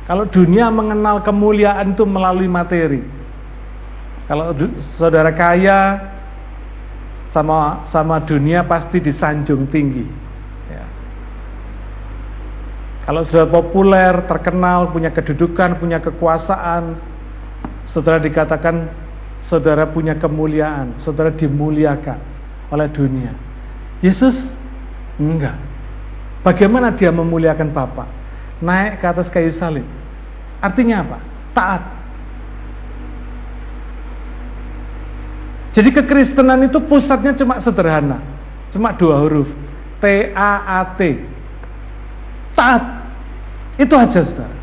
Kalau 0.04 0.28
dunia 0.28 0.68
mengenal 0.68 1.24
kemuliaan 1.24 1.96
itu 1.96 2.04
melalui 2.04 2.44
materi, 2.44 3.00
kalau 4.28 4.52
saudara 5.00 5.32
kaya 5.32 6.12
sama 7.32 7.88
sama 7.88 8.20
dunia 8.28 8.68
pasti 8.68 9.00
disanjung 9.00 9.64
tinggi. 9.72 10.04
Ya. 10.68 10.84
Kalau 13.08 13.24
sudah 13.24 13.48
populer, 13.48 14.20
terkenal, 14.28 14.92
punya 14.92 15.08
kedudukan, 15.16 15.80
punya 15.80 15.96
kekuasaan, 16.04 17.00
saudara 17.88 18.20
dikatakan 18.20 18.92
saudara 19.48 19.88
punya 19.88 20.20
kemuliaan, 20.20 21.00
saudara 21.00 21.32
dimuliakan 21.32 22.33
oleh 22.74 22.90
dunia. 22.90 23.30
Yesus 24.02 24.34
enggak. 25.16 25.54
Bagaimana 26.42 26.92
dia 26.92 27.14
memuliakan 27.14 27.70
Bapa? 27.70 28.04
Naik 28.58 29.00
ke 29.00 29.06
atas 29.06 29.30
kayu 29.30 29.54
salib. 29.56 29.86
Artinya 30.58 31.06
apa? 31.06 31.18
Taat. 31.54 31.82
Jadi 35.74 35.90
kekristenan 35.90 36.66
itu 36.66 36.78
pusatnya 36.84 37.34
cuma 37.34 37.58
sederhana. 37.62 38.22
Cuma 38.70 38.94
dua 38.94 39.22
huruf. 39.22 39.48
T-A-A-T. 39.98 41.00
Taat. 42.54 42.82
Itu 43.74 43.94
aja 43.98 44.22
saudara. 44.22 44.54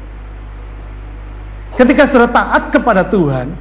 Ketika 1.75 2.07
saudara 2.07 2.31
taat 2.31 2.63
kepada 2.71 3.03
Tuhan, 3.11 3.51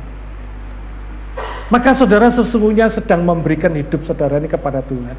maka 1.70 1.94
saudara 1.94 2.35
sesungguhnya 2.35 2.90
sedang 2.90 3.22
memberikan 3.22 3.70
hidup 3.70 4.02
saudara 4.02 4.42
ini 4.42 4.50
kepada 4.50 4.83
Tuhan. 4.83 5.14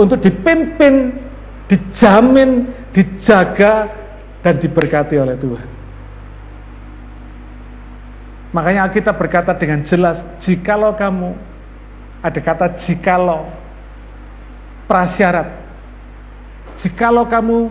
Untuk 0.00 0.24
dipimpin, 0.24 1.12
dijamin, 1.68 2.72
dijaga, 2.96 3.92
dan 4.40 4.56
diberkati 4.56 5.20
oleh 5.20 5.36
Tuhan. 5.36 5.68
Makanya 8.56 8.88
kita 8.88 9.12
berkata 9.12 9.52
dengan 9.52 9.84
jelas, 9.84 10.16
jikalau 10.40 10.96
kamu, 10.96 11.36
ada 12.24 12.40
kata 12.40 12.66
jikalau, 12.88 13.52
prasyarat. 14.88 15.60
Jikalau 16.80 17.28
kamu 17.28 17.68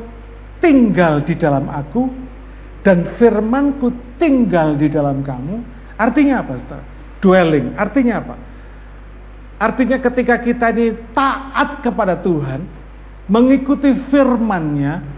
tinggal 0.62 1.26
di 1.26 1.34
dalam 1.34 1.74
aku, 1.74 2.06
dan 2.86 3.18
firmanku 3.18 4.05
tinggal 4.18 4.76
di 4.76 4.88
dalam 4.92 5.22
kamu, 5.22 5.56
artinya 6.00 6.44
apa? 6.44 6.52
Saudara? 6.64 6.86
Dwelling, 7.24 7.68
artinya 7.80 8.22
apa? 8.22 8.36
Artinya 9.56 9.98
ketika 10.04 10.36
kita 10.44 10.68
ini 10.76 10.94
taat 11.16 11.80
kepada 11.80 12.20
Tuhan, 12.20 12.68
mengikuti 13.32 13.90
firmannya, 14.12 15.16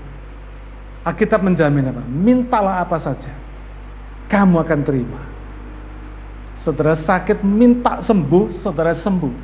Alkitab 1.04 1.42
menjamin 1.42 1.90
apa? 1.90 2.04
Mintalah 2.06 2.86
apa 2.86 2.98
saja, 3.02 3.34
kamu 4.30 4.62
akan 4.62 4.80
terima. 4.86 5.22
Saudara 6.62 7.00
sakit 7.00 7.42
minta 7.48 8.04
sembuh, 8.04 8.60
saudara 8.60 8.94
sembuh. 9.00 9.36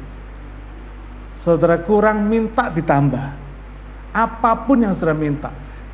Saudara 1.47 1.79
kurang 1.83 2.27
minta 2.27 2.67
ditambah. 2.67 3.27
Apa 4.13 4.67
pun 4.67 4.83
yang 4.83 4.93
saudara 4.99 5.17
minta, 5.17 5.49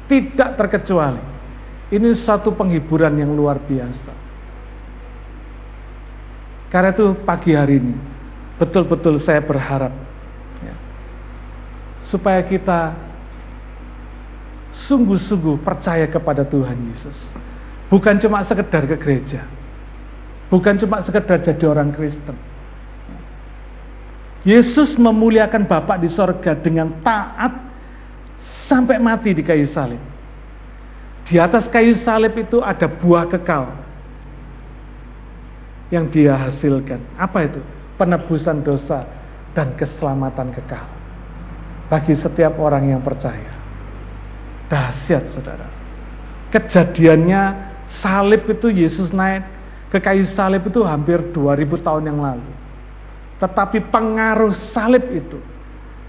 tidak 0.09 0.57
terkecuali. 0.59 1.38
Ini 1.89 2.21
satu 2.21 2.53
penghiburan 2.53 3.17
yang 3.17 3.33
luar 3.33 3.57
biasa. 3.65 4.13
Karena 6.69 6.93
itu 6.93 7.17
pagi 7.25 7.57
hari 7.57 7.81
ini, 7.81 7.97
betul-betul 8.61 9.17
saya 9.25 9.41
berharap 9.41 9.89
ya, 10.61 10.75
supaya 12.13 12.45
kita 12.45 12.93
sungguh-sungguh 14.85 15.65
percaya 15.65 16.05
kepada 16.05 16.45
Tuhan 16.45 16.77
Yesus. 16.93 17.17
Bukan 17.89 18.21
cuma 18.21 18.45
sekedar 18.45 18.85
ke 18.85 19.01
gereja, 19.01 19.49
Bukan 20.49 20.81
cuma 20.81 21.05
sekedar 21.05 21.45
jadi 21.45 21.65
orang 21.69 21.93
Kristen. 21.93 22.33
Yesus 24.41 24.97
memuliakan 24.97 25.69
Bapak 25.69 26.01
di 26.01 26.09
sorga 26.09 26.57
dengan 26.57 26.89
taat 27.05 27.53
sampai 28.65 28.97
mati 28.97 29.37
di 29.37 29.45
kayu 29.45 29.69
salib. 29.69 30.01
Di 31.29 31.37
atas 31.37 31.69
kayu 31.69 31.93
salib 32.01 32.33
itu 32.41 32.57
ada 32.57 32.89
buah 32.89 33.29
kekal 33.29 33.69
yang 35.93 36.09
dia 36.09 36.33
hasilkan. 36.33 36.97
Apa 37.21 37.45
itu? 37.45 37.61
Penebusan 38.01 38.65
dosa 38.65 39.05
dan 39.53 39.77
keselamatan 39.77 40.49
kekal 40.57 40.89
bagi 41.85 42.17
setiap 42.17 42.57
orang 42.57 42.89
yang 42.89 43.01
percaya. 43.05 43.53
Dahsyat 44.73 45.29
saudara. 45.37 45.69
Kejadiannya 46.49 47.41
salib 48.01 48.49
itu 48.49 48.73
Yesus 48.73 49.13
naik 49.13 49.45
ke 49.93 50.01
kayu 50.01 50.25
salib 50.33 50.65
itu 50.65 50.81
hampir 50.81 51.21
2000 51.29 51.85
tahun 51.85 52.09
yang 52.09 52.19
lalu. 52.25 52.49
Tetapi 53.37 53.93
pengaruh 53.93 54.73
salib 54.73 55.05
itu 55.13 55.37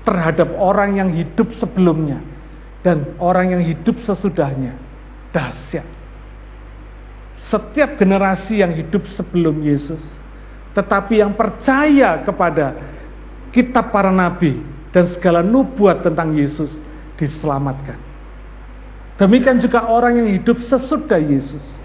terhadap 0.04 0.48
orang 0.56 0.96
yang 0.96 1.12
hidup 1.12 1.52
sebelumnya 1.60 2.24
dan 2.80 3.04
orang 3.20 3.52
yang 3.52 3.62
hidup 3.64 4.00
sesudahnya 4.08 4.89
dahsyat. 5.30 5.86
Setiap 7.50 7.98
generasi 7.98 8.62
yang 8.62 8.70
hidup 8.74 9.02
sebelum 9.18 9.58
Yesus, 9.62 10.00
tetapi 10.78 11.18
yang 11.18 11.34
percaya 11.34 12.22
kepada 12.22 12.78
kitab 13.50 13.90
para 13.90 14.14
nabi 14.14 14.62
dan 14.94 15.10
segala 15.18 15.42
nubuat 15.42 16.06
tentang 16.06 16.30
Yesus 16.38 16.70
diselamatkan. 17.18 17.98
Demikian 19.18 19.58
juga 19.58 19.84
orang 19.90 20.22
yang 20.22 20.30
hidup 20.30 20.62
sesudah 20.64 21.18
Yesus 21.18 21.80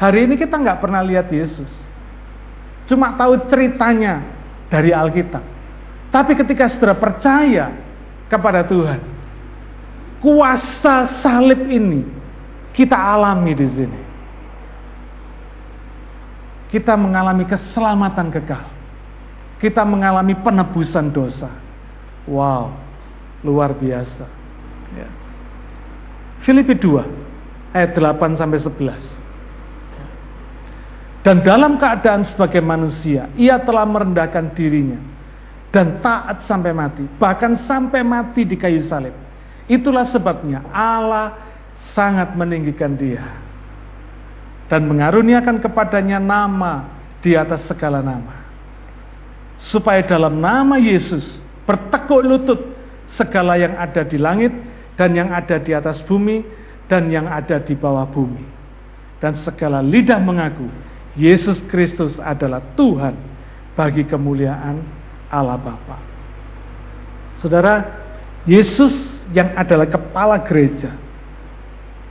Hari 0.00 0.24
ini 0.24 0.40
kita 0.40 0.56
nggak 0.56 0.80
pernah 0.80 1.04
lihat 1.04 1.28
Yesus. 1.28 1.68
Cuma 2.88 3.12
tahu 3.20 3.36
ceritanya 3.52 4.24
dari 4.72 4.96
Alkitab. 4.96 5.44
Tapi 6.08 6.32
ketika 6.40 6.72
sudah 6.72 6.96
percaya 6.96 7.68
kepada 8.32 8.64
Tuhan, 8.64 8.96
kuasa 10.24 11.20
salib 11.20 11.68
ini 11.68 12.08
kita 12.74 12.94
alami 12.96 13.52
di 13.54 13.66
sini. 13.70 14.00
Kita 16.70 16.94
mengalami 16.94 17.44
keselamatan 17.50 18.30
kekal. 18.30 18.64
Kita 19.58 19.82
mengalami 19.82 20.38
penebusan 20.38 21.10
dosa. 21.10 21.50
Wow, 22.30 22.70
luar 23.42 23.74
biasa. 23.74 24.24
Ya. 24.94 25.08
Filipi 26.46 26.78
2 26.78 27.74
ayat 27.74 27.90
8 27.92 28.38
sampai 28.38 28.58
11. 28.62 29.20
Dan 31.20 31.44
dalam 31.44 31.76
keadaan 31.76 32.24
sebagai 32.32 32.64
manusia, 32.64 33.28
ia 33.36 33.60
telah 33.60 33.84
merendahkan 33.84 34.56
dirinya 34.56 34.96
dan 35.68 36.00
taat 36.00 36.48
sampai 36.48 36.72
mati, 36.72 37.04
bahkan 37.20 37.60
sampai 37.68 38.00
mati 38.00 38.48
di 38.48 38.56
kayu 38.56 38.88
salib. 38.88 39.12
Itulah 39.68 40.08
sebabnya 40.10 40.64
Allah 40.72 41.49
sangat 41.92 42.34
meninggikan 42.38 42.94
dia 42.94 43.24
dan 44.70 44.86
mengaruniakan 44.86 45.58
kepadanya 45.58 46.22
nama 46.22 46.86
di 47.20 47.34
atas 47.34 47.66
segala 47.66 48.00
nama. 48.00 48.38
Supaya 49.60 50.00
dalam 50.06 50.40
nama 50.40 50.80
Yesus 50.80 51.26
bertekuk 51.68 52.22
lutut 52.24 52.60
segala 53.18 53.60
yang 53.60 53.76
ada 53.76 54.06
di 54.06 54.16
langit 54.16 54.54
dan 54.96 55.12
yang 55.12 55.28
ada 55.34 55.60
di 55.60 55.74
atas 55.74 56.00
bumi 56.06 56.46
dan 56.88 57.10
yang 57.12 57.28
ada 57.28 57.60
di 57.60 57.76
bawah 57.76 58.08
bumi. 58.08 58.46
Dan 59.20 59.36
segala 59.44 59.84
lidah 59.84 60.16
mengaku 60.16 60.64
Yesus 61.18 61.60
Kristus 61.68 62.16
adalah 62.16 62.64
Tuhan 62.72 63.12
bagi 63.76 64.06
kemuliaan 64.08 64.80
Allah 65.28 65.60
Bapa. 65.60 65.98
Saudara, 67.42 67.84
Yesus 68.48 68.96
yang 69.34 69.52
adalah 69.58 69.84
kepala 69.84 70.40
gereja 70.40 71.09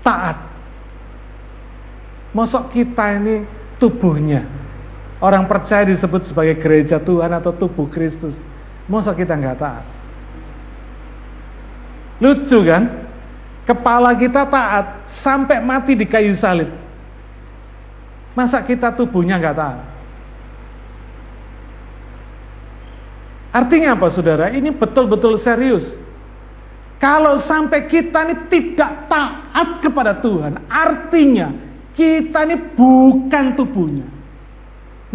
taat. 0.06 0.38
Mosok 2.32 2.74
kita 2.74 3.20
ini 3.20 3.44
tubuhnya. 3.82 4.46
Orang 5.20 5.52
percaya 5.52 5.84
disebut 5.84 6.32
sebagai 6.32 6.62
gereja 6.64 7.02
Tuhan 7.02 7.32
atau 7.36 7.52
tubuh 7.52 7.92
Kristus. 7.92 8.38
Mosok 8.88 9.20
kita 9.20 9.36
nggak 9.36 9.60
taat. 9.60 9.86
Lucu 12.20 12.60
kan? 12.68 12.84
Kepala 13.68 14.16
kita 14.16 14.48
taat 14.48 14.86
sampai 15.22 15.62
mati 15.62 15.94
di 15.94 16.08
kayu 16.08 16.36
salib. 16.40 16.72
Masa 18.34 18.64
kita 18.64 18.96
tubuhnya 18.96 19.36
nggak 19.36 19.58
taat? 19.58 19.80
Artinya 23.50 23.98
apa 23.98 24.08
saudara? 24.14 24.54
Ini 24.54 24.72
betul-betul 24.78 25.42
serius. 25.42 25.86
Kalau 27.00 27.40
sampai 27.48 27.88
kita 27.88 28.28
ini 28.28 28.36
tidak 28.52 29.08
taat 29.08 29.80
kepada 29.80 30.20
Tuhan, 30.20 30.68
artinya 30.68 31.48
kita 31.96 32.44
ini 32.44 32.76
bukan 32.76 33.56
tubuhnya. 33.56 34.08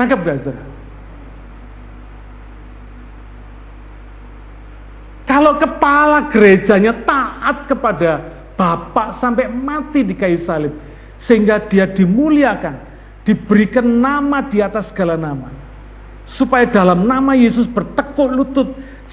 Nangkep 0.01 0.19
gak 0.25 0.37
saudara? 0.41 0.65
Kalau 5.25 5.53
kepala 5.57 6.19
gerejanya 6.33 6.93
taat 7.05 7.69
kepada 7.69 8.33
Bapak 8.55 9.19
sampai 9.19 9.51
mati 9.51 10.07
di 10.07 10.15
kayu 10.15 10.47
salib, 10.47 10.71
sehingga 11.27 11.67
dia 11.67 11.91
dimuliakan, 11.91 12.77
diberikan 13.27 13.83
nama 13.99 14.47
di 14.47 14.63
atas 14.63 14.89
segala 14.95 15.19
nama. 15.19 15.51
Supaya 16.39 16.71
dalam 16.71 17.05
nama 17.05 17.35
Yesus 17.35 17.67
bertekuk 17.67 18.31
lutut 18.31 18.69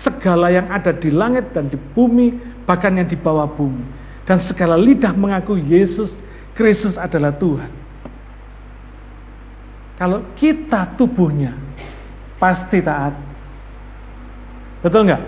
segala 0.05 0.53
yang 0.53 0.69
ada 0.69 0.93
di 0.93 1.09
langit 1.09 1.51
dan 1.57 1.73
di 1.73 1.79
bumi, 1.97 2.50
bahkan 2.71 2.95
yang 2.95 3.11
di 3.11 3.19
bawah 3.19 3.51
bumi. 3.51 3.83
Dan 4.23 4.39
segala 4.47 4.79
lidah 4.79 5.11
mengaku 5.11 5.59
Yesus 5.59 6.07
Kristus 6.55 6.95
adalah 6.95 7.35
Tuhan. 7.35 7.67
Kalau 9.99 10.23
kita 10.39 10.95
tubuhnya 10.95 11.51
pasti 12.39 12.79
taat. 12.79 13.11
Betul 14.79 15.03
nggak? 15.03 15.23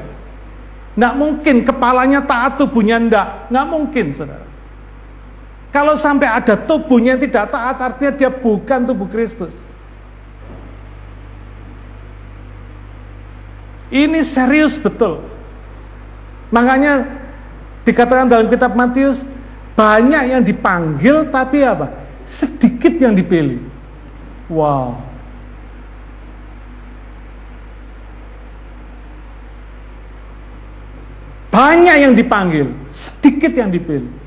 Nggak 0.95 1.13
mungkin 1.19 1.56
kepalanya 1.67 2.23
taat 2.23 2.56
tubuhnya 2.56 2.95
enggak. 2.95 3.51
Nggak 3.51 3.67
mungkin 3.67 4.06
saudara. 4.15 4.47
Kalau 5.75 5.99
sampai 5.99 6.29
ada 6.32 6.63
tubuhnya 6.63 7.17
yang 7.17 7.21
tidak 7.27 7.51
taat, 7.51 7.75
artinya 7.82 8.13
dia 8.15 8.32
bukan 8.32 8.88
tubuh 8.88 9.10
Kristus. 9.12 9.51
Ini 13.91 14.32
serius 14.32 14.79
betul. 14.79 15.21
Makanya 16.53 17.22
dikatakan 17.83 18.27
dalam 18.27 18.47
kitab 18.51 18.75
Matius, 18.75 19.19
banyak 19.77 20.23
yang 20.35 20.41
dipanggil 20.43 21.29
tapi 21.31 21.63
apa? 21.63 21.87
Sedikit 22.41 22.97
yang 22.99 23.13
dipilih. 23.15 23.61
Wow. 24.51 24.99
Banyak 31.53 31.95
yang 32.01 32.13
dipanggil, 32.17 32.73
sedikit 32.97 33.53
yang 33.53 33.69
dipilih. 33.69 34.23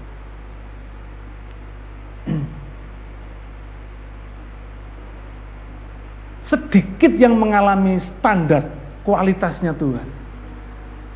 sedikit 6.47 7.13
yang 7.19 7.35
mengalami 7.35 7.99
standar 8.19 8.71
kualitasnya 9.03 9.75
Tuhan. 9.75 10.16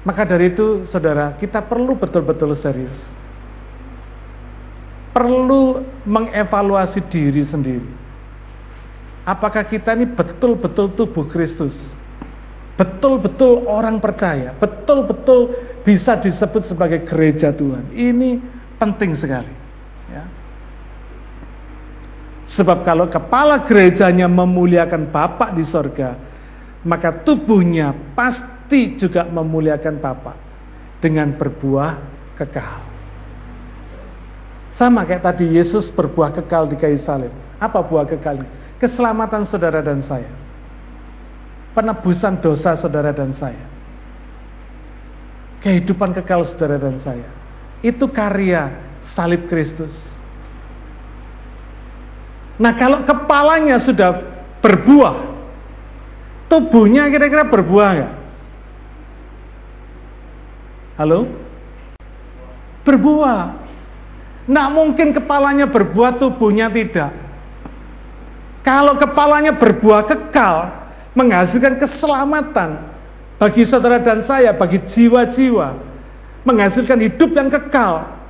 Maka 0.01 0.25
dari 0.25 0.57
itu, 0.57 0.89
saudara, 0.89 1.37
kita 1.37 1.61
perlu 1.61 1.93
betul-betul 1.93 2.57
serius. 2.57 2.97
Perlu 5.13 5.85
mengevaluasi 6.09 7.05
diri 7.13 7.45
sendiri. 7.45 7.91
Apakah 9.29 9.69
kita 9.69 9.93
ini 9.93 10.09
betul-betul 10.09 10.97
tubuh 10.97 11.29
Kristus? 11.29 11.77
Betul-betul 12.81 13.69
orang 13.69 14.01
percaya, 14.01 14.57
betul-betul 14.57 15.53
bisa 15.85 16.17
disebut 16.17 16.65
sebagai 16.65 17.05
gereja 17.05 17.53
Tuhan. 17.53 17.93
Ini 17.93 18.41
penting 18.81 19.21
sekali. 19.21 19.53
Ya. 20.09 20.25
Sebab 22.57 22.89
kalau 22.89 23.13
kepala 23.13 23.69
gerejanya 23.69 24.25
memuliakan 24.25 25.13
Bapak 25.13 25.53
di 25.61 25.69
sorga, 25.69 26.17
maka 26.81 27.21
tubuhnya 27.21 27.93
pasti 28.17 28.60
juga 28.97 29.27
memuliakan 29.27 29.99
Bapak 29.99 30.37
dengan 31.03 31.35
berbuah 31.35 31.99
kekal. 32.39 32.79
Sama 34.81 35.05
kayak 35.05 35.27
tadi 35.27 35.45
Yesus 35.45 35.93
berbuah 35.93 36.33
kekal 36.41 36.71
di 36.73 36.77
kayu 36.81 36.97
salib. 37.05 37.29
Apa 37.61 37.85
buah 37.85 38.09
kekal? 38.09 38.41
Keselamatan 38.81 39.45
saudara 39.53 39.85
dan 39.85 40.01
saya. 40.09 40.33
Penebusan 41.77 42.41
dosa 42.41 42.81
saudara 42.81 43.13
dan 43.13 43.37
saya. 43.37 43.69
Kehidupan 45.61 46.17
kekal 46.17 46.49
saudara 46.49 46.81
dan 46.81 46.97
saya. 47.05 47.29
Itu 47.85 48.09
karya 48.09 48.73
salib 49.13 49.53
Kristus. 49.53 49.93
Nah 52.57 52.73
kalau 52.77 53.05
kepalanya 53.05 53.81
sudah 53.85 54.21
berbuah, 54.61 55.17
tubuhnya 56.49 57.09
kira-kira 57.09 57.49
berbuah 57.49 57.89
nggak? 57.97 58.20
Halo? 61.01 61.25
Berbuah. 62.85 63.57
Nah 64.45 64.69
mungkin 64.69 65.17
kepalanya 65.17 65.65
berbuah, 65.65 66.21
tubuhnya 66.21 66.69
tidak. 66.69 67.09
Kalau 68.61 69.01
kepalanya 69.01 69.57
berbuah 69.57 70.05
kekal, 70.05 70.69
menghasilkan 71.17 71.81
keselamatan 71.81 72.93
bagi 73.41 73.65
saudara 73.65 74.05
dan 74.05 74.29
saya, 74.29 74.53
bagi 74.53 74.77
jiwa-jiwa, 74.93 75.81
menghasilkan 76.45 77.01
hidup 77.01 77.33
yang 77.33 77.49
kekal. 77.49 78.21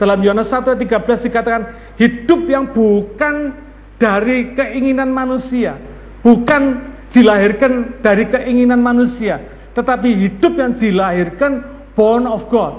Dalam 0.00 0.24
Yohanes 0.24 0.48
1 0.48 0.80
13 0.80 1.28
dikatakan 1.28 1.62
hidup 2.00 2.40
yang 2.48 2.72
bukan 2.72 3.52
dari 4.00 4.56
keinginan 4.56 5.12
manusia, 5.12 5.76
bukan 6.24 6.88
dilahirkan 7.12 8.00
dari 8.00 8.24
keinginan 8.32 8.80
manusia, 8.80 9.44
tetapi 9.76 10.08
hidup 10.24 10.56
yang 10.56 10.80
dilahirkan 10.80 11.73
born 11.94 12.26
of 12.26 12.46
God, 12.50 12.78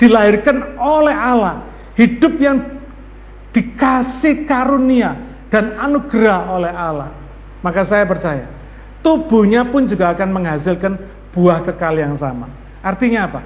dilahirkan 0.00 0.76
oleh 0.80 1.14
Allah, 1.14 1.64
hidup 1.96 2.34
yang 2.40 2.58
dikasih 3.54 4.44
karunia 4.44 5.14
dan 5.48 5.78
anugerah 5.78 6.50
oleh 6.50 6.72
Allah. 6.72 7.14
Maka 7.62 7.86
saya 7.86 8.04
percaya, 8.04 8.50
tubuhnya 9.00 9.68
pun 9.70 9.86
juga 9.86 10.12
akan 10.12 10.28
menghasilkan 10.34 10.92
buah 11.32 11.62
kekal 11.64 11.94
yang 11.96 12.18
sama. 12.18 12.50
Artinya 12.84 13.30
apa? 13.30 13.40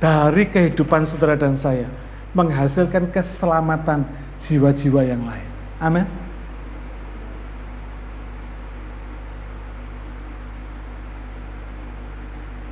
Dari 0.00 0.48
kehidupan 0.48 1.12
saudara 1.12 1.36
dan 1.36 1.60
saya, 1.60 1.86
menghasilkan 2.32 3.12
keselamatan 3.12 4.08
jiwa-jiwa 4.48 5.02
yang 5.04 5.22
lain. 5.22 5.48
Amin. 5.78 6.29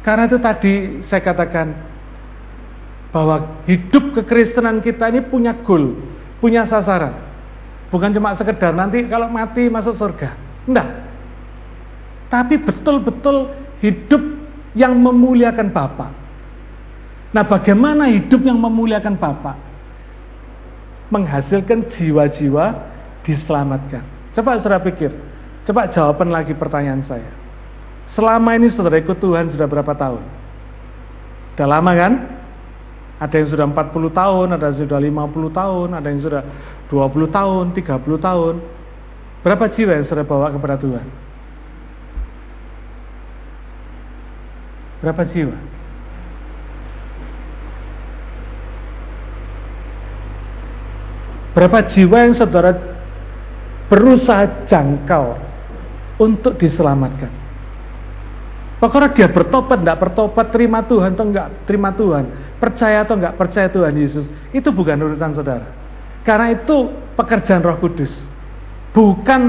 Karena 0.03 0.31
itu 0.31 0.39
tadi 0.39 1.03
saya 1.11 1.21
katakan 1.21 1.75
bahwa 3.11 3.65
hidup 3.65 4.15
kekristenan 4.21 4.85
kita 4.85 5.09
ini 5.09 5.25
punya 5.27 5.57
goal, 5.65 5.97
punya 6.39 6.69
sasaran. 6.69 7.29
Bukan 7.89 8.13
cuma 8.13 8.37
sekedar 8.37 8.77
nanti 8.77 9.05
kalau 9.09 9.33
mati 9.33 9.67
masuk 9.73 9.97
surga. 9.97 10.37
Enggak. 10.69 10.89
Tapi 12.29 12.61
betul-betul 12.61 13.49
hidup 13.81 14.21
yang 14.77 14.93
memuliakan 14.93 15.73
Bapa. 15.73 16.13
Nah, 17.33 17.45
bagaimana 17.45 18.13
hidup 18.13 18.45
yang 18.45 18.61
memuliakan 18.61 19.17
Bapa? 19.17 19.57
Menghasilkan 21.09 21.89
jiwa-jiwa 21.97 22.65
diselamatkan. 23.25 24.05
Coba 24.37 24.61
saudara 24.61 24.85
pikir. 24.85 25.09
Coba 25.65 25.89
jawaban 25.89 26.29
lagi 26.29 26.53
pertanyaan 26.53 27.01
saya. 27.09 27.38
Selama 28.19 28.59
ini 28.59 28.67
saudara 28.75 28.99
ikut 28.99 29.23
Tuhan 29.23 29.55
sudah 29.55 29.71
berapa 29.71 29.95
tahun? 29.95 30.27
Sudah 31.55 31.69
lama 31.71 31.95
kan? 31.95 32.13
Ada 33.23 33.35
yang 33.39 33.47
sudah 33.47 33.67
40 33.71 34.11
tahun, 34.11 34.47
ada 34.59 34.75
yang 34.75 34.79
sudah 34.83 34.99
50 34.99 35.55
tahun, 35.55 35.89
ada 35.95 36.07
yang 36.11 36.23
sudah 36.27 36.43
20 36.91 37.31
tahun, 37.31 37.65
30 37.79 38.19
tahun. 38.19 38.55
Berapa 39.47 39.65
jiwa 39.71 39.93
yang 39.95 40.07
saudara 40.11 40.27
bawa 40.27 40.51
kepada 40.51 40.75
Tuhan? 40.83 41.07
Berapa 44.99 45.23
jiwa? 45.31 45.57
Berapa 51.55 51.79
jiwa 51.87 52.19
yang 52.19 52.35
saudara 52.35 52.75
berusaha 53.87 54.67
jangkau 54.67 55.39
untuk 56.19 56.59
diselamatkan? 56.59 57.38
Pokoknya 58.79 59.11
dia 59.11 59.29
bertobat, 59.31 59.83
tidak 59.83 59.99
bertobat, 59.99 60.55
terima 60.55 60.87
Tuhan 60.87 61.19
atau 61.19 61.27
enggak 61.27 61.67
terima 61.67 61.91
Tuhan, 61.91 62.55
percaya 62.63 63.03
atau 63.03 63.19
enggak 63.19 63.35
percaya 63.35 63.67
Tuhan 63.67 63.91
Yesus, 63.91 64.23
itu 64.55 64.71
bukan 64.71 64.95
urusan 65.03 65.35
saudara. 65.35 65.67
Karena 66.23 66.55
itu 66.55 66.95
pekerjaan 67.19 67.67
Roh 67.67 67.75
Kudus. 67.83 68.15
Bukan 68.95 69.41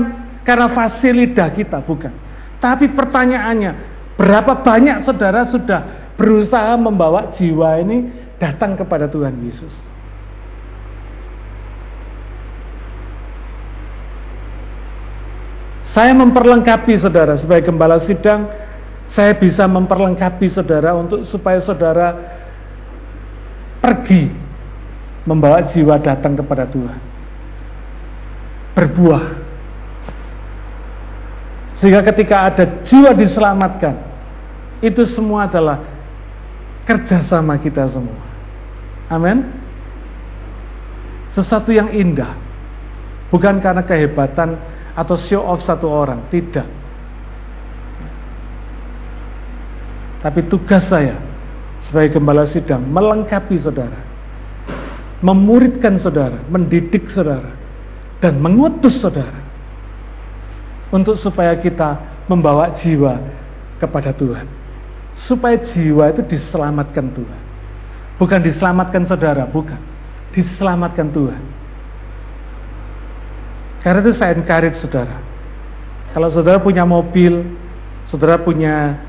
karena 0.42 0.74
fasilitas 0.74 1.54
kita, 1.54 1.78
bukan. 1.86 2.10
Tapi 2.58 2.90
pertanyaannya, 2.90 3.72
berapa 4.18 4.66
banyak 4.66 5.06
saudara 5.06 5.46
sudah 5.54 6.12
berusaha 6.18 6.74
membawa 6.76 7.30
jiwa 7.38 7.78
ini 7.86 8.10
datang 8.42 8.74
kepada 8.74 9.06
Tuhan 9.06 9.38
Yesus? 9.46 9.72
Saya 15.94 16.14
memperlengkapi 16.18 16.98
saudara 17.02 17.38
sebagai 17.38 17.70
gembala 17.70 18.02
sidang, 18.06 18.46
saya 19.10 19.34
bisa 19.34 19.66
memperlengkapi 19.66 20.54
saudara 20.54 20.94
untuk 20.94 21.26
supaya 21.26 21.58
saudara 21.66 22.14
pergi 23.82 24.30
membawa 25.26 25.66
jiwa 25.70 25.98
datang 25.98 26.38
kepada 26.38 26.70
Tuhan. 26.70 27.00
Berbuah. 28.78 29.26
Sehingga 31.82 32.04
ketika 32.06 32.54
ada 32.54 32.64
jiwa 32.86 33.16
diselamatkan, 33.16 33.96
itu 34.84 35.04
semua 35.16 35.48
adalah 35.48 35.80
kerjasama 36.86 37.58
kita 37.60 37.88
semua. 37.90 38.20
Amin. 39.10 39.48
Sesuatu 41.34 41.74
yang 41.74 41.90
indah. 41.94 42.36
Bukan 43.30 43.62
karena 43.62 43.86
kehebatan 43.86 44.58
atau 44.98 45.16
show 45.30 45.46
off 45.46 45.62
satu 45.62 45.86
orang, 45.86 46.26
tidak. 46.34 46.79
Tapi 50.20 50.48
tugas 50.52 50.84
saya 50.92 51.16
sebagai 51.88 52.20
gembala 52.20 52.44
sidang 52.52 52.84
melengkapi 52.84 53.56
saudara, 53.64 54.00
memuridkan 55.24 55.96
saudara, 56.04 56.44
mendidik 56.52 57.08
saudara, 57.16 57.56
dan 58.20 58.36
mengutus 58.44 59.00
saudara 59.00 59.40
untuk 60.92 61.16
supaya 61.24 61.56
kita 61.56 61.98
membawa 62.28 62.76
jiwa 62.78 63.18
kepada 63.80 64.12
Tuhan. 64.12 64.46
Supaya 65.26 65.60
jiwa 65.60 66.12
itu 66.16 66.22
diselamatkan 66.28 67.12
Tuhan. 67.12 67.42
Bukan 68.20 68.40
diselamatkan 68.44 69.08
saudara, 69.08 69.48
bukan. 69.48 69.80
Diselamatkan 70.36 71.10
Tuhan. 71.16 71.42
Karena 73.80 74.00
itu 74.04 74.14
saya 74.20 74.36
encourage 74.36 74.84
saudara. 74.84 75.24
Kalau 76.12 76.28
saudara 76.32 76.60
punya 76.60 76.84
mobil, 76.84 77.48
saudara 78.12 78.36
punya 78.36 79.00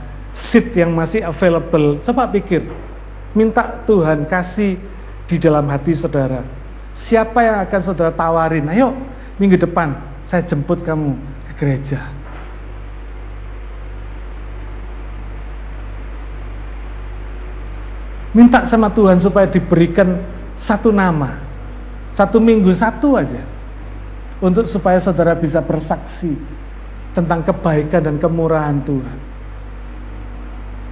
seat 0.48 0.72
yang 0.72 0.96
masih 0.96 1.20
available, 1.20 2.00
coba 2.08 2.32
pikir. 2.32 2.64
Minta 3.36 3.84
Tuhan 3.84 4.26
kasih 4.26 4.80
di 5.30 5.36
dalam 5.38 5.68
hati 5.70 5.94
saudara. 5.94 6.42
Siapa 7.06 7.38
yang 7.44 7.62
akan 7.62 7.80
saudara 7.84 8.10
tawarin? 8.10 8.66
Ayo, 8.72 8.96
minggu 9.38 9.60
depan 9.60 9.94
saya 10.26 10.42
jemput 10.48 10.82
kamu 10.82 11.14
ke 11.46 11.52
gereja. 11.60 12.00
Minta 18.30 18.66
sama 18.70 18.94
Tuhan 18.94 19.18
supaya 19.18 19.50
diberikan 19.50 20.22
satu 20.62 20.94
nama. 20.94 21.50
Satu 22.14 22.38
minggu 22.38 22.74
satu 22.78 23.18
aja 23.18 23.42
untuk 24.42 24.66
supaya 24.70 24.98
saudara 25.02 25.34
bisa 25.38 25.62
bersaksi 25.62 26.34
tentang 27.14 27.42
kebaikan 27.42 28.02
dan 28.02 28.16
kemurahan 28.18 28.82
Tuhan. 28.86 29.29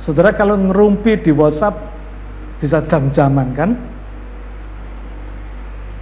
Saudara 0.08 0.32
kalau 0.32 0.56
ngerumpi 0.56 1.20
di 1.20 1.28
WhatsApp 1.28 1.76
bisa 2.64 2.80
jam-jaman 2.88 3.52
kan? 3.52 3.76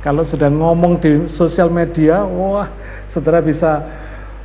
Kalau 0.07 0.23
sudah 0.23 0.47
ngomong 0.47 1.03
di 1.03 1.27
sosial 1.35 1.67
media, 1.67 2.23
wah, 2.23 2.71
saudara 3.11 3.43
bisa 3.43 3.83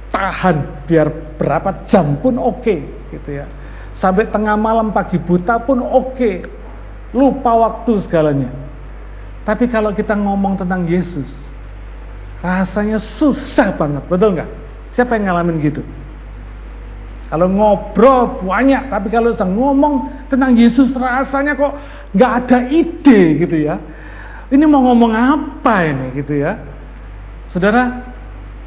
tahan 0.10 0.90
biar 0.90 1.38
berapa 1.38 1.86
jam 1.86 2.18
pun 2.18 2.42
oke, 2.42 2.66
okay, 2.66 2.82
gitu 3.14 3.38
ya. 3.38 3.46
Sampai 4.02 4.34
tengah 4.34 4.58
malam 4.58 4.90
pagi 4.90 5.22
buta 5.22 5.62
pun 5.62 5.78
oke. 5.78 6.18
Okay. 6.18 6.36
Lupa 7.14 7.54
waktu 7.54 8.02
segalanya. 8.02 8.50
Tapi 9.46 9.70
kalau 9.70 9.94
kita 9.94 10.18
ngomong 10.18 10.58
tentang 10.58 10.90
Yesus, 10.90 11.30
rasanya 12.42 12.98
susah 13.22 13.78
banget, 13.78 14.02
betul 14.10 14.34
nggak? 14.34 14.50
Siapa 14.98 15.22
yang 15.22 15.30
ngalamin 15.30 15.62
gitu? 15.62 15.86
Kalau 17.32 17.48
ngobrol 17.48 18.44
banyak, 18.44 18.92
tapi 18.92 19.08
kalau 19.08 19.32
saya 19.32 19.48
ngomong 19.48 20.28
tentang 20.28 20.52
Yesus 20.52 20.92
rasanya 20.92 21.56
kok 21.56 21.80
nggak 22.12 22.32
ada 22.44 22.58
ide 22.68 23.40
gitu 23.40 23.56
ya. 23.56 23.80
Ini 24.52 24.68
mau 24.68 24.84
ngomong 24.84 25.16
apa 25.16 25.88
ini 25.88 26.12
gitu 26.20 26.44
ya? 26.44 26.60
Saudara, 27.56 28.04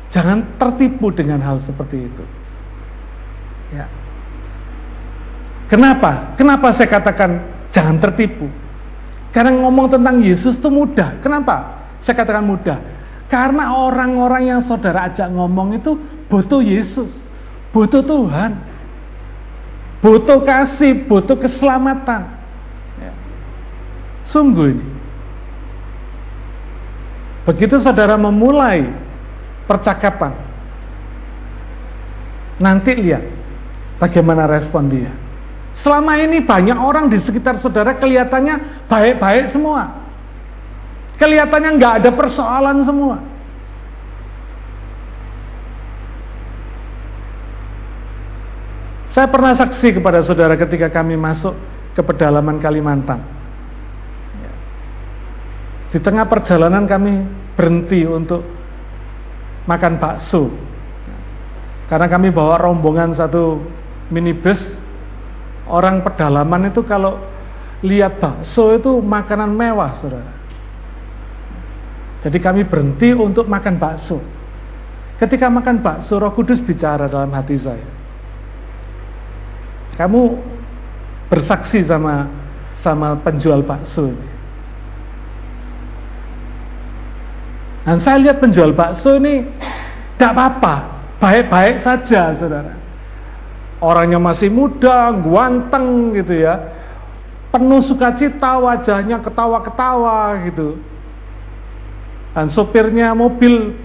jangan 0.09 0.57
tertipu 0.57 1.13
dengan 1.13 1.45
hal 1.45 1.61
seperti 1.69 2.09
itu. 2.09 2.25
Ya. 3.77 3.85
Kenapa? 5.69 6.33
Kenapa 6.41 6.73
saya 6.73 6.89
katakan 6.89 7.31
jangan 7.69 8.01
tertipu? 8.01 8.49
Karena 9.37 9.61
ngomong 9.61 9.93
tentang 9.93 10.25
Yesus 10.25 10.57
itu 10.57 10.73
mudah. 10.73 11.21
Kenapa? 11.21 11.85
Saya 12.01 12.17
katakan 12.17 12.49
mudah. 12.49 12.81
Karena 13.29 13.77
orang-orang 13.77 14.57
yang 14.57 14.61
saudara 14.65 15.13
ajak 15.13 15.29
ngomong 15.33 15.77
itu 15.77 16.01
butuh 16.33 16.65
Yesus, 16.65 17.13
butuh 17.75 18.07
Tuhan, 18.07 18.55
butuh 19.99 20.39
kasih, 20.47 21.11
butuh 21.11 21.35
keselamatan. 21.35 22.23
Ya. 23.03 23.13
Sungguh 24.31 24.79
ini. 24.79 24.87
Begitu 27.45 27.83
saudara 27.83 28.17
memulai 28.17 28.89
percakapan, 29.69 30.33
nanti 32.63 32.95
lihat 32.97 33.27
bagaimana 34.01 34.49
respon 34.49 34.89
dia. 34.89 35.13
Selama 35.83 36.17
ini 36.17 36.41
banyak 36.41 36.79
orang 36.79 37.11
di 37.13 37.21
sekitar 37.21 37.61
saudara 37.61 37.99
kelihatannya 37.99 38.87
baik-baik 38.89 39.53
semua. 39.53 40.07
Kelihatannya 41.21 41.71
nggak 41.77 41.95
ada 42.01 42.11
persoalan 42.15 42.87
semua. 42.87 43.34
Saya 49.15 49.31
pernah 49.31 49.55
saksi 49.55 50.03
kepada 50.03 50.27
saudara 50.27 50.59
ketika 50.59 50.91
kami 50.91 51.15
masuk 51.15 51.55
ke 51.95 52.03
pedalaman 52.03 52.59
Kalimantan. 52.59 53.23
Di 55.95 56.03
tengah 56.03 56.27
perjalanan 56.27 56.91
kami 56.91 57.23
berhenti 57.55 58.03
untuk 58.03 58.43
makan 59.71 60.03
bakso. 60.03 60.51
Karena 61.87 62.11
kami 62.11 62.35
bawa 62.35 62.59
rombongan 62.59 63.15
satu 63.15 63.63
minibus, 64.11 64.59
orang 65.71 66.03
pedalaman 66.03 66.75
itu 66.75 66.83
kalau 66.83 67.23
lihat 67.87 68.19
bakso 68.19 68.75
itu 68.75 68.99
makanan 68.99 69.55
mewah, 69.55 69.95
saudara. 70.03 70.35
Jadi 72.27 72.39
kami 72.43 72.67
berhenti 72.67 73.15
untuk 73.15 73.47
makan 73.47 73.79
bakso. 73.79 74.19
Ketika 75.23 75.47
makan 75.47 75.79
bakso, 75.87 76.19
Roh 76.19 76.35
Kudus 76.35 76.59
bicara 76.59 77.07
dalam 77.07 77.31
hati 77.31 77.55
saya. 77.63 78.04
Kamu 79.95 80.23
bersaksi 81.31 81.87
sama 81.87 82.29
sama 82.83 83.17
penjual 83.23 83.65
bakso. 83.65 84.11
Dan 87.85 88.01
saya 88.01 88.17
lihat 88.21 88.41
penjual 88.41 88.73
bakso 88.73 89.21
ini 89.21 89.45
tidak 90.17 90.33
apa-apa, 90.33 90.75
baik-baik 91.21 91.85
saja, 91.85 92.33
saudara. 92.41 92.81
Orangnya 93.85 94.17
masih 94.17 94.49
muda, 94.49 95.13
ganteng 95.21 96.17
gitu 96.17 96.33
ya, 96.49 96.55
penuh 97.53 97.85
sukacita, 97.85 98.57
wajahnya 98.57 99.21
ketawa-ketawa 99.21 100.49
gitu 100.49 100.81
dan 102.35 102.51
sopirnya 102.51 103.15
mobil 103.15 103.79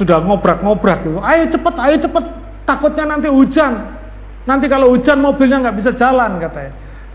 sudah 0.00 0.24
ngobrak-ngobrak 0.24 1.04
gitu. 1.04 1.20
Ayo 1.20 1.52
cepet, 1.52 1.74
ayo 1.76 1.96
cepet, 2.00 2.24
takutnya 2.64 3.04
nanti 3.12 3.28
hujan. 3.28 4.00
Nanti 4.42 4.66
kalau 4.66 4.90
hujan 4.90 5.22
mobilnya 5.22 5.62
nggak 5.62 5.76
bisa 5.78 5.90
jalan 5.94 6.42
katanya. 6.42 6.72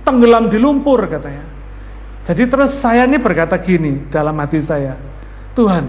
Tenggelam 0.08 0.48
di 0.48 0.58
lumpur 0.60 1.04
katanya. 1.12 1.44
Jadi 2.28 2.44
terus 2.48 2.72
saya 2.84 3.08
ini 3.08 3.20
berkata 3.20 3.60
gini 3.60 4.08
dalam 4.12 4.36
hati 4.40 4.64
saya. 4.64 4.96
Tuhan, 5.56 5.84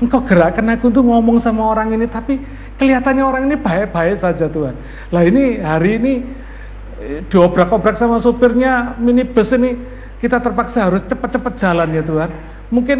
engkau 0.00 0.24
gerakkan 0.24 0.68
aku 0.72 0.92
untuk 0.92 1.04
ngomong 1.04 1.40
sama 1.40 1.72
orang 1.72 1.92
ini. 1.96 2.08
Tapi 2.08 2.40
kelihatannya 2.76 3.24
orang 3.24 3.48
ini 3.48 3.56
baik-baik 3.60 4.20
saja 4.20 4.48
Tuhan. 4.48 4.74
Lah 5.12 5.22
ini 5.24 5.60
hari 5.60 5.90
ini 6.00 6.12
eh, 7.00 7.20
diobrak-obrak 7.28 7.96
sama 7.96 8.20
supirnya 8.20 8.96
minibus 9.00 9.48
ini. 9.52 9.76
Kita 10.20 10.40
terpaksa 10.40 10.88
harus 10.88 11.04
cepat-cepat 11.04 11.60
jalan 11.60 11.88
ya 11.92 12.00
Tuhan. 12.04 12.30
Mungkin 12.72 12.98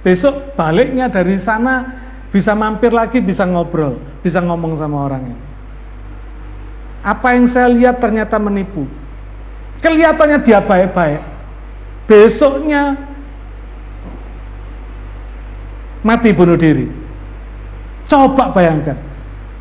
besok 0.00 0.56
baliknya 0.56 1.12
dari 1.12 1.40
sana 1.44 2.00
bisa 2.32 2.56
mampir 2.56 2.88
lagi, 2.88 3.20
bisa 3.20 3.44
ngobrol, 3.44 4.00
bisa 4.24 4.40
ngomong 4.40 4.80
sama 4.80 5.08
orang 5.08 5.22
ini. 5.28 5.51
Apa 7.02 7.34
yang 7.34 7.50
saya 7.50 7.66
lihat 7.70 7.98
ternyata 7.98 8.38
menipu. 8.38 8.86
Kelihatannya 9.82 10.38
dia 10.46 10.62
baik-baik. 10.62 11.22
Besoknya 12.06 12.94
mati 16.06 16.30
bunuh 16.30 16.54
diri. 16.54 16.86
Coba 18.06 18.54
bayangkan. 18.54 18.98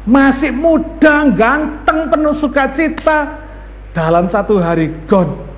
Masih 0.05 0.53
muda, 0.53 1.29
ganteng, 1.33 2.09
penuh 2.09 2.37
sukacita. 2.37 3.41
Dalam 3.91 4.29
satu 4.31 4.61
hari 4.61 4.93
gone. 5.09 5.51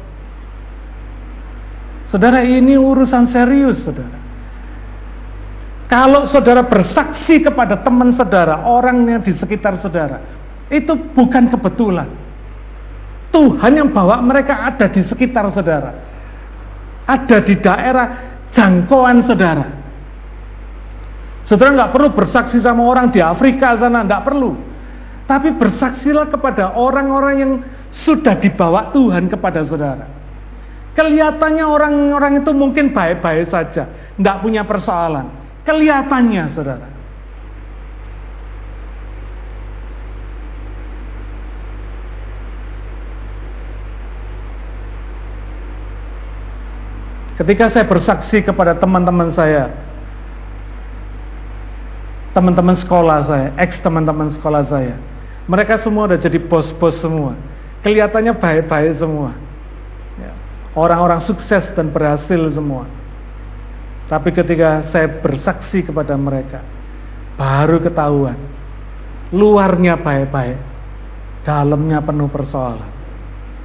Saudara 2.09 2.41
ini 2.45 2.77
urusan 2.77 3.29
serius 3.29 3.81
saudara. 3.81 4.21
Kalau 5.89 6.25
saudara 6.29 6.65
bersaksi 6.65 7.41
kepada 7.41 7.81
teman 7.85 8.13
saudara, 8.17 8.65
orang 8.65 9.05
yang 9.05 9.21
di 9.21 9.33
sekitar 9.37 9.77
saudara, 9.77 10.21
itu 10.73 10.93
bukan 11.13 11.53
kebetulan. 11.53 12.09
Tuhan 13.33 13.71
yang 13.73 13.89
bawa 13.89 14.21
mereka 14.21 14.65
ada 14.69 14.89
di 14.89 15.01
sekitar 15.05 15.49
saudara. 15.53 15.93
Ada 17.09 17.41
di 17.41 17.57
daerah 17.57 18.07
jangkauan 18.53 19.25
saudara. 19.25 19.65
Saudara 21.49 21.75
nggak 21.75 21.91
perlu 21.91 22.09
bersaksi 22.13 22.61
sama 22.61 22.85
orang 22.87 23.11
di 23.11 23.19
Afrika 23.19 23.75
sana, 23.75 24.05
nggak 24.05 24.23
perlu. 24.23 24.53
Tapi 25.25 25.49
bersaksilah 25.57 26.29
kepada 26.29 26.77
orang-orang 26.77 27.35
yang 27.35 27.51
sudah 28.05 28.37
dibawa 28.37 28.93
Tuhan 28.93 29.27
kepada 29.27 29.65
saudara. 29.65 30.05
Kelihatannya 30.93 31.65
orang-orang 31.65 32.45
itu 32.45 32.51
mungkin 32.53 32.93
baik-baik 32.93 33.49
saja, 33.49 34.13
nggak 34.13 34.37
punya 34.45 34.61
persoalan. 34.61 35.25
Kelihatannya, 35.65 36.43
saudara. 36.53 36.92
Ketika 47.33 47.73
saya 47.73 47.85
bersaksi 47.89 48.45
kepada 48.45 48.77
teman-teman 48.77 49.33
saya, 49.33 49.73
teman-teman 52.37 52.77
sekolah 52.77 53.25
saya, 53.25 53.47
ex 53.57 53.81
teman-teman 53.81 54.29
sekolah 54.37 54.69
saya, 54.69 54.97
mereka 55.49 55.81
semua 55.81 56.05
udah 56.09 56.19
jadi 56.21 56.37
bos-bos 56.37 57.01
semua. 57.01 57.33
Kelihatannya 57.81 58.37
baik-baik 58.37 59.01
semua. 59.01 59.33
Ya. 60.21 60.31
Orang-orang 60.77 61.25
sukses 61.25 61.65
dan 61.73 61.89
berhasil 61.89 62.53
semua. 62.53 62.85
Tapi 64.07 64.29
ketika 64.29 64.93
saya 64.93 65.19
bersaksi 65.19 65.81
kepada 65.81 66.13
mereka, 66.13 66.61
baru 67.33 67.81
ketahuan. 67.81 68.37
Luarnya 69.33 69.97
baik-baik, 69.97 70.61
dalamnya 71.41 71.97
penuh 72.05 72.29
persoalan. 72.29 72.93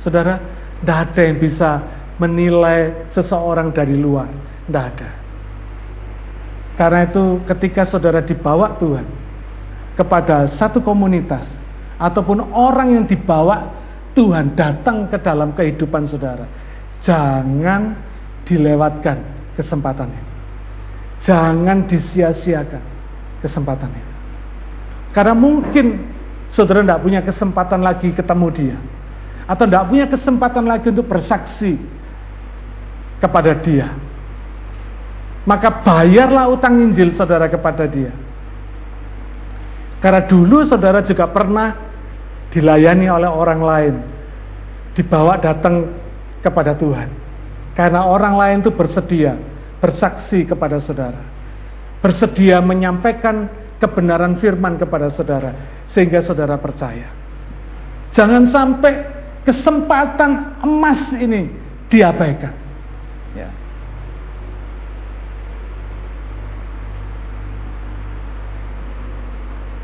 Saudara, 0.00 0.40
tidak 0.80 0.98
ada 1.10 1.20
yang 1.20 1.36
bisa 1.36 1.70
menilai 2.18 3.10
seseorang 3.14 3.70
dari 3.72 3.94
luar. 3.94 4.28
Tidak 4.66 4.84
ada. 4.84 5.10
Karena 6.78 7.10
itu 7.10 7.42
ketika 7.50 7.90
saudara 7.90 8.22
dibawa 8.22 8.78
Tuhan 8.78 9.06
kepada 9.98 10.46
satu 10.54 10.78
komunitas 10.78 11.42
ataupun 11.98 12.54
orang 12.54 12.94
yang 12.94 13.04
dibawa 13.10 13.74
Tuhan 14.14 14.54
datang 14.54 15.10
ke 15.10 15.18
dalam 15.18 15.54
kehidupan 15.58 16.06
saudara, 16.06 16.46
jangan 17.02 17.98
dilewatkan 18.46 19.18
kesempatan 19.58 20.06
ini. 20.10 20.26
Jangan 21.26 21.90
disia-siakan 21.90 22.82
kesempatan 23.42 23.90
ini. 23.90 24.12
Karena 25.10 25.34
mungkin 25.34 26.14
saudara 26.54 26.86
tidak 26.86 27.02
punya 27.02 27.20
kesempatan 27.26 27.80
lagi 27.82 28.14
ketemu 28.14 28.46
dia. 28.54 28.78
Atau 29.50 29.66
tidak 29.66 29.90
punya 29.90 30.06
kesempatan 30.06 30.64
lagi 30.68 30.94
untuk 30.94 31.10
bersaksi 31.10 31.97
kepada 33.18 33.54
dia. 33.62 33.94
Maka 35.48 35.80
bayarlah 35.80 36.50
utang 36.52 36.76
Injil 36.76 37.16
saudara 37.16 37.48
kepada 37.48 37.88
dia. 37.88 38.12
Karena 39.98 40.22
dulu 40.28 40.62
saudara 40.68 41.02
juga 41.02 41.26
pernah 41.30 41.74
dilayani 42.52 43.06
oleh 43.08 43.30
orang 43.30 43.60
lain. 43.60 43.94
Dibawa 44.94 45.40
datang 45.40 45.88
kepada 46.44 46.76
Tuhan. 46.76 47.08
Karena 47.74 48.06
orang 48.06 48.34
lain 48.34 48.56
itu 48.66 48.74
bersedia 48.74 49.38
bersaksi 49.78 50.46
kepada 50.46 50.82
saudara. 50.82 51.22
Bersedia 52.02 52.58
menyampaikan 52.62 53.50
kebenaran 53.78 54.38
firman 54.42 54.78
kepada 54.78 55.10
saudara. 55.14 55.54
Sehingga 55.94 56.22
saudara 56.22 56.58
percaya. 56.58 57.10
Jangan 58.14 58.50
sampai 58.50 58.92
kesempatan 59.46 60.60
emas 60.62 61.08
ini 61.16 61.48
diabaikan. 61.88 62.54
Ya. 63.32 63.48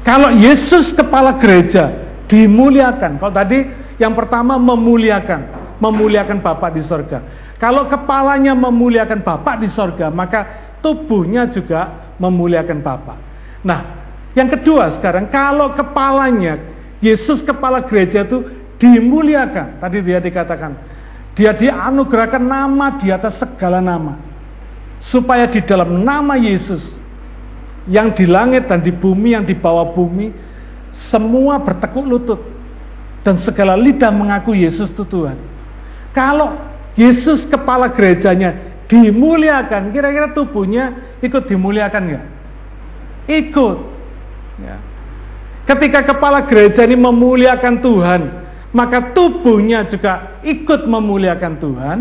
Kalau 0.05 0.31
Yesus 0.37 0.93
kepala 0.93 1.41
gereja 1.41 1.91
dimuliakan, 2.29 3.17
kalau 3.17 3.33
tadi 3.33 3.65
yang 3.97 4.13
pertama 4.13 4.61
memuliakan, 4.61 5.41
memuliakan 5.81 6.45
Bapak 6.45 6.77
di 6.77 6.85
sorga. 6.85 7.25
Kalau 7.57 7.89
kepalanya 7.89 8.53
memuliakan 8.53 9.25
Bapak 9.25 9.65
di 9.65 9.69
sorga, 9.73 10.13
maka 10.13 10.45
tubuhnya 10.85 11.49
juga 11.49 12.13
memuliakan 12.21 12.85
Bapak. 12.85 13.17
Nah, 13.65 13.81
yang 14.37 14.53
kedua 14.53 15.01
sekarang, 15.01 15.33
kalau 15.33 15.73
kepalanya, 15.73 16.61
Yesus 17.01 17.41
kepala 17.41 17.89
gereja 17.89 18.29
itu 18.29 18.45
dimuliakan. 18.77 19.81
Tadi 19.81 19.99
dia 20.05 20.21
dikatakan, 20.21 20.73
dia 21.33 21.57
dianugerahkan 21.57 22.45
nama 22.45 23.01
di 23.01 23.09
atas 23.09 23.41
segala 23.41 23.81
nama. 23.81 24.21
Supaya 25.09 25.49
di 25.49 25.65
dalam 25.65 26.05
nama 26.05 26.37
Yesus 26.37 26.81
yang 27.89 28.17
di 28.17 28.25
langit 28.25 28.69
dan 28.69 28.81
di 28.81 28.93
bumi, 28.93 29.37
yang 29.37 29.45
di 29.45 29.53
bawah 29.53 29.93
bumi, 29.93 30.33
semua 31.13 31.61
bertekuk 31.61 32.05
lutut 32.07 32.41
dan 33.25 33.41
segala 33.45 33.75
lidah 33.75 34.13
mengaku 34.13 34.57
Yesus 34.57 34.93
itu 34.93 35.05
Tuhan. 35.09 35.37
Kalau 36.13 36.55
Yesus 36.95 37.45
kepala 37.51 37.91
gerejanya 37.91 38.79
dimuliakan, 38.87 39.91
kira-kira 39.91 40.31
tubuhnya 40.37 41.17
ikut 41.25 41.49
dimuliakan 41.49 42.03
nggak? 42.05 42.25
Ikut. 43.27 43.79
Ya. 44.63 44.77
Ketika 45.65 46.05
kepala 46.05 46.45
gereja 46.45 46.85
ini 46.85 46.95
memuliakan 46.95 47.81
Tuhan, 47.81 48.21
maka 48.77 49.17
tubuhnya 49.17 49.89
juga 49.89 50.39
ikut 50.45 50.85
memuliakan 50.85 51.53
Tuhan, 51.57 51.99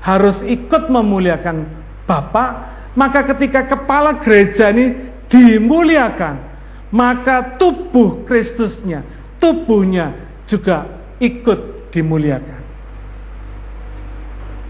harus 0.00 0.38
ikut 0.46 0.86
memuliakan 0.86 1.66
Bapa, 2.06 2.70
maka 2.94 3.26
ketika 3.34 3.66
kepala 3.66 4.22
gereja 4.22 4.70
ini 4.70 5.09
dimuliakan, 5.30 6.34
maka 6.90 7.56
tubuh 7.56 8.26
Kristusnya, 8.26 9.06
tubuhnya 9.38 10.12
juga 10.50 10.90
ikut 11.22 11.90
dimuliakan. 11.94 12.60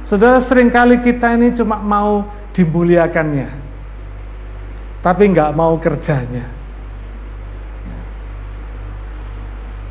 Saudara 0.07 0.45
sering 0.47 0.69
kali 0.69 1.01
kita 1.01 1.33
ini 1.39 1.57
cuma 1.57 1.81
mau 1.81 2.29
dimuliakannya, 2.53 3.49
tapi 5.01 5.23
nggak 5.33 5.51
mau 5.57 5.81
kerjanya. 5.81 6.61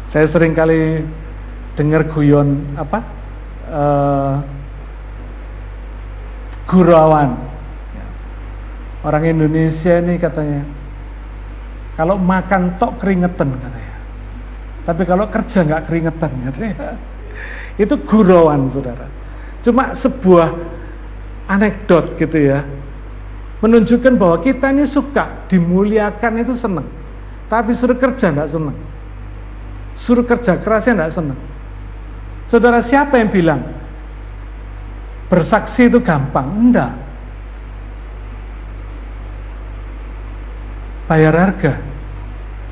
Saya 0.09 0.26
sering 0.34 0.57
kali 0.57 1.05
dengar 1.78 2.09
guyon 2.09 2.76
apa 2.76 2.99
uh, 3.70 4.36
gurauan 6.67 7.49
orang 9.04 9.24
Indonesia 9.28 10.00
ini 10.00 10.20
katanya 10.20 10.64
kalau 11.95 12.16
makan 12.16 12.80
tok 12.80 13.00
keringetan 13.00 13.56
katanya 13.56 13.95
tapi 14.88 15.04
kalau 15.06 15.26
kerja 15.28 15.60
nggak 15.64 15.84
keringetan 15.88 16.32
katanya 16.52 16.95
itu 17.84 17.95
gurauan 18.08 18.72
saudara 18.72 19.08
cuma 19.64 19.95
sebuah 20.00 20.50
anekdot 21.50 22.16
gitu 22.20 22.38
ya 22.38 22.64
Menunjukkan 23.60 24.16
bahwa 24.16 24.39
kita 24.39 24.72
ini 24.72 24.88
suka 24.88 25.52
dimuliakan 25.52 26.34
itu 26.39 26.56
senang. 26.64 26.88
Tapi 27.52 27.76
suruh 27.76 28.00
kerja 28.00 28.32
tidak 28.32 28.56
senang. 28.56 28.78
Suruh 30.00 30.24
kerja 30.24 30.64
kerasnya 30.64 30.95
tidak 30.95 31.12
senang. 31.12 31.39
Saudara 32.47 32.80
siapa 32.88 33.20
yang 33.20 33.30
bilang 33.36 33.62
bersaksi 35.28 35.91
itu 35.91 36.00
gampang? 36.00 36.47
Enggak. 36.56 36.91
Bayar 41.10 41.34
harga. 41.34 41.82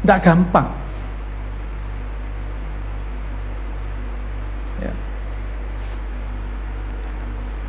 Enggak 0.05 0.19
gampang. 0.21 0.69
Ya. 4.77 4.93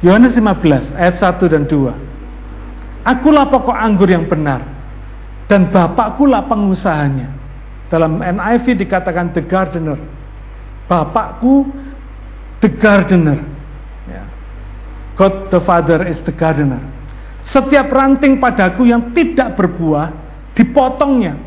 Yohanes 0.04 0.36
15 0.36 0.92
ayat 0.92 1.16
1 1.16 1.48
dan 1.48 1.64
2. 1.64 3.08
Akulah 3.08 3.48
pokok 3.48 3.72
anggur 3.72 4.12
yang 4.12 4.28
benar 4.28 4.60
dan 5.48 5.72
Bapakku 5.72 6.28
lah 6.28 6.44
pengusahanya. 6.44 7.32
Dalam 7.88 8.20
NIV 8.20 8.84
dikatakan 8.84 9.32
the 9.32 9.40
gardener. 9.40 9.96
Bapakku 10.84 11.64
the 12.60 12.68
gardener. 12.76 13.40
Ya. 14.04 14.28
God 15.16 15.48
the 15.48 15.64
Father 15.64 16.04
is 16.04 16.20
the 16.28 16.34
gardener. 16.36 16.84
Setiap 17.48 17.88
ranting 17.88 18.36
padaku 18.36 18.84
yang 18.84 19.16
tidak 19.16 19.56
berbuah 19.56 20.27
dipotongnya. 20.58 21.38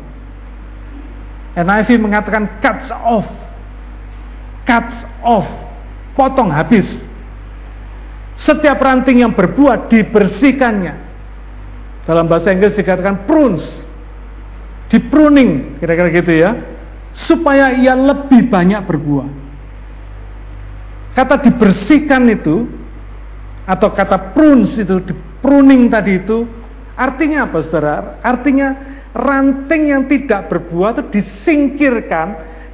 NIV 1.52 2.00
mengatakan 2.00 2.48
cuts 2.64 2.88
off. 2.88 3.28
Cuts 4.64 4.96
off. 5.20 5.44
Potong 6.16 6.48
habis. 6.48 6.88
Setiap 8.40 8.80
ranting 8.80 9.20
yang 9.20 9.36
berbuah 9.36 9.86
dibersihkannya 9.92 10.94
dalam 12.08 12.26
bahasa 12.26 12.50
Inggris 12.50 12.74
dikatakan 12.74 13.28
prunes. 13.28 13.62
Di 14.88 14.98
pruning, 15.08 15.78
kira-kira 15.78 16.08
gitu 16.10 16.32
ya. 16.32 16.50
Supaya 17.28 17.76
ia 17.76 17.92
lebih 17.92 18.48
banyak 18.48 18.82
berbuah. 18.88 19.28
Kata 21.12 21.44
dibersihkan 21.44 22.24
itu, 22.32 22.64
atau 23.68 23.88
kata 23.92 24.32
prunes 24.32 24.72
itu, 24.80 24.96
di 25.04 25.12
pruning 25.44 25.92
tadi 25.92 26.16
itu, 26.16 26.48
artinya 26.96 27.44
apa 27.48 27.60
saudara? 27.68 28.20
Artinya 28.24 28.91
ranting 29.12 29.92
yang 29.92 30.08
tidak 30.08 30.48
berbuah 30.48 30.96
itu 30.96 31.02
disingkirkan 31.20 32.28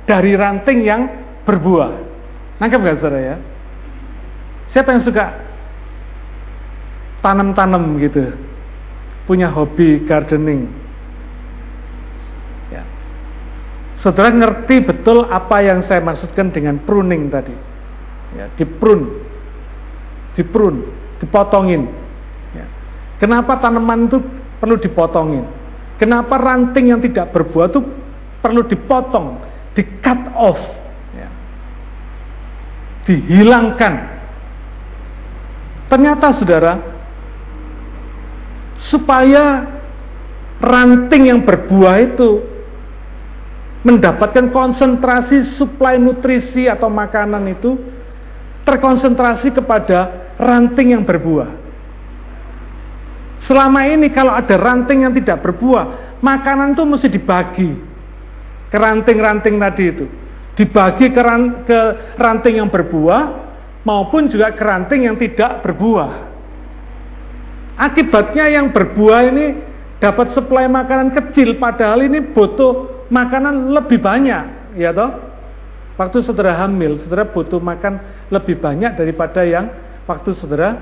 dari 0.07 0.39
ranting 0.39 0.87
yang 0.87 1.03
berbuah. 1.43 1.93
Nangkep 2.59 2.79
gak 2.83 2.99
saudara 2.99 3.21
ya? 3.23 3.37
Siapa 4.75 4.95
yang 4.95 5.03
suka 5.03 5.27
tanam-tanam 7.23 7.99
gitu? 8.03 8.49
punya 9.29 9.53
hobi 9.53 10.09
gardening. 10.09 10.73
Ya. 12.73 12.81
Saudara 14.01 14.33
ngerti 14.33 14.81
betul 14.81 15.29
apa 15.29 15.61
yang 15.61 15.85
saya 15.85 16.01
maksudkan 16.01 16.49
dengan 16.49 16.81
pruning 16.81 17.29
tadi. 17.29 17.53
Ya, 18.41 18.49
diprun, 18.57 19.21
diprun, 20.33 20.89
dipotongin. 21.21 21.93
Ya. 22.57 22.65
Kenapa 23.21 23.61
tanaman 23.61 24.09
itu 24.09 24.25
perlu 24.57 24.81
dipotongin? 24.81 25.45
Kenapa 25.99 26.39
ranting 26.39 26.95
yang 26.95 27.03
tidak 27.03 27.35
berbuah 27.35 27.75
itu 27.75 27.83
perlu 28.39 28.63
dipotong, 28.71 29.43
di 29.75 29.83
cut 29.99 30.31
off, 30.39 30.59
ya. 31.11 31.29
dihilangkan. 33.11 33.95
Ternyata 35.91 36.39
saudara, 36.39 36.73
supaya 38.87 39.67
ranting 40.63 41.35
yang 41.35 41.43
berbuah 41.43 41.97
itu 41.99 42.47
mendapatkan 43.83 44.55
konsentrasi 44.55 45.59
suplai 45.59 45.99
nutrisi 45.99 46.71
atau 46.71 46.87
makanan 46.87 47.43
itu 47.59 47.75
terkonsentrasi 48.63 49.51
kepada 49.51 50.31
ranting 50.39 50.95
yang 50.95 51.03
berbuah. 51.03 51.68
Selama 53.49 53.89
ini 53.89 54.13
kalau 54.13 54.37
ada 54.37 54.61
ranting 54.61 55.09
yang 55.09 55.17
tidak 55.17 55.41
berbuah, 55.41 56.21
makanan 56.21 56.77
itu 56.77 56.85
mesti 56.85 57.09
dibagi 57.09 57.71
ke 58.69 58.77
ranting-ranting 58.77 59.57
tadi 59.57 59.85
itu. 59.89 60.07
Dibagi 60.53 61.09
ke, 61.17 61.81
ranting 62.21 62.61
yang 62.61 62.69
berbuah 62.69 63.49
maupun 63.89 64.29
juga 64.29 64.53
ke 64.53 64.61
ranting 64.61 65.09
yang 65.09 65.17
tidak 65.17 65.65
berbuah. 65.65 66.29
Akibatnya 67.79 68.53
yang 68.53 68.69
berbuah 68.69 69.21
ini 69.33 69.47
dapat 69.97 70.37
suplai 70.37 70.69
makanan 70.69 71.17
kecil 71.17 71.57
padahal 71.57 72.05
ini 72.05 72.21
butuh 72.37 73.07
makanan 73.09 73.73
lebih 73.73 73.97
banyak, 73.97 74.77
ya 74.77 74.93
toh? 74.93 75.25
Waktu 75.97 76.21
saudara 76.21 76.53
hamil, 76.59 77.01
saudara 77.01 77.25
butuh 77.27 77.59
makan 77.59 78.29
lebih 78.29 78.61
banyak 78.61 78.93
daripada 78.93 79.41
yang 79.41 79.73
waktu 80.05 80.37
saudara 80.37 80.79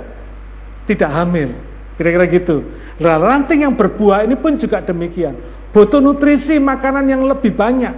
tidak 0.91 1.09
hamil. 1.15 1.76
Kira-kira 1.97 2.29
gitu. 2.29 2.65
Nah, 3.01 3.17
ranting 3.17 3.65
yang 3.65 3.75
berbuah 3.75 4.25
ini 4.29 4.37
pun 4.37 4.61
juga 4.61 4.85
demikian. 4.85 5.37
Butuh 5.73 6.01
nutrisi 6.01 6.61
makanan 6.61 7.09
yang 7.09 7.25
lebih 7.25 7.57
banyak. 7.57 7.95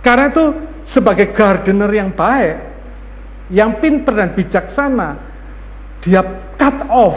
Karena 0.00 0.32
itu 0.32 0.44
sebagai 0.90 1.30
gardener 1.36 1.88
yang 1.92 2.10
baik, 2.16 2.56
yang 3.52 3.78
pinter 3.78 4.12
dan 4.16 4.34
bijaksana, 4.34 5.08
dia 6.02 6.22
cut 6.58 6.78
off 6.90 7.16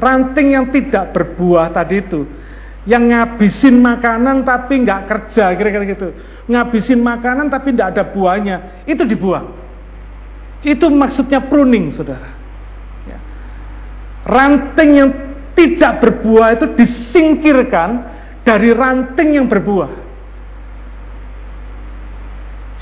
ranting 0.00 0.56
yang 0.56 0.72
tidak 0.72 1.14
berbuah 1.14 1.70
tadi 1.70 2.02
itu 2.02 2.26
yang 2.84 3.08
ngabisin 3.08 3.80
makanan 3.80 4.44
tapi 4.44 4.82
nggak 4.84 5.02
kerja 5.08 5.54
kira-kira 5.56 5.84
gitu 5.88 6.08
ngabisin 6.50 7.00
makanan 7.00 7.48
tapi 7.48 7.72
tidak 7.72 7.96
ada 7.96 8.04
buahnya 8.12 8.84
itu 8.84 9.06
dibuang 9.06 9.64
itu 10.64 10.88
maksudnya 10.88 11.44
pruning 11.44 11.92
saudara. 11.92 12.32
Ranting 14.24 14.90
yang 14.96 15.10
tidak 15.54 16.02
berbuah 16.02 16.58
itu 16.58 16.66
disingkirkan 16.74 17.90
dari 18.42 18.74
ranting 18.74 19.38
yang 19.38 19.46
berbuah 19.46 19.92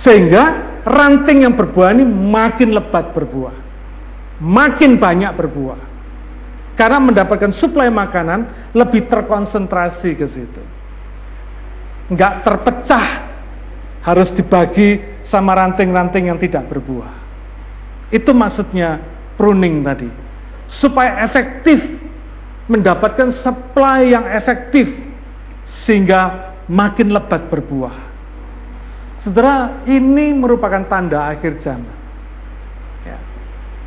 sehingga 0.03 0.43
ranting 0.83 1.47
yang 1.47 1.55
berbuah 1.55 1.95
ini 1.95 2.05
makin 2.07 2.75
lebat 2.75 3.15
berbuah 3.15 3.55
makin 4.43 4.99
banyak 4.99 5.31
berbuah 5.39 5.93
karena 6.73 6.99
mendapatkan 6.99 7.53
suplai 7.61 7.93
makanan 7.93 8.73
lebih 8.73 9.07
terkonsentrasi 9.09 10.11
ke 10.17 10.27
situ. 10.33 10.63
Enggak 12.09 12.45
terpecah, 12.45 13.07
harus 14.05 14.29
dibagi 14.35 15.01
sama 15.29 15.57
ranting-ranting 15.57 16.33
yang 16.33 16.39
tidak 16.41 16.69
berbuah. 16.69 17.13
Itu 18.13 18.37
maksudnya 18.37 19.01
pruning 19.37 19.85
tadi. 19.85 20.11
Supaya 20.81 21.27
efektif 21.29 21.81
mendapatkan 22.71 23.43
supply 23.43 24.09
yang 24.09 24.25
efektif 24.31 24.89
sehingga 25.85 26.55
makin 26.71 27.11
lebat 27.11 27.51
berbuah. 27.51 28.13
Saudara, 29.23 29.87
ini 29.87 30.35
merupakan 30.35 30.83
tanda 30.91 31.31
akhir 31.31 31.63
zaman. 31.63 31.95
Ya. 33.07 33.19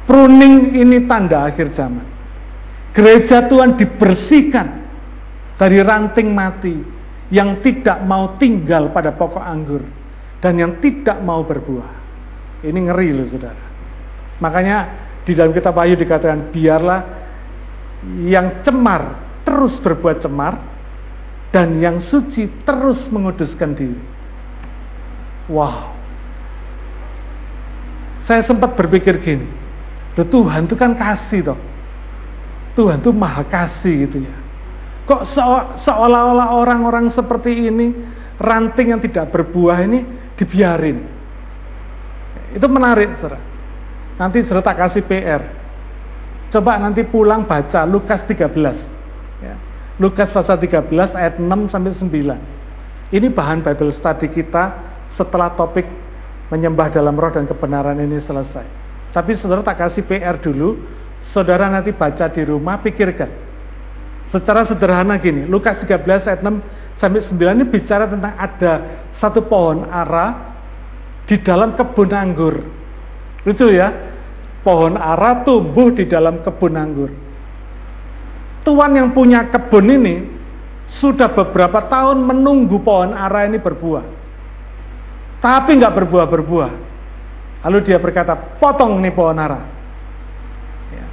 Pruning 0.08 0.76
ini 0.76 1.04
tanda 1.08 1.52
akhir 1.52 1.76
zaman. 1.76 2.06
Gereja 2.96 3.44
Tuhan 3.52 3.76
dibersihkan 3.76 4.68
dari 5.60 5.84
ranting 5.84 6.32
mati 6.32 6.76
yang 7.34 7.60
tidak 7.60 8.00
mau 8.08 8.40
tinggal 8.40 8.96
pada 8.96 9.12
pokok 9.12 9.44
anggur 9.44 9.84
dan 10.40 10.56
yang 10.56 10.80
tidak 10.80 11.20
mau 11.20 11.44
berbuah. 11.44 12.06
Ini 12.64 12.80
ngeri 12.88 13.10
loh 13.12 13.28
saudara. 13.28 13.66
Makanya 14.40 14.78
di 15.26 15.34
dalam 15.34 15.52
kitab 15.52 15.74
Wahyu 15.74 15.98
dikatakan 15.98 16.54
biarlah 16.54 17.02
yang 18.30 18.62
cemar 18.62 19.26
terus 19.42 19.74
berbuat 19.82 20.22
cemar 20.22 20.54
dan 21.50 21.82
yang 21.82 22.02
suci 22.06 22.46
terus 22.62 23.02
menguduskan 23.10 23.74
diri. 23.74 24.02
Wow. 25.50 25.94
Saya 28.26 28.42
sempat 28.46 28.74
berpikir 28.74 29.22
gini, 29.22 29.46
Tuhan 30.18 30.66
itu 30.66 30.74
kan 30.74 30.98
kasih 30.98 31.54
toh. 31.54 31.60
Tuhan 32.74 33.00
itu 33.00 33.14
maha 33.14 33.46
kasih 33.46 34.10
gitu 34.10 34.26
ya. 34.26 34.36
Kok 35.06 35.22
seolah-olah 35.86 36.58
orang-orang 36.58 37.14
seperti 37.14 37.70
ini, 37.70 37.94
ranting 38.42 38.90
yang 38.90 39.02
tidak 39.06 39.30
berbuah 39.30 39.86
ini 39.86 40.02
dibiarin. 40.36 40.98
Itu 42.58 42.66
menarik, 42.66 43.22
saudara. 43.22 43.55
Nanti 44.16 44.48
tak 44.48 44.78
kasih 44.80 45.04
PR. 45.04 45.42
Coba 46.54 46.80
nanti 46.80 47.04
pulang 47.04 47.44
baca 47.44 47.84
Lukas 47.84 48.24
13. 48.28 49.44
Ya. 49.44 49.56
Lukas 50.00 50.32
pasal 50.32 50.60
13 50.60 50.88
ayat 51.16 51.36
6 51.40 51.72
sampai 51.72 51.92
9. 52.00 53.16
Ini 53.16 53.28
bahan 53.32 53.64
Bible 53.64 53.96
study 54.00 54.32
kita 54.32 54.64
setelah 55.20 55.52
topik 55.56 55.88
menyembah 56.52 56.92
dalam 56.92 57.16
roh 57.16 57.32
dan 57.32 57.48
kebenaran 57.48 58.00
ini 58.00 58.24
selesai. 58.24 58.66
Tapi 59.12 59.32
saudara 59.40 59.64
tak 59.64 59.80
kasih 59.80 60.04
PR 60.04 60.40
dulu, 60.40 60.76
Saudara 61.34 61.72
nanti 61.72 61.90
baca 61.96 62.30
di 62.30 62.44
rumah, 62.46 62.78
pikirkan. 62.84 63.32
Secara 64.30 64.68
sederhana 64.68 65.18
gini, 65.18 65.48
Lukas 65.48 65.80
13 65.82 66.28
ayat 66.28 66.42
6 66.44 67.00
sampai 67.00 67.22
9 67.24 67.56
ini 67.56 67.66
bicara 67.66 68.06
tentang 68.10 68.36
ada 68.36 68.74
satu 69.18 69.46
pohon 69.48 69.88
ara 69.88 70.54
di 71.26 71.40
dalam 71.42 71.74
kebun 71.74 72.12
anggur. 72.14 72.56
Lucu 73.46 73.70
ya, 73.70 73.94
pohon 74.66 74.98
ara 74.98 75.46
tumbuh 75.46 75.94
di 75.94 76.10
dalam 76.10 76.42
kebun 76.42 76.74
anggur. 76.74 77.14
Tuan 78.66 78.98
yang 78.98 79.14
punya 79.14 79.46
kebun 79.54 79.86
ini 79.86 80.16
sudah 80.98 81.30
beberapa 81.30 81.86
tahun 81.86 82.26
menunggu 82.26 82.82
pohon 82.82 83.14
ara 83.14 83.46
ini 83.46 83.62
berbuah. 83.62 84.06
Tapi 85.38 85.78
nggak 85.78 85.94
berbuah-berbuah. 85.94 86.72
Lalu 87.70 87.78
dia 87.86 88.02
berkata, 88.02 88.58
potong 88.58 88.98
nih 89.02 89.14
pohon 89.14 89.38
ara. 89.38 89.62
Ya. 90.90 91.06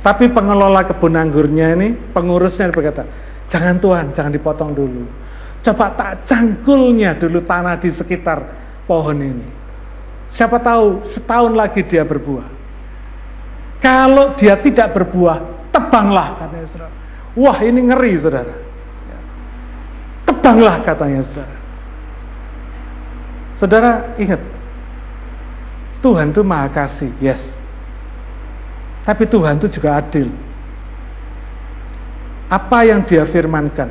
Tapi 0.00 0.32
pengelola 0.32 0.88
kebun 0.88 1.12
anggurnya 1.12 1.76
ini, 1.76 1.92
pengurusnya 2.16 2.72
berkata, 2.72 3.04
jangan 3.52 3.76
Tuhan, 3.76 4.16
jangan 4.16 4.32
dipotong 4.32 4.72
dulu. 4.72 5.04
Coba 5.60 5.92
tak 5.92 6.24
cangkulnya 6.24 7.20
dulu 7.20 7.44
tanah 7.44 7.76
di 7.76 7.92
sekitar 7.92 8.38
pohon 8.88 9.20
ini. 9.20 9.65
Siapa 10.34 10.58
tahu 10.58 11.14
setahun 11.14 11.54
lagi 11.54 11.86
dia 11.86 12.02
berbuah. 12.02 12.48
Kalau 13.78 14.34
dia 14.34 14.58
tidak 14.58 14.96
berbuah, 14.96 15.70
tebanglah 15.70 16.42
katanya 16.42 16.66
saudara. 16.74 16.94
Wah 17.36 17.58
ini 17.62 17.80
ngeri 17.86 18.12
saudara. 18.18 18.56
Tebanglah 20.26 20.82
katanya 20.82 21.22
saudara. 21.30 21.56
Saudara 23.56 23.92
ingat, 24.20 24.40
Tuhan 26.04 26.34
itu 26.34 26.42
maha 26.44 26.68
kasih, 26.68 27.08
yes. 27.22 27.40
Tapi 29.08 29.24
Tuhan 29.30 29.56
itu 29.62 29.70
juga 29.70 30.02
adil. 30.02 30.28
Apa 32.52 32.84
yang 32.84 33.06
dia 33.06 33.24
firmankan, 33.26 33.88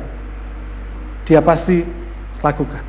dia 1.26 1.40
pasti 1.42 1.82
lakukan. 2.44 2.84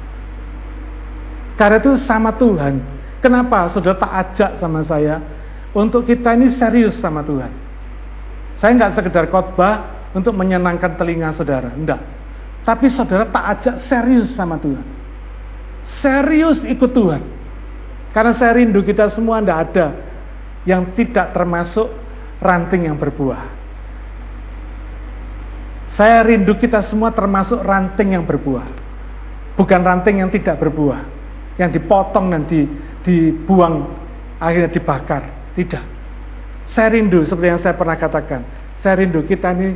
Karena 1.57 1.81
itu 1.81 1.97
sama 2.05 2.35
Tuhan, 2.37 2.77
Kenapa 3.17 3.73
saudara 3.73 3.97
tak 3.97 4.13
ajak 4.13 4.51
sama 4.61 4.85
saya 4.85 5.21
untuk 5.73 6.05
kita 6.05 6.37
ini 6.37 6.53
serius 6.57 6.97
sama 7.01 7.25
Tuhan? 7.25 7.49
Saya 8.61 8.71
nggak 8.77 8.93
sekedar 8.97 9.25
khotbah 9.29 10.09
untuk 10.13 10.33
menyenangkan 10.33 10.97
telinga 10.97 11.33
saudara, 11.37 11.73
enggak. 11.73 12.01
Tapi 12.65 12.89
saudara 12.93 13.29
tak 13.29 13.45
ajak 13.57 13.75
serius 13.87 14.33
sama 14.33 14.57
Tuhan. 14.59 14.85
Serius 16.03 16.59
ikut 16.67 16.91
Tuhan. 16.91 17.21
Karena 18.11 18.33
saya 18.35 18.57
rindu 18.57 18.81
kita 18.81 19.13
semua 19.13 19.39
tidak 19.39 19.59
ada 19.71 19.87
yang 20.67 20.93
tidak 20.97 21.31
termasuk 21.31 21.87
ranting 22.43 22.91
yang 22.91 22.97
berbuah. 22.99 23.55
Saya 25.97 26.21
rindu 26.21 26.53
kita 26.59 26.85
semua 26.91 27.09
termasuk 27.09 27.57
ranting 27.61 28.13
yang 28.13 28.25
berbuah. 28.25 28.67
Bukan 29.57 29.81
ranting 29.81 30.21
yang 30.21 30.29
tidak 30.29 30.61
berbuah. 30.61 31.01
Yang 31.57 31.81
dipotong 31.81 32.29
dan 32.29 32.45
di, 32.45 32.69
dibuang, 33.07 33.87
akhirnya 34.43 34.67
dibakar. 34.67 35.55
Tidak. 35.55 35.83
Saya 36.75 36.93
rindu 36.93 37.23
seperti 37.23 37.47
yang 37.47 37.61
saya 37.63 37.73
pernah 37.79 37.95
katakan. 37.95 38.43
Saya 38.83 39.01
rindu 39.01 39.23
kita 39.23 39.55
ini 39.55 39.73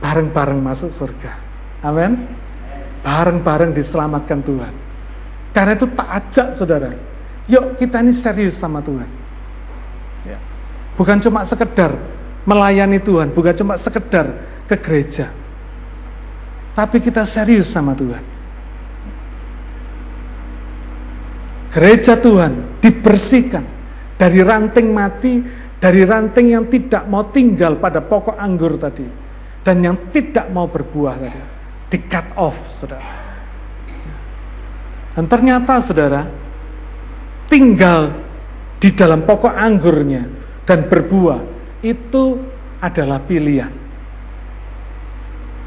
bareng-bareng 0.00 0.58
masuk 0.58 0.90
surga. 0.96 1.32
Amin. 1.84 2.24
Bareng-bareng 3.04 3.76
diselamatkan 3.76 4.40
Tuhan. 4.42 4.72
Karena 5.54 5.76
itu 5.76 5.86
tak 5.92 6.08
ajak 6.08 6.48
saudara. 6.58 6.90
Yuk 7.46 7.76
kita 7.78 8.00
ini 8.00 8.18
serius 8.24 8.56
sama 8.58 8.80
Tuhan. 8.80 9.06
Ya. 10.24 10.40
Bukan 10.96 11.20
cuma 11.20 11.44
sekedar 11.46 11.94
melayani 12.48 12.98
Tuhan. 13.04 13.30
Bukan 13.36 13.54
cuma 13.60 13.78
sekedar 13.78 14.26
ke 14.66 14.74
gereja. 14.80 15.30
Tapi 16.74 16.98
kita 16.98 17.28
serius 17.30 17.70
sama 17.70 17.94
Tuhan. 17.94 18.33
Gereja 21.74 22.14
Tuhan 22.22 22.78
dibersihkan 22.78 23.64
dari 24.14 24.38
ranting 24.46 24.94
mati, 24.94 25.42
dari 25.82 26.06
ranting 26.06 26.54
yang 26.54 26.70
tidak 26.70 27.02
mau 27.10 27.34
tinggal 27.34 27.82
pada 27.82 27.98
pokok 28.06 28.38
anggur 28.38 28.78
tadi, 28.78 29.02
dan 29.66 29.82
yang 29.82 30.14
tidak 30.14 30.46
mau 30.54 30.70
berbuah 30.70 31.18
tadi, 31.18 31.42
di 31.90 31.98
cut 32.06 32.30
off, 32.38 32.54
saudara. 32.78 33.26
Dan 35.18 35.26
ternyata, 35.26 35.82
saudara, 35.82 36.22
tinggal 37.50 38.22
di 38.78 38.94
dalam 38.94 39.26
pokok 39.26 39.50
anggurnya 39.50 40.22
dan 40.66 40.86
berbuah 40.86 41.40
itu 41.82 42.38
adalah 42.78 43.22
pilihan. 43.26 43.82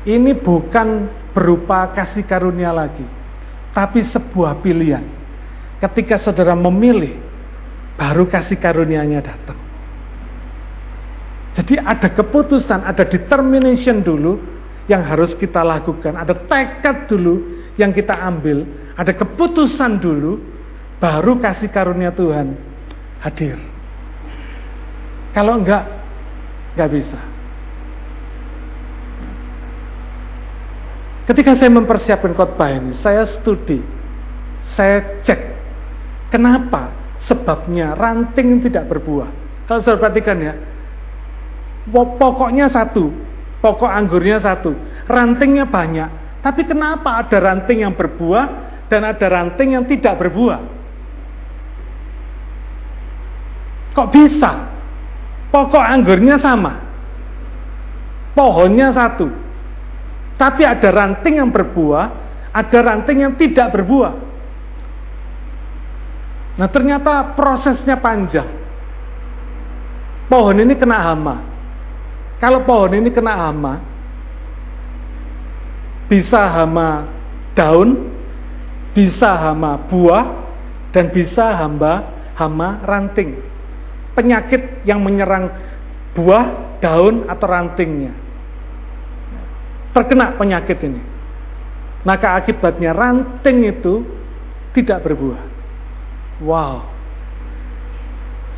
Ini 0.08 0.32
bukan 0.40 0.88
berupa 1.36 1.92
kasih 1.92 2.24
karunia 2.24 2.72
lagi, 2.72 3.04
tapi 3.76 4.08
sebuah 4.08 4.64
pilihan 4.64 5.17
Ketika 5.78 6.18
saudara 6.18 6.58
memilih, 6.58 7.18
baru 7.98 8.26
kasih 8.26 8.58
karunia-Nya 8.58 9.22
datang. 9.22 9.60
Jadi 11.58 11.74
ada 11.82 12.10
keputusan, 12.14 12.86
ada 12.86 13.02
determination 13.02 14.06
dulu 14.06 14.38
yang 14.86 15.02
harus 15.02 15.34
kita 15.38 15.66
lakukan, 15.66 16.14
ada 16.14 16.34
tekad 16.34 17.10
dulu 17.10 17.66
yang 17.82 17.90
kita 17.90 18.14
ambil, 18.14 18.62
ada 18.94 19.10
keputusan 19.14 19.98
dulu, 19.98 20.38
baru 21.02 21.42
kasih 21.42 21.70
karunia 21.74 22.14
Tuhan 22.14 22.54
hadir. 23.26 23.58
Kalau 25.34 25.58
enggak, 25.58 25.86
enggak 26.78 26.90
bisa. 26.94 27.20
Ketika 31.26 31.58
saya 31.60 31.74
mempersiapkan 31.74 32.38
khotbah 32.38 32.72
ini, 32.72 32.96
saya 33.02 33.28
studi, 33.38 33.82
saya 34.78 35.22
cek 35.26 35.57
Kenapa? 36.28 36.92
Sebabnya 37.28 37.96
ranting 37.96 38.64
tidak 38.64 38.88
berbuah. 38.88 39.30
Kalau 39.68 39.80
saudara 39.84 40.08
perhatikan 40.08 40.38
ya, 40.40 40.54
pokoknya 41.92 42.72
satu, 42.72 43.12
pokok 43.60 43.92
anggurnya 43.92 44.40
satu, 44.40 44.72
rantingnya 45.12 45.68
banyak. 45.68 46.40
Tapi 46.40 46.64
kenapa 46.64 47.20
ada 47.26 47.38
ranting 47.42 47.84
yang 47.84 47.92
berbuah 47.96 48.46
dan 48.88 49.04
ada 49.04 49.28
ranting 49.28 49.76
yang 49.76 49.84
tidak 49.84 50.16
berbuah? 50.16 50.60
Kok 53.92 54.10
bisa? 54.14 54.52
Pokok 55.52 55.84
anggurnya 55.84 56.38
sama, 56.44 56.76
pohonnya 58.36 58.92
satu, 58.92 59.32
tapi 60.38 60.62
ada 60.68 60.92
ranting 60.94 61.42
yang 61.42 61.50
berbuah, 61.50 62.06
ada 62.54 62.80
ranting 62.84 63.26
yang 63.26 63.34
tidak 63.40 63.74
berbuah. 63.74 64.27
Nah 66.58 66.68
ternyata 66.74 67.38
prosesnya 67.38 68.02
panjang. 68.02 68.50
Pohon 70.28 70.58
ini 70.60 70.74
kena 70.74 70.98
hama. 71.00 71.36
Kalau 72.42 72.66
pohon 72.66 72.98
ini 72.98 73.10
kena 73.14 73.34
hama, 73.48 73.80
bisa 76.12 76.42
hama 76.50 77.08
daun, 77.54 78.12
bisa 78.92 79.32
hama 79.38 79.88
buah, 79.88 80.26
dan 80.92 81.14
bisa 81.14 81.46
hamba 81.56 82.10
hama 82.36 82.84
ranting. 82.84 83.38
Penyakit 84.18 84.84
yang 84.84 85.02
menyerang 85.02 85.54
buah, 86.18 86.78
daun, 86.82 87.30
atau 87.30 87.48
rantingnya. 87.48 88.14
Terkena 89.94 90.34
penyakit 90.38 90.78
ini. 90.82 91.02
Maka 92.06 92.38
akibatnya 92.38 92.94
ranting 92.94 93.66
itu 93.66 94.06
tidak 94.74 95.06
berbuah. 95.06 95.57
Wow. 96.42 96.86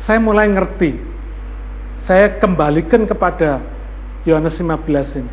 Saya 0.04 0.18
mulai 0.20 0.48
ngerti. 0.48 0.96
Saya 2.04 2.40
kembalikan 2.40 3.04
kepada 3.04 3.60
Yohanes 4.24 4.56
15 4.56 5.20
ini. 5.20 5.32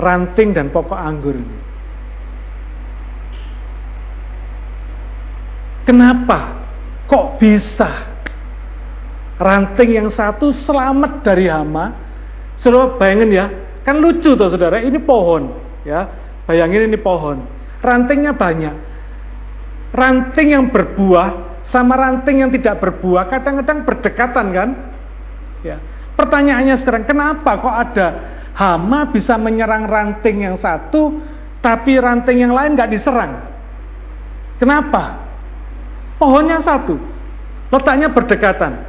Ranting 0.00 0.56
dan 0.56 0.72
pokok 0.72 0.96
anggur 0.96 1.36
ini. 1.36 1.58
Kenapa? 5.84 6.60
Kok 7.10 7.42
bisa 7.42 8.10
ranting 9.40 9.96
yang 9.96 10.08
satu 10.12 10.52
selamat 10.52 11.24
dari 11.24 11.48
hama? 11.48 11.96
Saudara 12.60 13.00
bayangin 13.00 13.32
ya, 13.32 13.46
kan 13.88 13.96
lucu 13.96 14.36
tuh 14.36 14.52
saudara, 14.52 14.84
ini 14.84 15.00
pohon, 15.00 15.48
ya. 15.88 16.04
Bayangin 16.44 16.92
ini 16.92 17.00
pohon. 17.00 17.40
Rantingnya 17.80 18.36
banyak, 18.36 18.74
ranting 19.90 20.54
yang 20.54 20.70
berbuah 20.70 21.62
sama 21.70 21.94
ranting 21.94 22.42
yang 22.42 22.50
tidak 22.50 22.82
berbuah 22.82 23.30
kadang-kadang 23.30 23.86
berdekatan 23.86 24.46
kan? 24.50 24.68
Ya. 25.62 25.76
Pertanyaannya 26.18 26.82
sekarang, 26.82 27.06
kenapa 27.06 27.62
kok 27.62 27.76
ada 27.88 28.06
hama 28.58 29.08
bisa 29.08 29.38
menyerang 29.40 29.88
ranting 29.88 30.44
yang 30.44 30.56
satu, 30.60 31.16
tapi 31.64 31.96
ranting 31.96 32.44
yang 32.44 32.52
lain 32.52 32.76
nggak 32.76 32.92
diserang? 32.92 33.40
Kenapa? 34.60 35.16
Pohonnya 36.20 36.60
satu, 36.60 37.00
letaknya 37.72 38.12
berdekatan. 38.12 38.84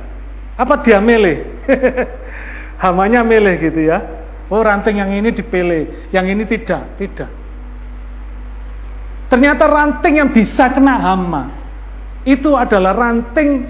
Apa 0.60 0.84
dia 0.84 1.00
milih? 1.00 1.64
Hamanya 2.84 3.24
milih 3.24 3.56
gitu 3.62 3.88
ya. 3.88 4.04
Oh 4.52 4.60
ranting 4.60 5.00
yang 5.00 5.16
ini 5.16 5.32
dipilih, 5.32 6.12
yang 6.12 6.28
ini 6.28 6.44
tidak, 6.44 7.00
tidak. 7.00 7.32
Ternyata 9.32 9.64
ranting 9.64 10.20
yang 10.20 10.30
bisa 10.36 10.68
kena 10.76 11.00
hama 11.00 11.44
itu 12.28 12.52
adalah 12.52 12.92
ranting 12.92 13.64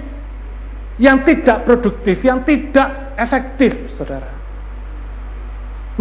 yang 0.98 1.22
tidak 1.22 1.62
produktif, 1.62 2.18
yang 2.26 2.42
tidak 2.42 3.14
efektif, 3.14 3.94
saudara. 3.94 4.26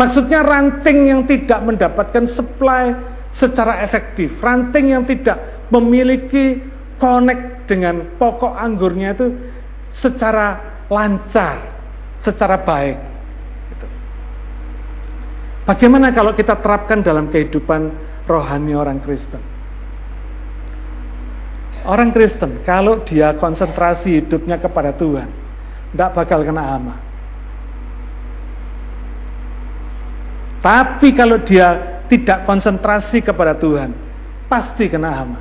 Maksudnya 0.02 0.42
ranting 0.42 1.14
yang 1.14 1.22
tidak 1.30 1.62
mendapatkan 1.62 2.34
supply 2.34 2.90
secara 3.38 3.86
efektif, 3.86 4.34
ranting 4.42 4.98
yang 4.98 5.06
tidak 5.06 5.70
memiliki 5.70 6.58
connect 6.98 7.70
dengan 7.70 8.18
pokok 8.18 8.58
anggurnya 8.58 9.14
itu 9.14 9.30
secara 10.02 10.58
lancar, 10.90 11.70
secara 12.26 12.66
baik. 12.66 12.98
Gitu. 13.72 13.88
Bagaimana 15.70 16.10
kalau 16.12 16.34
kita 16.34 16.58
terapkan 16.60 17.06
dalam 17.06 17.30
kehidupan 17.30 17.94
rohani 18.26 18.74
orang 18.74 19.00
Kristen? 19.06 19.51
Orang 21.82 22.14
Kristen, 22.14 22.62
kalau 22.62 23.02
dia 23.02 23.34
konsentrasi 23.42 24.22
hidupnya 24.22 24.62
kepada 24.62 24.94
Tuhan, 24.94 25.30
tidak 25.92 26.12
bakal 26.14 26.46
kena 26.46 26.62
hama. 26.62 26.96
Tapi 30.62 31.10
kalau 31.18 31.42
dia 31.42 32.02
tidak 32.06 32.46
konsentrasi 32.46 33.26
kepada 33.26 33.58
Tuhan, 33.58 33.98
pasti 34.46 34.86
kena 34.86 35.10
hama. 35.10 35.40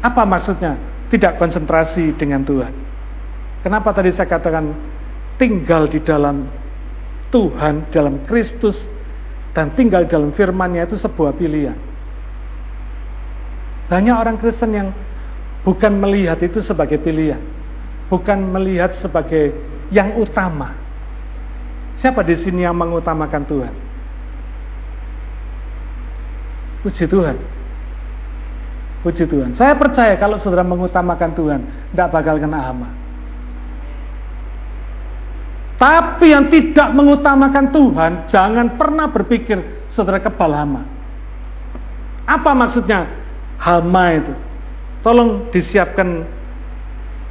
Apa 0.00 0.24
maksudnya? 0.24 0.80
Tidak 1.12 1.36
konsentrasi 1.36 2.16
dengan 2.16 2.42
Tuhan. 2.42 2.72
Kenapa 3.60 3.92
tadi 3.92 4.14
saya 4.16 4.26
katakan 4.30 4.72
tinggal 5.36 5.90
di 5.90 6.00
dalam 6.00 6.48
Tuhan, 7.28 7.92
dalam 7.92 8.24
Kristus, 8.24 8.78
dan 9.52 9.74
tinggal 9.76 10.08
dalam 10.08 10.32
firman-Nya 10.32 10.88
itu 10.88 10.96
sebuah 10.96 11.36
pilihan. 11.36 11.95
Banyak 13.86 14.16
orang 14.18 14.36
Kristen 14.42 14.74
yang 14.74 14.88
bukan 15.62 15.94
melihat 15.98 16.42
itu 16.42 16.62
sebagai 16.62 16.98
pilihan, 16.98 17.38
bukan 18.10 18.38
melihat 18.50 18.98
sebagai 18.98 19.54
yang 19.94 20.18
utama. 20.18 20.74
Siapa 22.02 22.20
di 22.26 22.34
sini 22.42 22.66
yang 22.66 22.76
mengutamakan 22.76 23.42
Tuhan? 23.46 23.74
Puji 26.86 27.04
Tuhan. 27.08 27.36
Puji 29.02 29.24
Tuhan. 29.26 29.54
Saya 29.54 29.74
percaya 29.78 30.14
kalau 30.18 30.38
saudara 30.42 30.66
mengutamakan 30.66 31.30
Tuhan, 31.34 31.60
tidak 31.94 32.08
bakal 32.10 32.42
kena 32.42 32.58
hama. 32.58 32.90
Tapi 35.76 36.32
yang 36.32 36.48
tidak 36.48 36.88
mengutamakan 36.96 37.68
Tuhan, 37.68 38.12
jangan 38.32 38.66
pernah 38.80 39.06
berpikir 39.12 39.88
saudara 39.92 40.18
kebal 40.18 40.50
hama. 40.50 40.82
Apa 42.26 42.50
maksudnya? 42.56 43.25
Hama 43.60 44.04
itu. 44.16 44.34
Tolong 45.04 45.52
disiapkan, 45.54 46.26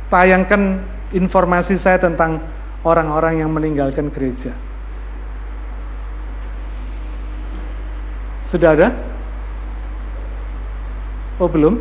tayangkan 0.08 0.80
informasi 1.12 1.76
saya 1.82 2.00
tentang 2.00 2.40
orang-orang 2.88 3.44
yang 3.44 3.52
meninggalkan 3.52 4.14
gereja. 4.14 4.56
Sudah 8.54 8.78
ada? 8.78 8.90
Oh 11.42 11.52
belum? 11.52 11.76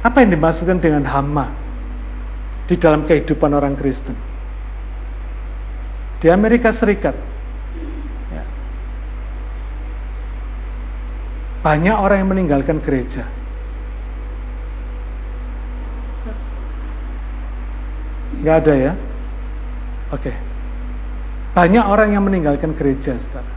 Apa 0.00 0.24
yang 0.24 0.32
dimaksudkan 0.32 0.80
dengan 0.80 1.04
hama 1.04 1.52
di 2.64 2.78
dalam 2.80 3.04
kehidupan 3.04 3.52
orang 3.52 3.76
Kristen? 3.76 4.29
Di 6.20 6.28
Amerika 6.28 6.76
Serikat. 6.76 7.16
Ya. 8.28 8.44
Banyak 11.64 11.96
orang 11.96 12.18
yang 12.24 12.30
meninggalkan 12.30 12.78
gereja. 12.84 13.24
Gak 18.40 18.56
ada 18.64 18.74
ya? 18.76 18.92
Oke. 20.12 20.32
Banyak 21.56 21.84
orang 21.84 22.14
yang 22.14 22.24
meninggalkan 22.24 22.72
gereja, 22.78 23.18
saudara. 23.18 23.52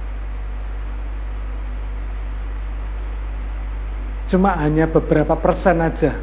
Cuma 4.33 4.57
hanya 4.57 4.89
beberapa 4.89 5.37
persen 5.37 5.77
aja 5.77 6.17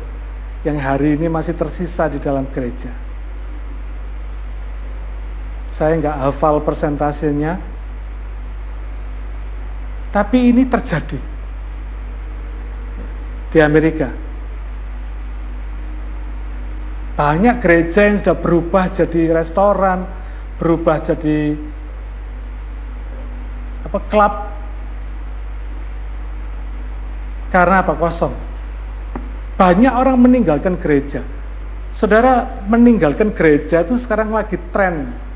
yang 0.67 0.77
hari 0.83 1.15
ini 1.15 1.31
masih 1.31 1.55
tersisa 1.55 2.11
di 2.11 2.19
dalam 2.19 2.51
gereja 2.51 3.10
saya 5.81 5.97
nggak 5.97 6.19
hafal 6.29 6.61
persentasenya, 6.61 7.57
tapi 10.13 10.53
ini 10.53 10.69
terjadi 10.69 11.17
di 13.49 13.59
Amerika. 13.65 14.13
Banyak 17.17 17.65
gereja 17.65 18.13
yang 18.13 18.21
sudah 18.21 18.37
berubah 18.45 18.93
jadi 18.93 19.33
restoran, 19.33 20.05
berubah 20.61 21.01
jadi 21.09 21.57
apa 23.89 23.99
klub. 24.13 24.35
Karena 27.57 27.81
apa? 27.81 27.97
Kosong. 27.97 28.37
Banyak 29.57 29.97
orang 29.97 30.21
meninggalkan 30.21 30.77
gereja. 30.77 31.25
Saudara 31.97 32.65
meninggalkan 32.69 33.33
gereja 33.33 33.81
itu 33.81 33.97
sekarang 34.05 34.31
lagi 34.31 34.61
tren 34.71 35.30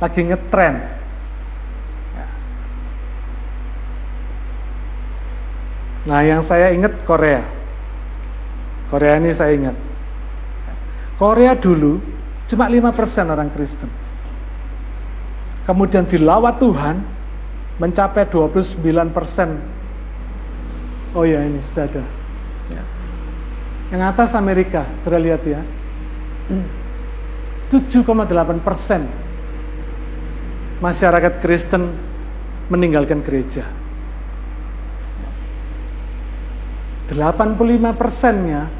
lagi 0.00 0.24
ngetren. 0.24 0.80
Ya. 2.16 2.26
Nah, 6.08 6.24
yang 6.24 6.48
saya 6.48 6.72
ingat 6.72 7.04
Korea. 7.04 7.44
Korea 8.88 9.20
ini 9.20 9.36
saya 9.36 9.52
ingat. 9.54 9.76
Korea 11.20 11.52
dulu 11.54 12.00
cuma 12.48 12.64
5% 12.66 13.28
orang 13.28 13.52
Kristen. 13.52 13.92
Kemudian 15.68 16.08
dilawat 16.08 16.56
Tuhan 16.58 17.04
mencapai 17.78 18.26
29%. 18.26 21.14
Oh 21.14 21.22
ya 21.28 21.44
ini 21.44 21.60
sudah 21.70 21.84
ada. 21.86 22.02
Ya. 22.72 22.82
Yang 23.92 24.02
atas 24.16 24.32
Amerika, 24.34 24.88
sudah 25.04 25.20
lihat 25.20 25.44
ya. 25.44 25.60
7,8 27.70 28.66
persen 28.66 29.29
masyarakat 30.80 31.44
Kristen 31.44 31.94
meninggalkan 32.72 33.20
gereja. 33.20 33.68
85 37.10 38.00
persennya 38.00 38.70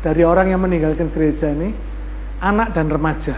dari 0.00 0.24
orang 0.24 0.48
yang 0.48 0.64
meninggalkan 0.64 1.12
gereja 1.12 1.52
ini 1.52 1.70
anak 2.40 2.72
dan 2.72 2.88
remaja. 2.88 3.36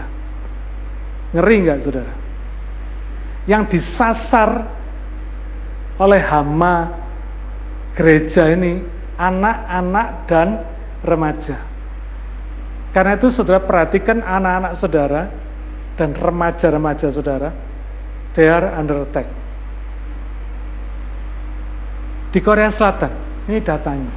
Ngeri 1.35 1.55
nggak 1.59 1.79
saudara? 1.83 2.13
Yang 3.43 3.63
disasar 3.75 4.49
oleh 5.99 6.21
hama 6.23 6.75
gereja 7.99 8.47
ini 8.47 8.79
anak-anak 9.19 10.07
dan 10.31 10.47
remaja. 11.03 11.57
Karena 12.95 13.19
itu 13.19 13.27
saudara 13.35 13.59
perhatikan 13.59 14.23
anak-anak 14.23 14.73
saudara 14.79 15.21
dan 15.99 16.15
remaja-remaja 16.15 17.11
saudara 17.11 17.72
they 18.33 18.49
are 18.49 18.73
under 18.77 19.05
attack. 19.05 19.27
Di 22.33 22.41
Korea 22.41 22.73
Selatan, 22.73 23.45
ini 23.45 23.61
datanya. 23.61 24.09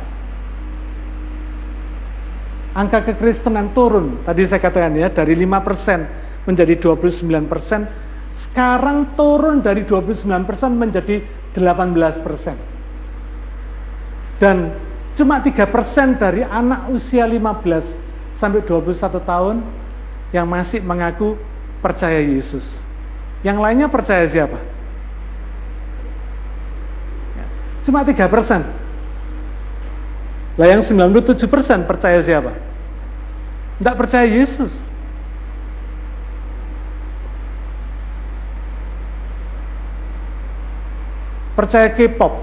Angka 2.76 3.08
kekristenan 3.08 3.72
turun, 3.72 4.20
tadi 4.24 4.44
saya 4.48 4.60
katakan 4.60 4.96
ya, 4.96 5.08
dari 5.12 5.36
5% 5.36 6.48
menjadi 6.48 6.76
29%, 6.80 7.88
sekarang 8.48 9.16
turun 9.16 9.64
dari 9.64 9.84
29% 9.88 10.28
menjadi 10.76 11.24
18%. 11.56 12.76
Dan 14.36 14.76
cuma 15.16 15.40
3% 15.40 16.20
dari 16.20 16.44
anak 16.44 16.92
usia 16.92 17.24
15 17.24 18.36
sampai 18.36 18.60
21 18.64 19.20
tahun 19.24 19.64
yang 20.36 20.44
masih 20.44 20.84
mengaku 20.84 21.40
percaya 21.80 22.20
Yesus. 22.20 22.85
Yang 23.46 23.58
lainnya 23.62 23.86
percaya 23.86 24.26
siapa? 24.26 24.58
Ya, 27.38 27.46
cuma 27.86 28.02
3 28.02 28.26
persen. 28.26 28.66
Lah 30.58 30.66
yang 30.66 30.82
97 30.82 31.46
persen 31.46 31.86
percaya 31.86 32.26
siapa? 32.26 32.50
Tidak 33.78 33.94
percaya 33.94 34.26
Yesus. 34.26 34.74
percaya 41.56 41.88
K-pop, 41.96 42.36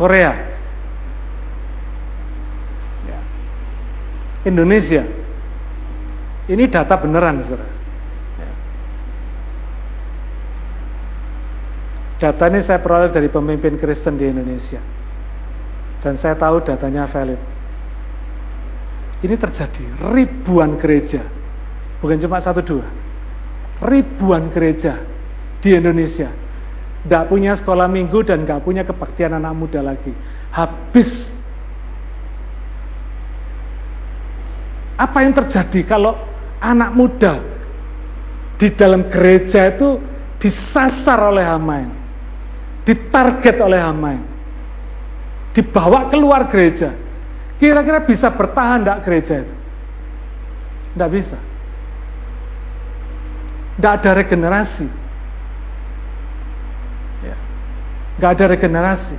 Korea, 0.00 0.32
ya. 3.04 3.18
Indonesia. 4.48 5.04
Ini 6.48 6.64
data 6.72 6.96
beneran, 6.96 7.44
saudara. 7.44 7.68
Ya. 8.40 8.50
Data 12.18 12.50
ini 12.50 12.66
saya 12.66 12.82
peroleh 12.82 13.14
dari 13.14 13.30
pemimpin 13.30 13.78
Kristen 13.78 14.18
di 14.18 14.26
Indonesia. 14.26 14.82
Dan 16.02 16.18
saya 16.18 16.34
tahu 16.34 16.62
datanya 16.62 17.06
valid. 17.10 17.38
Ini 19.18 19.34
terjadi 19.34 19.82
ribuan 20.14 20.78
gereja, 20.78 21.26
bukan 21.98 22.22
cuma 22.22 22.38
satu 22.38 22.62
dua, 22.62 22.86
ribuan 23.82 24.46
gereja 24.54 24.94
di 25.58 25.74
Indonesia 25.74 26.30
tidak 27.08 27.30
punya 27.30 27.56
sekolah 27.56 27.86
minggu 27.86 28.26
dan 28.26 28.42
nggak 28.42 28.60
punya 28.66 28.82
kebaktian 28.82 29.32
anak 29.32 29.54
muda 29.54 29.80
lagi. 29.80 30.10
Habis. 30.50 31.08
Apa 34.98 35.22
yang 35.22 35.32
terjadi 35.32 35.86
kalau 35.86 36.18
anak 36.58 36.90
muda 36.92 37.38
di 38.58 38.68
dalam 38.74 39.06
gereja 39.08 39.70
itu 39.72 40.02
disasar 40.42 41.32
oleh 41.32 41.46
hamain, 41.46 41.88
ditarget 42.88 43.60
oleh 43.60 43.76
hamain, 43.76 44.24
dibawa 45.52 46.08
keluar 46.08 46.48
gereja. 46.48 46.96
Kira-kira 47.60 48.00
bisa 48.08 48.32
bertahan 48.32 48.80
tidak 48.80 49.04
gereja 49.04 49.34
itu? 49.44 49.54
Tidak 50.96 51.10
bisa. 51.12 51.38
Tidak 53.76 53.92
ada 53.92 54.10
regenerasi. 54.16 54.88
nggak 58.18 58.32
ada 58.34 58.44
regenerasi. 58.50 59.16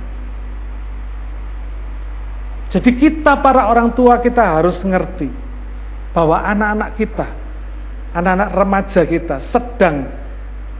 Jadi 2.70 2.90
kita 3.00 3.40
para 3.42 3.66
orang 3.66 3.96
tua 3.96 4.22
kita 4.22 4.60
harus 4.60 4.78
ngerti 4.84 5.26
bahwa 6.14 6.38
anak-anak 6.38 6.90
kita, 6.94 7.26
anak-anak 8.14 8.50
remaja 8.54 9.02
kita 9.08 9.36
sedang 9.50 10.06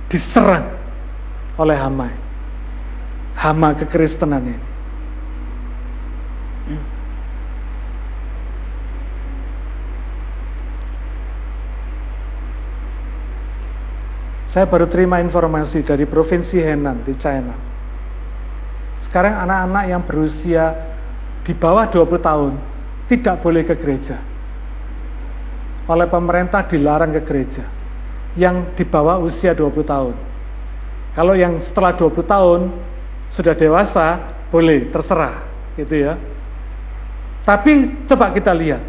diserang 0.06 0.70
oleh 1.58 1.74
hama. 1.74 2.29
Hama 3.40 3.72
kekristenan 3.72 4.44
ini. 4.44 4.62
Saya 14.52 14.66
baru 14.68 14.90
terima 14.90 15.24
informasi 15.24 15.80
dari 15.86 16.04
Provinsi 16.04 16.58
Henan 16.58 17.06
di 17.06 17.14
China 17.16 17.70
sekarang 19.10 19.42
anak-anak 19.42 19.84
yang 19.90 20.02
berusia 20.06 20.64
di 21.42 21.50
bawah 21.50 21.90
20 21.90 22.14
tahun 22.22 22.52
tidak 23.10 23.42
boleh 23.42 23.66
ke 23.66 23.74
gereja. 23.74 24.22
Oleh 25.90 26.06
pemerintah 26.06 26.62
dilarang 26.70 27.10
ke 27.18 27.26
gereja. 27.26 27.66
Yang 28.38 28.78
di 28.78 28.84
bawah 28.86 29.18
usia 29.18 29.50
20 29.50 29.82
tahun. 29.82 30.14
Kalau 31.18 31.34
yang 31.34 31.58
setelah 31.66 31.98
20 31.98 32.22
tahun 32.22 32.60
sudah 33.34 33.54
dewasa, 33.54 34.06
boleh, 34.50 34.90
terserah, 34.90 35.46
gitu 35.78 35.94
ya. 35.94 36.18
Tapi 37.46 38.04
coba 38.10 38.34
kita 38.34 38.50
lihat, 38.52 38.82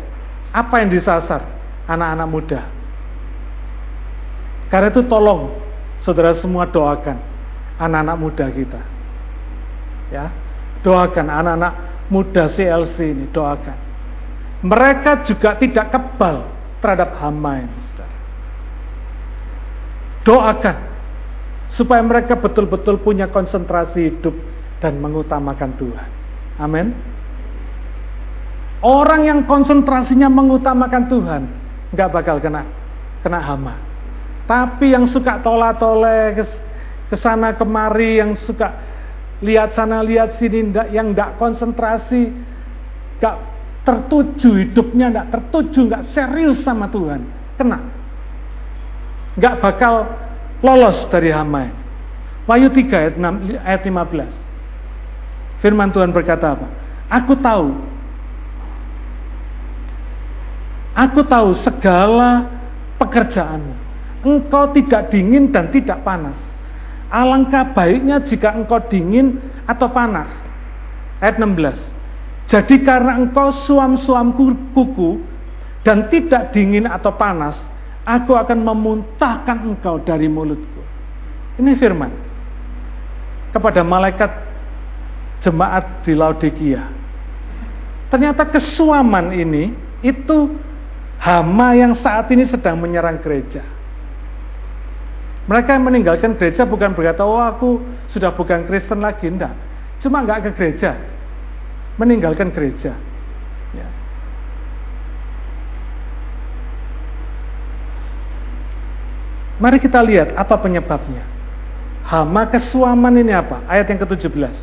apa 0.51 0.81
yang 0.83 0.89
disasar 0.91 1.41
anak-anak 1.87 2.27
muda. 2.27 2.61
Karena 4.67 4.87
itu 4.87 5.03
tolong 5.07 5.51
saudara 6.01 6.35
semua 6.39 6.63
doakan 6.67 7.19
anak-anak 7.75 8.17
muda 8.17 8.45
kita 8.51 8.81
Ya, 10.11 10.27
doakan 10.83 11.31
anak-anak 11.31 11.73
muda 12.11 12.51
CLC 12.51 13.15
ini, 13.15 13.31
doakan. 13.31 13.79
Mereka 14.67 15.23
juga 15.23 15.55
tidak 15.55 15.87
kebal 15.87 16.51
terhadap 16.83 17.15
hama 17.15 17.63
ini, 17.63 17.77
saudara. 17.95 18.17
Doakan 20.27 20.77
supaya 21.75 22.03
mereka 22.03 22.35
betul-betul 22.35 22.99
punya 22.99 23.31
konsentrasi 23.31 24.11
hidup 24.11 24.35
dan 24.83 24.99
mengutamakan 24.99 25.71
Tuhan. 25.79 26.09
Amin. 26.59 26.91
Orang 28.81 29.29
yang 29.29 29.39
konsentrasinya 29.45 30.25
mengutamakan 30.27 31.03
Tuhan 31.05 31.41
nggak 31.93 32.09
bakal 32.09 32.41
kena 32.41 32.65
kena 33.21 33.39
hama. 33.39 33.75
Tapi 34.49 34.91
yang 34.91 35.05
suka 35.07 35.39
tola-tole 35.39 36.35
ke 37.07 37.15
sana 37.21 37.53
kemari, 37.55 38.19
yang 38.19 38.35
suka 38.41 38.73
lihat 39.45 39.77
sana 39.77 40.01
lihat 40.01 40.41
sini 40.41 40.73
yang 40.91 41.13
tidak 41.13 41.37
konsentrasi, 41.37 42.33
nggak 43.21 43.35
tertuju 43.85 44.49
hidupnya, 44.65 45.13
nggak 45.13 45.29
tertuju, 45.29 45.79
nggak 45.87 46.03
serius 46.13 46.65
sama 46.65 46.89
Tuhan, 46.89 47.21
kena, 47.57 47.79
nggak 49.37 49.55
bakal 49.61 50.09
lolos 50.61 51.09
dari 51.09 51.33
hama. 51.33 51.73
Wahyu 52.49 52.73
3 52.73 52.89
ayat, 52.89 53.15
6, 53.17 53.61
ayat 53.61 53.81
15. 53.85 55.61
Firman 55.61 55.93
Tuhan 55.93 56.09
berkata 56.09 56.57
apa? 56.57 56.67
Aku 57.21 57.37
tahu. 57.37 57.69
Aku 60.97 61.21
tahu 61.25 61.49
segala 61.61 62.49
pekerjaanmu. 62.97 63.73
Engkau 64.21 64.73
tidak 64.73 65.09
dingin 65.09 65.49
dan 65.49 65.69
tidak 65.69 66.01
panas. 66.05 66.37
Alangkah 67.09 67.73
baiknya 67.73 68.21
jika 68.25 68.53
engkau 68.53 68.81
dingin 68.89 69.41
atau 69.65 69.89
panas. 69.89 70.29
Ayat 71.21 71.37
16. 71.37 71.77
Jadi 72.49 72.83
karena 72.83 73.21
engkau 73.21 73.53
suam-suam 73.63 74.33
kuku 74.73 75.21
dan 75.85 76.09
tidak 76.11 76.51
dingin 76.51 76.83
atau 76.83 77.15
panas, 77.15 77.57
aku 78.05 78.33
akan 78.33 78.59
memuntahkan 78.65 79.57
engkau 79.65 80.01
dari 80.01 80.25
mulutku. 80.25 80.81
Ini 81.61 81.77
firman 81.77 82.11
kepada 83.51 83.83
malaikat 83.83 84.31
jemaat 85.43 86.05
di 86.07 86.13
Laodikia. 86.15 86.81
Ternyata 88.11 88.47
kesuaman 88.47 89.31
ini 89.35 89.71
itu 90.03 90.57
hama 91.21 91.77
yang 91.77 91.93
saat 92.01 92.27
ini 92.33 92.49
sedang 92.49 92.81
menyerang 92.81 93.21
gereja. 93.21 93.63
Mereka 95.45 95.73
yang 95.73 95.85
meninggalkan 95.85 96.37
gereja 96.37 96.63
bukan 96.69 96.93
berkata, 96.93 97.25
oh 97.25 97.41
aku 97.41 97.81
sudah 98.13 98.33
bukan 98.37 98.69
Kristen 98.69 99.01
lagi, 99.01 99.25
enggak. 99.25 99.53
Cuma 100.01 100.21
enggak 100.21 100.47
ke 100.47 100.49
gereja, 100.57 100.97
meninggalkan 101.97 102.53
gereja. 102.53 102.93
Ya. 103.73 103.87
Mari 109.61 109.77
kita 109.77 110.01
lihat 110.01 110.33
apa 110.33 110.57
penyebabnya. 110.57 111.21
Hama 112.01 112.49
kesuaman 112.49 113.13
ini 113.13 113.29
apa? 113.29 113.61
Ayat 113.69 113.93
yang 113.93 114.01
ke-17. 114.01 114.57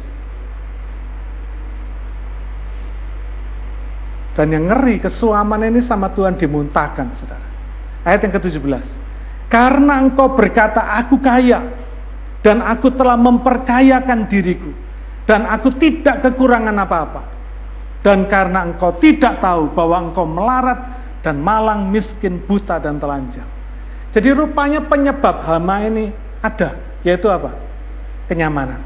Dan 4.34 4.46
yang 4.50 4.66
ngeri 4.66 4.98
kesuaman 4.98 5.62
ini 5.70 5.86
sama 5.86 6.10
Tuhan 6.10 6.34
dimuntahkan, 6.34 7.14
saudara. 7.14 7.46
Ayat 8.02 8.26
yang 8.26 8.34
ke-17. 8.42 8.86
Karena 9.46 10.02
engkau 10.02 10.34
berkata, 10.34 10.98
aku 10.98 11.22
kaya, 11.22 11.62
dan 12.42 12.58
aku 12.62 12.90
telah 12.94 13.14
memperkayakan 13.18 14.26
diriku, 14.26 14.70
dan 15.30 15.46
aku 15.46 15.78
tidak 15.78 16.26
kekurangan 16.26 16.74
apa-apa. 16.74 17.22
Dan 18.02 18.26
karena 18.30 18.66
engkau 18.66 18.98
tidak 18.98 19.42
tahu 19.42 19.74
bahwa 19.74 20.10
engkau 20.10 20.26
melarat 20.26 20.78
dan 21.22 21.42
malang, 21.42 21.90
miskin, 21.90 22.42
buta, 22.46 22.78
dan 22.78 23.02
telanjang. 23.02 23.57
Jadi 24.12 24.28
rupanya 24.32 24.80
penyebab 24.88 25.44
hama 25.44 25.84
ini 25.84 26.10
ada, 26.40 26.80
yaitu 27.04 27.28
apa? 27.28 27.52
Kenyamanan. 28.26 28.80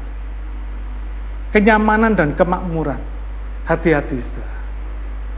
Kenyamanan 1.55 2.17
dan 2.17 2.35
kemakmuran. 2.35 2.99
Hati-hati, 3.63 4.19
saudara. 4.19 4.57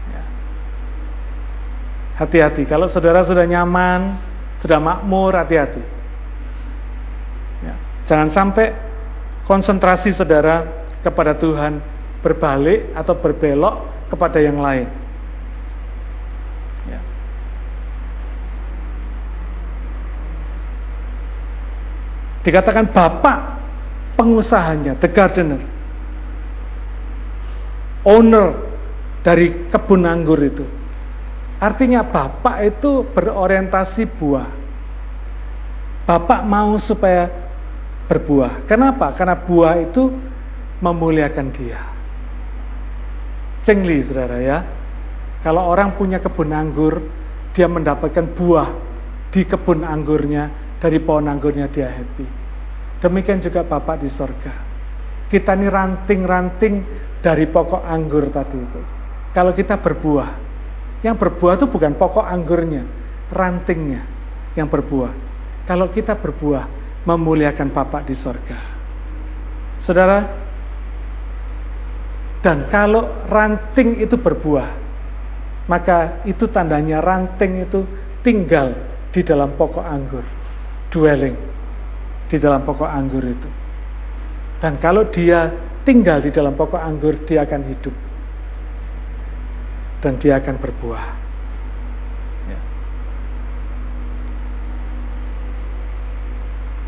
Ya. 0.09 0.23
Hati-hati, 2.17 2.63
kalau 2.65 2.89
saudara 2.89 3.21
sudah 3.27 3.45
nyaman, 3.45 4.17
sudah 4.65 4.81
makmur, 4.81 5.37
hati-hati. 5.37 5.83
Ya. 7.61 7.75
Jangan 8.09 8.33
sampai 8.33 8.73
konsentrasi 9.45 10.17
saudara 10.17 10.65
kepada 11.05 11.37
Tuhan 11.37 11.77
berbalik 12.25 12.89
atau 12.97 13.13
berbelok 13.13 14.09
kepada 14.09 14.41
yang 14.41 14.57
lain. 14.57 14.89
Ya. 16.89 16.99
Dikatakan 22.45 22.93
bapak 22.93 23.37
pengusahanya, 24.15 25.01
the 25.01 25.09
gardener, 25.09 25.65
owner 28.05 28.53
dari 29.25 29.65
kebun 29.73 30.05
anggur 30.05 30.37
itu 30.37 30.65
Artinya 31.55 32.03
bapak 32.03 32.55
itu 32.67 33.07
berorientasi 33.15 34.03
buah. 34.19 34.49
Bapak 36.05 36.43
mau 36.43 36.75
supaya 36.83 37.31
berbuah. 38.11 38.67
Kenapa? 38.67 39.15
Karena 39.15 39.39
buah 39.39 39.79
itu 39.79 40.11
memuliakan 40.83 41.47
dia. 41.55 41.81
Cengli 43.63 44.03
saudara 44.05 44.37
ya. 44.37 44.59
Kalau 45.41 45.65
orang 45.65 45.95
punya 45.95 46.19
kebun 46.19 46.51
anggur, 46.51 47.01
dia 47.55 47.65
mendapatkan 47.65 48.35
buah 48.35 48.69
di 49.31 49.41
kebun 49.47 49.81
anggurnya, 49.81 50.64
dari 50.79 50.99
pohon 51.01 51.27
anggurnya 51.29 51.71
dia 51.71 51.91
happy. 51.91 52.27
Demikian 53.03 53.43
juga 53.43 53.63
Bapak 53.63 54.01
di 54.01 54.09
sorga. 54.13 54.53
Kita 55.29 55.57
ini 55.57 55.67
ranting-ranting 55.67 56.75
dari 57.21 57.49
pokok 57.49 57.81
anggur 57.81 58.29
tadi 58.29 58.57
itu. 58.57 58.81
Kalau 59.33 59.51
kita 59.51 59.81
berbuah, 59.81 60.29
yang 61.01 61.17
berbuah 61.19 61.59
itu 61.59 61.65
bukan 61.67 61.97
pokok 61.97 62.23
anggurnya, 62.23 62.85
rantingnya 63.33 64.01
yang 64.55 64.69
berbuah. 64.69 65.11
Kalau 65.65 65.89
kita 65.91 66.15
berbuah, 66.17 66.65
memuliakan 67.05 67.69
Bapak 67.73 68.09
di 68.09 68.15
sorga. 68.17 68.57
Saudara, 69.85 70.45
dan 72.41 72.69
kalau 72.69 73.25
ranting 73.29 74.01
itu 74.01 74.17
berbuah, 74.17 74.69
maka 75.65 76.21
itu 76.29 76.45
tandanya 76.49 77.01
ranting 77.01 77.65
itu 77.65 77.85
tinggal 78.21 78.73
di 79.09 79.21
dalam 79.25 79.57
pokok 79.57 79.81
anggur, 79.81 80.25
dwelling 80.95 81.35
di 82.31 82.39
dalam 82.39 82.63
pokok 82.63 82.87
anggur 82.87 83.27
itu. 83.27 83.49
Dan 84.63 84.79
kalau 84.79 85.11
dia 85.11 85.51
tinggal 85.83 86.23
di 86.23 86.31
dalam 86.31 86.55
pokok 86.55 86.79
anggur, 86.79 87.19
dia 87.27 87.43
akan 87.43 87.61
hidup 87.67 87.95
dan 89.99 90.15
dia 90.21 90.37
akan 90.37 90.55
berbuah. 90.61 91.05
Ya. 92.45 92.59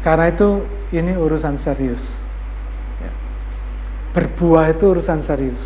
Karena 0.05 0.25
itu 0.31 0.49
ini 0.93 1.17
urusan 1.17 1.59
serius. 1.65 2.01
Ya. 3.01 3.11
Berbuah 4.15 4.71
itu 4.71 4.85
urusan 4.85 5.25
serius. 5.25 5.59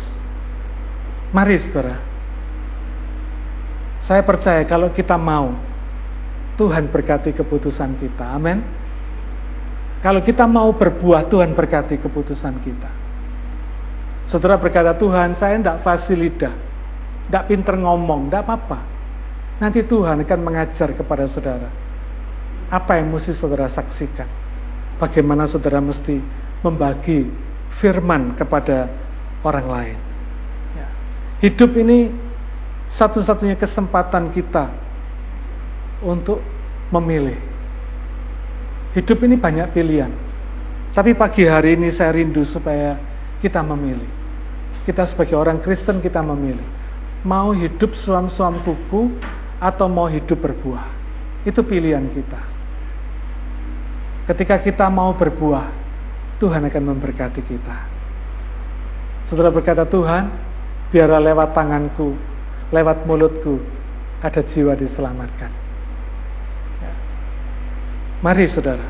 Mari 1.36 1.60
saudara. 1.64 1.96
Saya 4.08 4.24
percaya 4.26 4.66
kalau 4.66 4.90
kita 4.90 5.14
mau, 5.14 5.54
Tuhan 6.60 6.92
berkati 6.92 7.32
keputusan 7.32 7.96
kita. 7.98 8.24
Amin. 8.36 8.60
Kalau 10.02 10.20
kita 10.20 10.44
mau 10.50 10.74
berbuah, 10.74 11.30
Tuhan 11.30 11.54
berkati 11.54 11.96
keputusan 12.02 12.54
kita. 12.60 12.90
Saudara 14.28 14.58
berkata, 14.58 14.96
Tuhan 14.98 15.38
saya 15.38 15.60
tidak 15.60 15.80
fasih 15.86 16.16
lidah 16.18 16.72
tidak 17.32 17.48
pinter 17.48 17.80
ngomong, 17.80 18.28
tidak 18.28 18.44
apa-apa. 18.44 18.78
Nanti 19.62 19.86
Tuhan 19.86 20.20
akan 20.20 20.40
mengajar 20.42 20.92
kepada 20.92 21.24
saudara. 21.30 21.70
Apa 22.72 22.98
yang 22.98 23.08
mesti 23.08 23.36
saudara 23.36 23.70
saksikan. 23.70 24.26
Bagaimana 24.98 25.46
saudara 25.46 25.78
mesti 25.78 26.18
membagi 26.60 27.24
firman 27.78 28.34
kepada 28.36 28.90
orang 29.48 29.66
lain. 29.66 29.98
Ya. 30.76 30.88
Hidup 31.40 31.72
ini 31.78 32.12
satu-satunya 33.00 33.56
kesempatan 33.56 34.28
kita 34.36 34.68
untuk 36.04 36.42
memilih. 36.90 37.38
Hidup 38.92 39.18
ini 39.24 39.40
banyak 39.40 39.72
pilihan. 39.72 40.12
Tapi 40.92 41.16
pagi 41.16 41.48
hari 41.48 41.80
ini 41.80 41.88
saya 41.96 42.12
rindu 42.12 42.44
supaya 42.44 43.00
kita 43.40 43.64
memilih. 43.64 44.10
Kita 44.84 45.08
sebagai 45.08 45.38
orang 45.38 45.64
Kristen 45.64 46.04
kita 46.04 46.20
memilih 46.20 46.82
mau 47.22 47.54
hidup 47.54 47.94
suam-suam 48.02 48.60
kuku 48.66 49.14
atau 49.62 49.86
mau 49.86 50.10
hidup 50.10 50.42
berbuah. 50.42 50.86
Itu 51.46 51.62
pilihan 51.62 52.06
kita. 52.10 52.40
Ketika 54.30 54.62
kita 54.62 54.86
mau 54.90 55.14
berbuah, 55.14 55.66
Tuhan 56.38 56.66
akan 56.66 56.82
memberkati 56.94 57.42
kita. 57.42 57.76
Saudara 59.30 59.50
berkata, 59.50 59.86
Tuhan, 59.86 60.30
biarlah 60.90 61.22
lewat 61.22 61.54
tanganku, 61.54 62.14
lewat 62.70 63.06
mulutku, 63.06 63.58
ada 64.22 64.42
jiwa 64.42 64.78
diselamatkan. 64.78 65.61
Mari 68.22 68.46
saudara, 68.54 68.86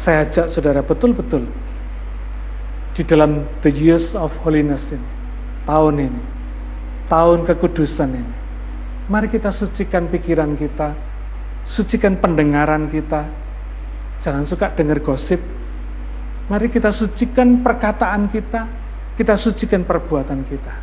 saya 0.00 0.24
ajak 0.24 0.56
saudara 0.56 0.80
betul-betul 0.80 1.44
di 2.96 3.04
dalam 3.04 3.44
the 3.60 3.68
years 3.68 4.16
of 4.16 4.32
holiness 4.40 4.80
ini, 4.88 5.08
tahun 5.68 6.08
ini, 6.08 6.22
tahun 7.12 7.44
kekudusan 7.44 8.08
ini. 8.16 8.34
Mari 9.12 9.28
kita 9.28 9.52
sucikan 9.52 10.08
pikiran 10.08 10.56
kita, 10.56 10.96
sucikan 11.68 12.16
pendengaran 12.16 12.88
kita. 12.88 13.28
Jangan 14.24 14.48
suka 14.48 14.72
dengar 14.72 15.04
gosip. 15.04 15.40
Mari 16.48 16.72
kita 16.72 16.96
sucikan 16.96 17.60
perkataan 17.60 18.32
kita, 18.32 18.64
kita 19.20 19.36
sucikan 19.36 19.84
perbuatan 19.84 20.48
kita. 20.48 20.74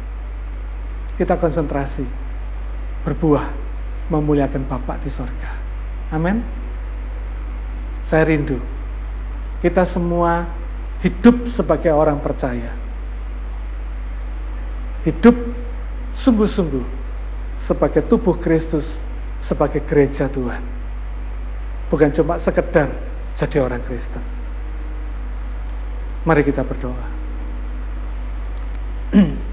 Kita 1.18 1.42
konsentrasi, 1.42 2.06
berbuah, 3.02 3.50
memuliakan 4.14 4.70
Bapak 4.70 5.02
di 5.02 5.10
sorga. 5.10 5.58
Amin. 6.14 6.65
Saya 8.10 8.24
rindu. 8.30 8.62
Kita 9.62 9.86
semua 9.90 10.46
hidup 11.02 11.50
sebagai 11.54 11.90
orang 11.90 12.22
percaya. 12.22 12.74
Hidup 15.06 15.34
sungguh-sungguh 16.26 16.86
sebagai 17.66 18.06
tubuh 18.06 18.38
Kristus, 18.42 18.86
sebagai 19.46 19.82
gereja 19.86 20.30
Tuhan. 20.30 20.62
Bukan 21.90 22.10
cuma 22.14 22.42
sekedar 22.42 22.90
jadi 23.38 23.58
orang 23.62 23.82
Kristen. 23.86 24.24
Mari 26.26 26.42
kita 26.42 26.66
berdoa. 26.66 27.08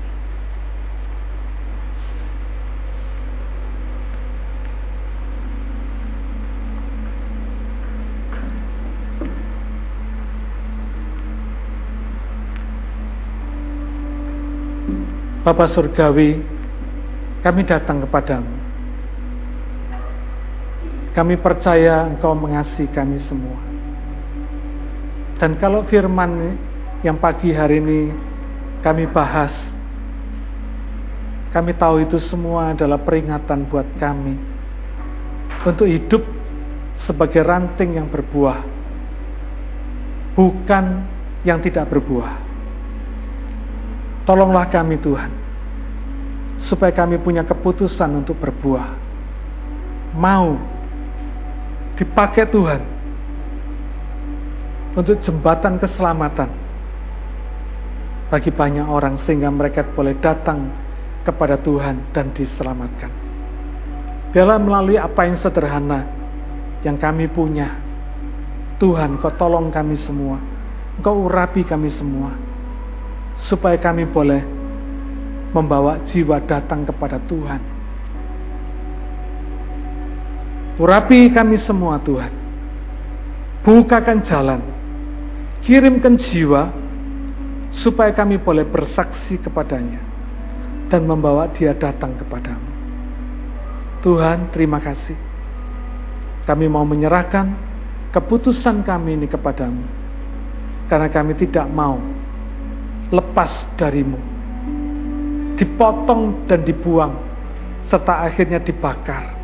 Bapak 15.43 15.75
Surgawi, 15.75 16.39
kami 17.43 17.67
datang 17.67 18.07
kepadamu. 18.07 18.55
Kami 21.19 21.35
percaya 21.35 22.07
Engkau 22.07 22.31
mengasihi 22.39 22.87
kami 22.95 23.19
semua. 23.27 23.59
Dan 25.43 25.59
kalau 25.59 25.83
firman 25.91 26.55
yang 27.03 27.19
pagi 27.19 27.51
hari 27.51 27.83
ini 27.83 28.15
kami 28.87 29.11
bahas, 29.11 29.51
kami 31.51 31.75
tahu 31.75 32.07
itu 32.07 32.23
semua 32.23 32.71
adalah 32.71 33.03
peringatan 33.03 33.67
buat 33.67 33.99
kami 33.99 34.39
untuk 35.67 35.91
hidup 35.91 36.23
sebagai 37.03 37.43
ranting 37.43 37.99
yang 37.99 38.07
berbuah, 38.07 38.63
bukan 40.39 41.03
yang 41.43 41.59
tidak 41.59 41.91
berbuah. 41.91 42.52
Tolonglah 44.33 44.73
kami 44.73 44.97
Tuhan, 44.97 45.29
supaya 46.65 46.89
kami 46.89 47.21
punya 47.21 47.45
keputusan 47.45 48.17
untuk 48.17 48.41
berbuah. 48.41 48.97
Mau 50.17 50.57
dipakai 52.01 52.49
Tuhan 52.49 52.81
untuk 54.97 55.21
jembatan 55.21 55.77
keselamatan 55.77 56.49
bagi 58.33 58.49
banyak 58.49 58.89
orang 58.89 59.21
sehingga 59.29 59.53
mereka 59.53 59.85
boleh 59.93 60.17
datang 60.17 60.65
kepada 61.29 61.61
Tuhan 61.61 62.17
dan 62.17 62.33
diselamatkan. 62.33 63.13
Biarlah 64.33 64.57
melalui 64.57 64.97
apa 64.97 65.29
yang 65.29 65.45
sederhana 65.45 66.09
yang 66.81 66.97
kami 66.97 67.29
punya. 67.29 67.69
Tuhan, 68.81 69.21
kau 69.21 69.37
tolong 69.37 69.69
kami 69.69 70.01
semua. 70.01 70.41
Engkau 70.97 71.29
urapi 71.29 71.69
kami 71.69 71.93
semua 71.93 72.52
supaya 73.47 73.79
kami 73.79 74.07
boleh 74.07 74.43
membawa 75.53 76.01
jiwa 76.09 76.41
datang 76.43 76.87
kepada 76.87 77.21
Tuhan. 77.27 77.61
Urapi 80.81 81.29
kami 81.31 81.61
semua 81.63 82.01
Tuhan. 82.01 82.33
Bukakan 83.63 84.19
jalan. 84.27 84.61
Kirimkan 85.63 86.19
jiwa 86.19 86.75
supaya 87.71 88.11
kami 88.11 88.41
boleh 88.41 88.67
bersaksi 88.67 89.39
kepadanya 89.39 90.03
dan 90.91 91.07
membawa 91.07 91.47
dia 91.55 91.71
datang 91.73 92.19
kepadamu. 92.19 92.69
Tuhan, 94.03 94.51
terima 94.51 94.83
kasih. 94.83 95.15
Kami 96.43 96.67
mau 96.67 96.83
menyerahkan 96.83 97.55
keputusan 98.11 98.83
kami 98.83 99.15
ini 99.15 99.31
kepadamu. 99.31 99.87
Karena 100.91 101.07
kami 101.09 101.39
tidak 101.39 101.71
mau 101.71 101.97
lepas 103.13 103.53
darimu. 103.77 104.17
Dipotong 105.61 106.49
dan 106.49 106.65
dibuang, 106.65 107.13
serta 107.87 108.25
akhirnya 108.25 108.59
dibakar. 108.59 109.37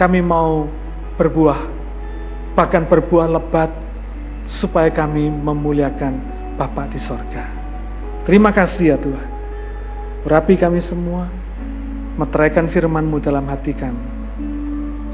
Kami 0.00 0.24
mau 0.24 0.66
berbuah, 1.20 1.60
bahkan 2.56 2.88
berbuah 2.88 3.30
lebat 3.30 3.70
supaya 4.48 4.90
kami 4.90 5.28
memuliakan 5.28 6.34
Bapa 6.56 6.88
di 6.88 6.98
sorga. 7.04 7.46
Terima 8.24 8.50
kasih 8.50 8.94
ya 8.94 8.96
Tuhan. 8.96 9.28
Urapi 10.24 10.56
kami 10.56 10.80
semua, 10.88 11.28
meteraikan 12.16 12.72
firman-Mu 12.72 13.20
dalam 13.20 13.44
hati 13.52 13.76
kami, 13.76 14.06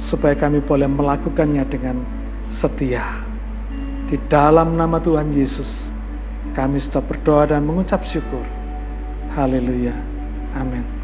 supaya 0.07 0.39
kami 0.39 0.63
boleh 0.63 0.87
melakukannya 0.87 1.67
dengan 1.67 1.99
setia. 2.63 3.27
Di 4.07 4.15
dalam 4.31 4.79
nama 4.79 5.03
Tuhan 5.03 5.35
Yesus, 5.35 5.90
kami 6.53 6.83
sudah 6.83 7.03
berdoa 7.05 7.51
dan 7.51 7.65
mengucap 7.65 8.03
syukur. 8.07 8.43
Haleluya. 9.33 9.95
Amin. 10.59 11.00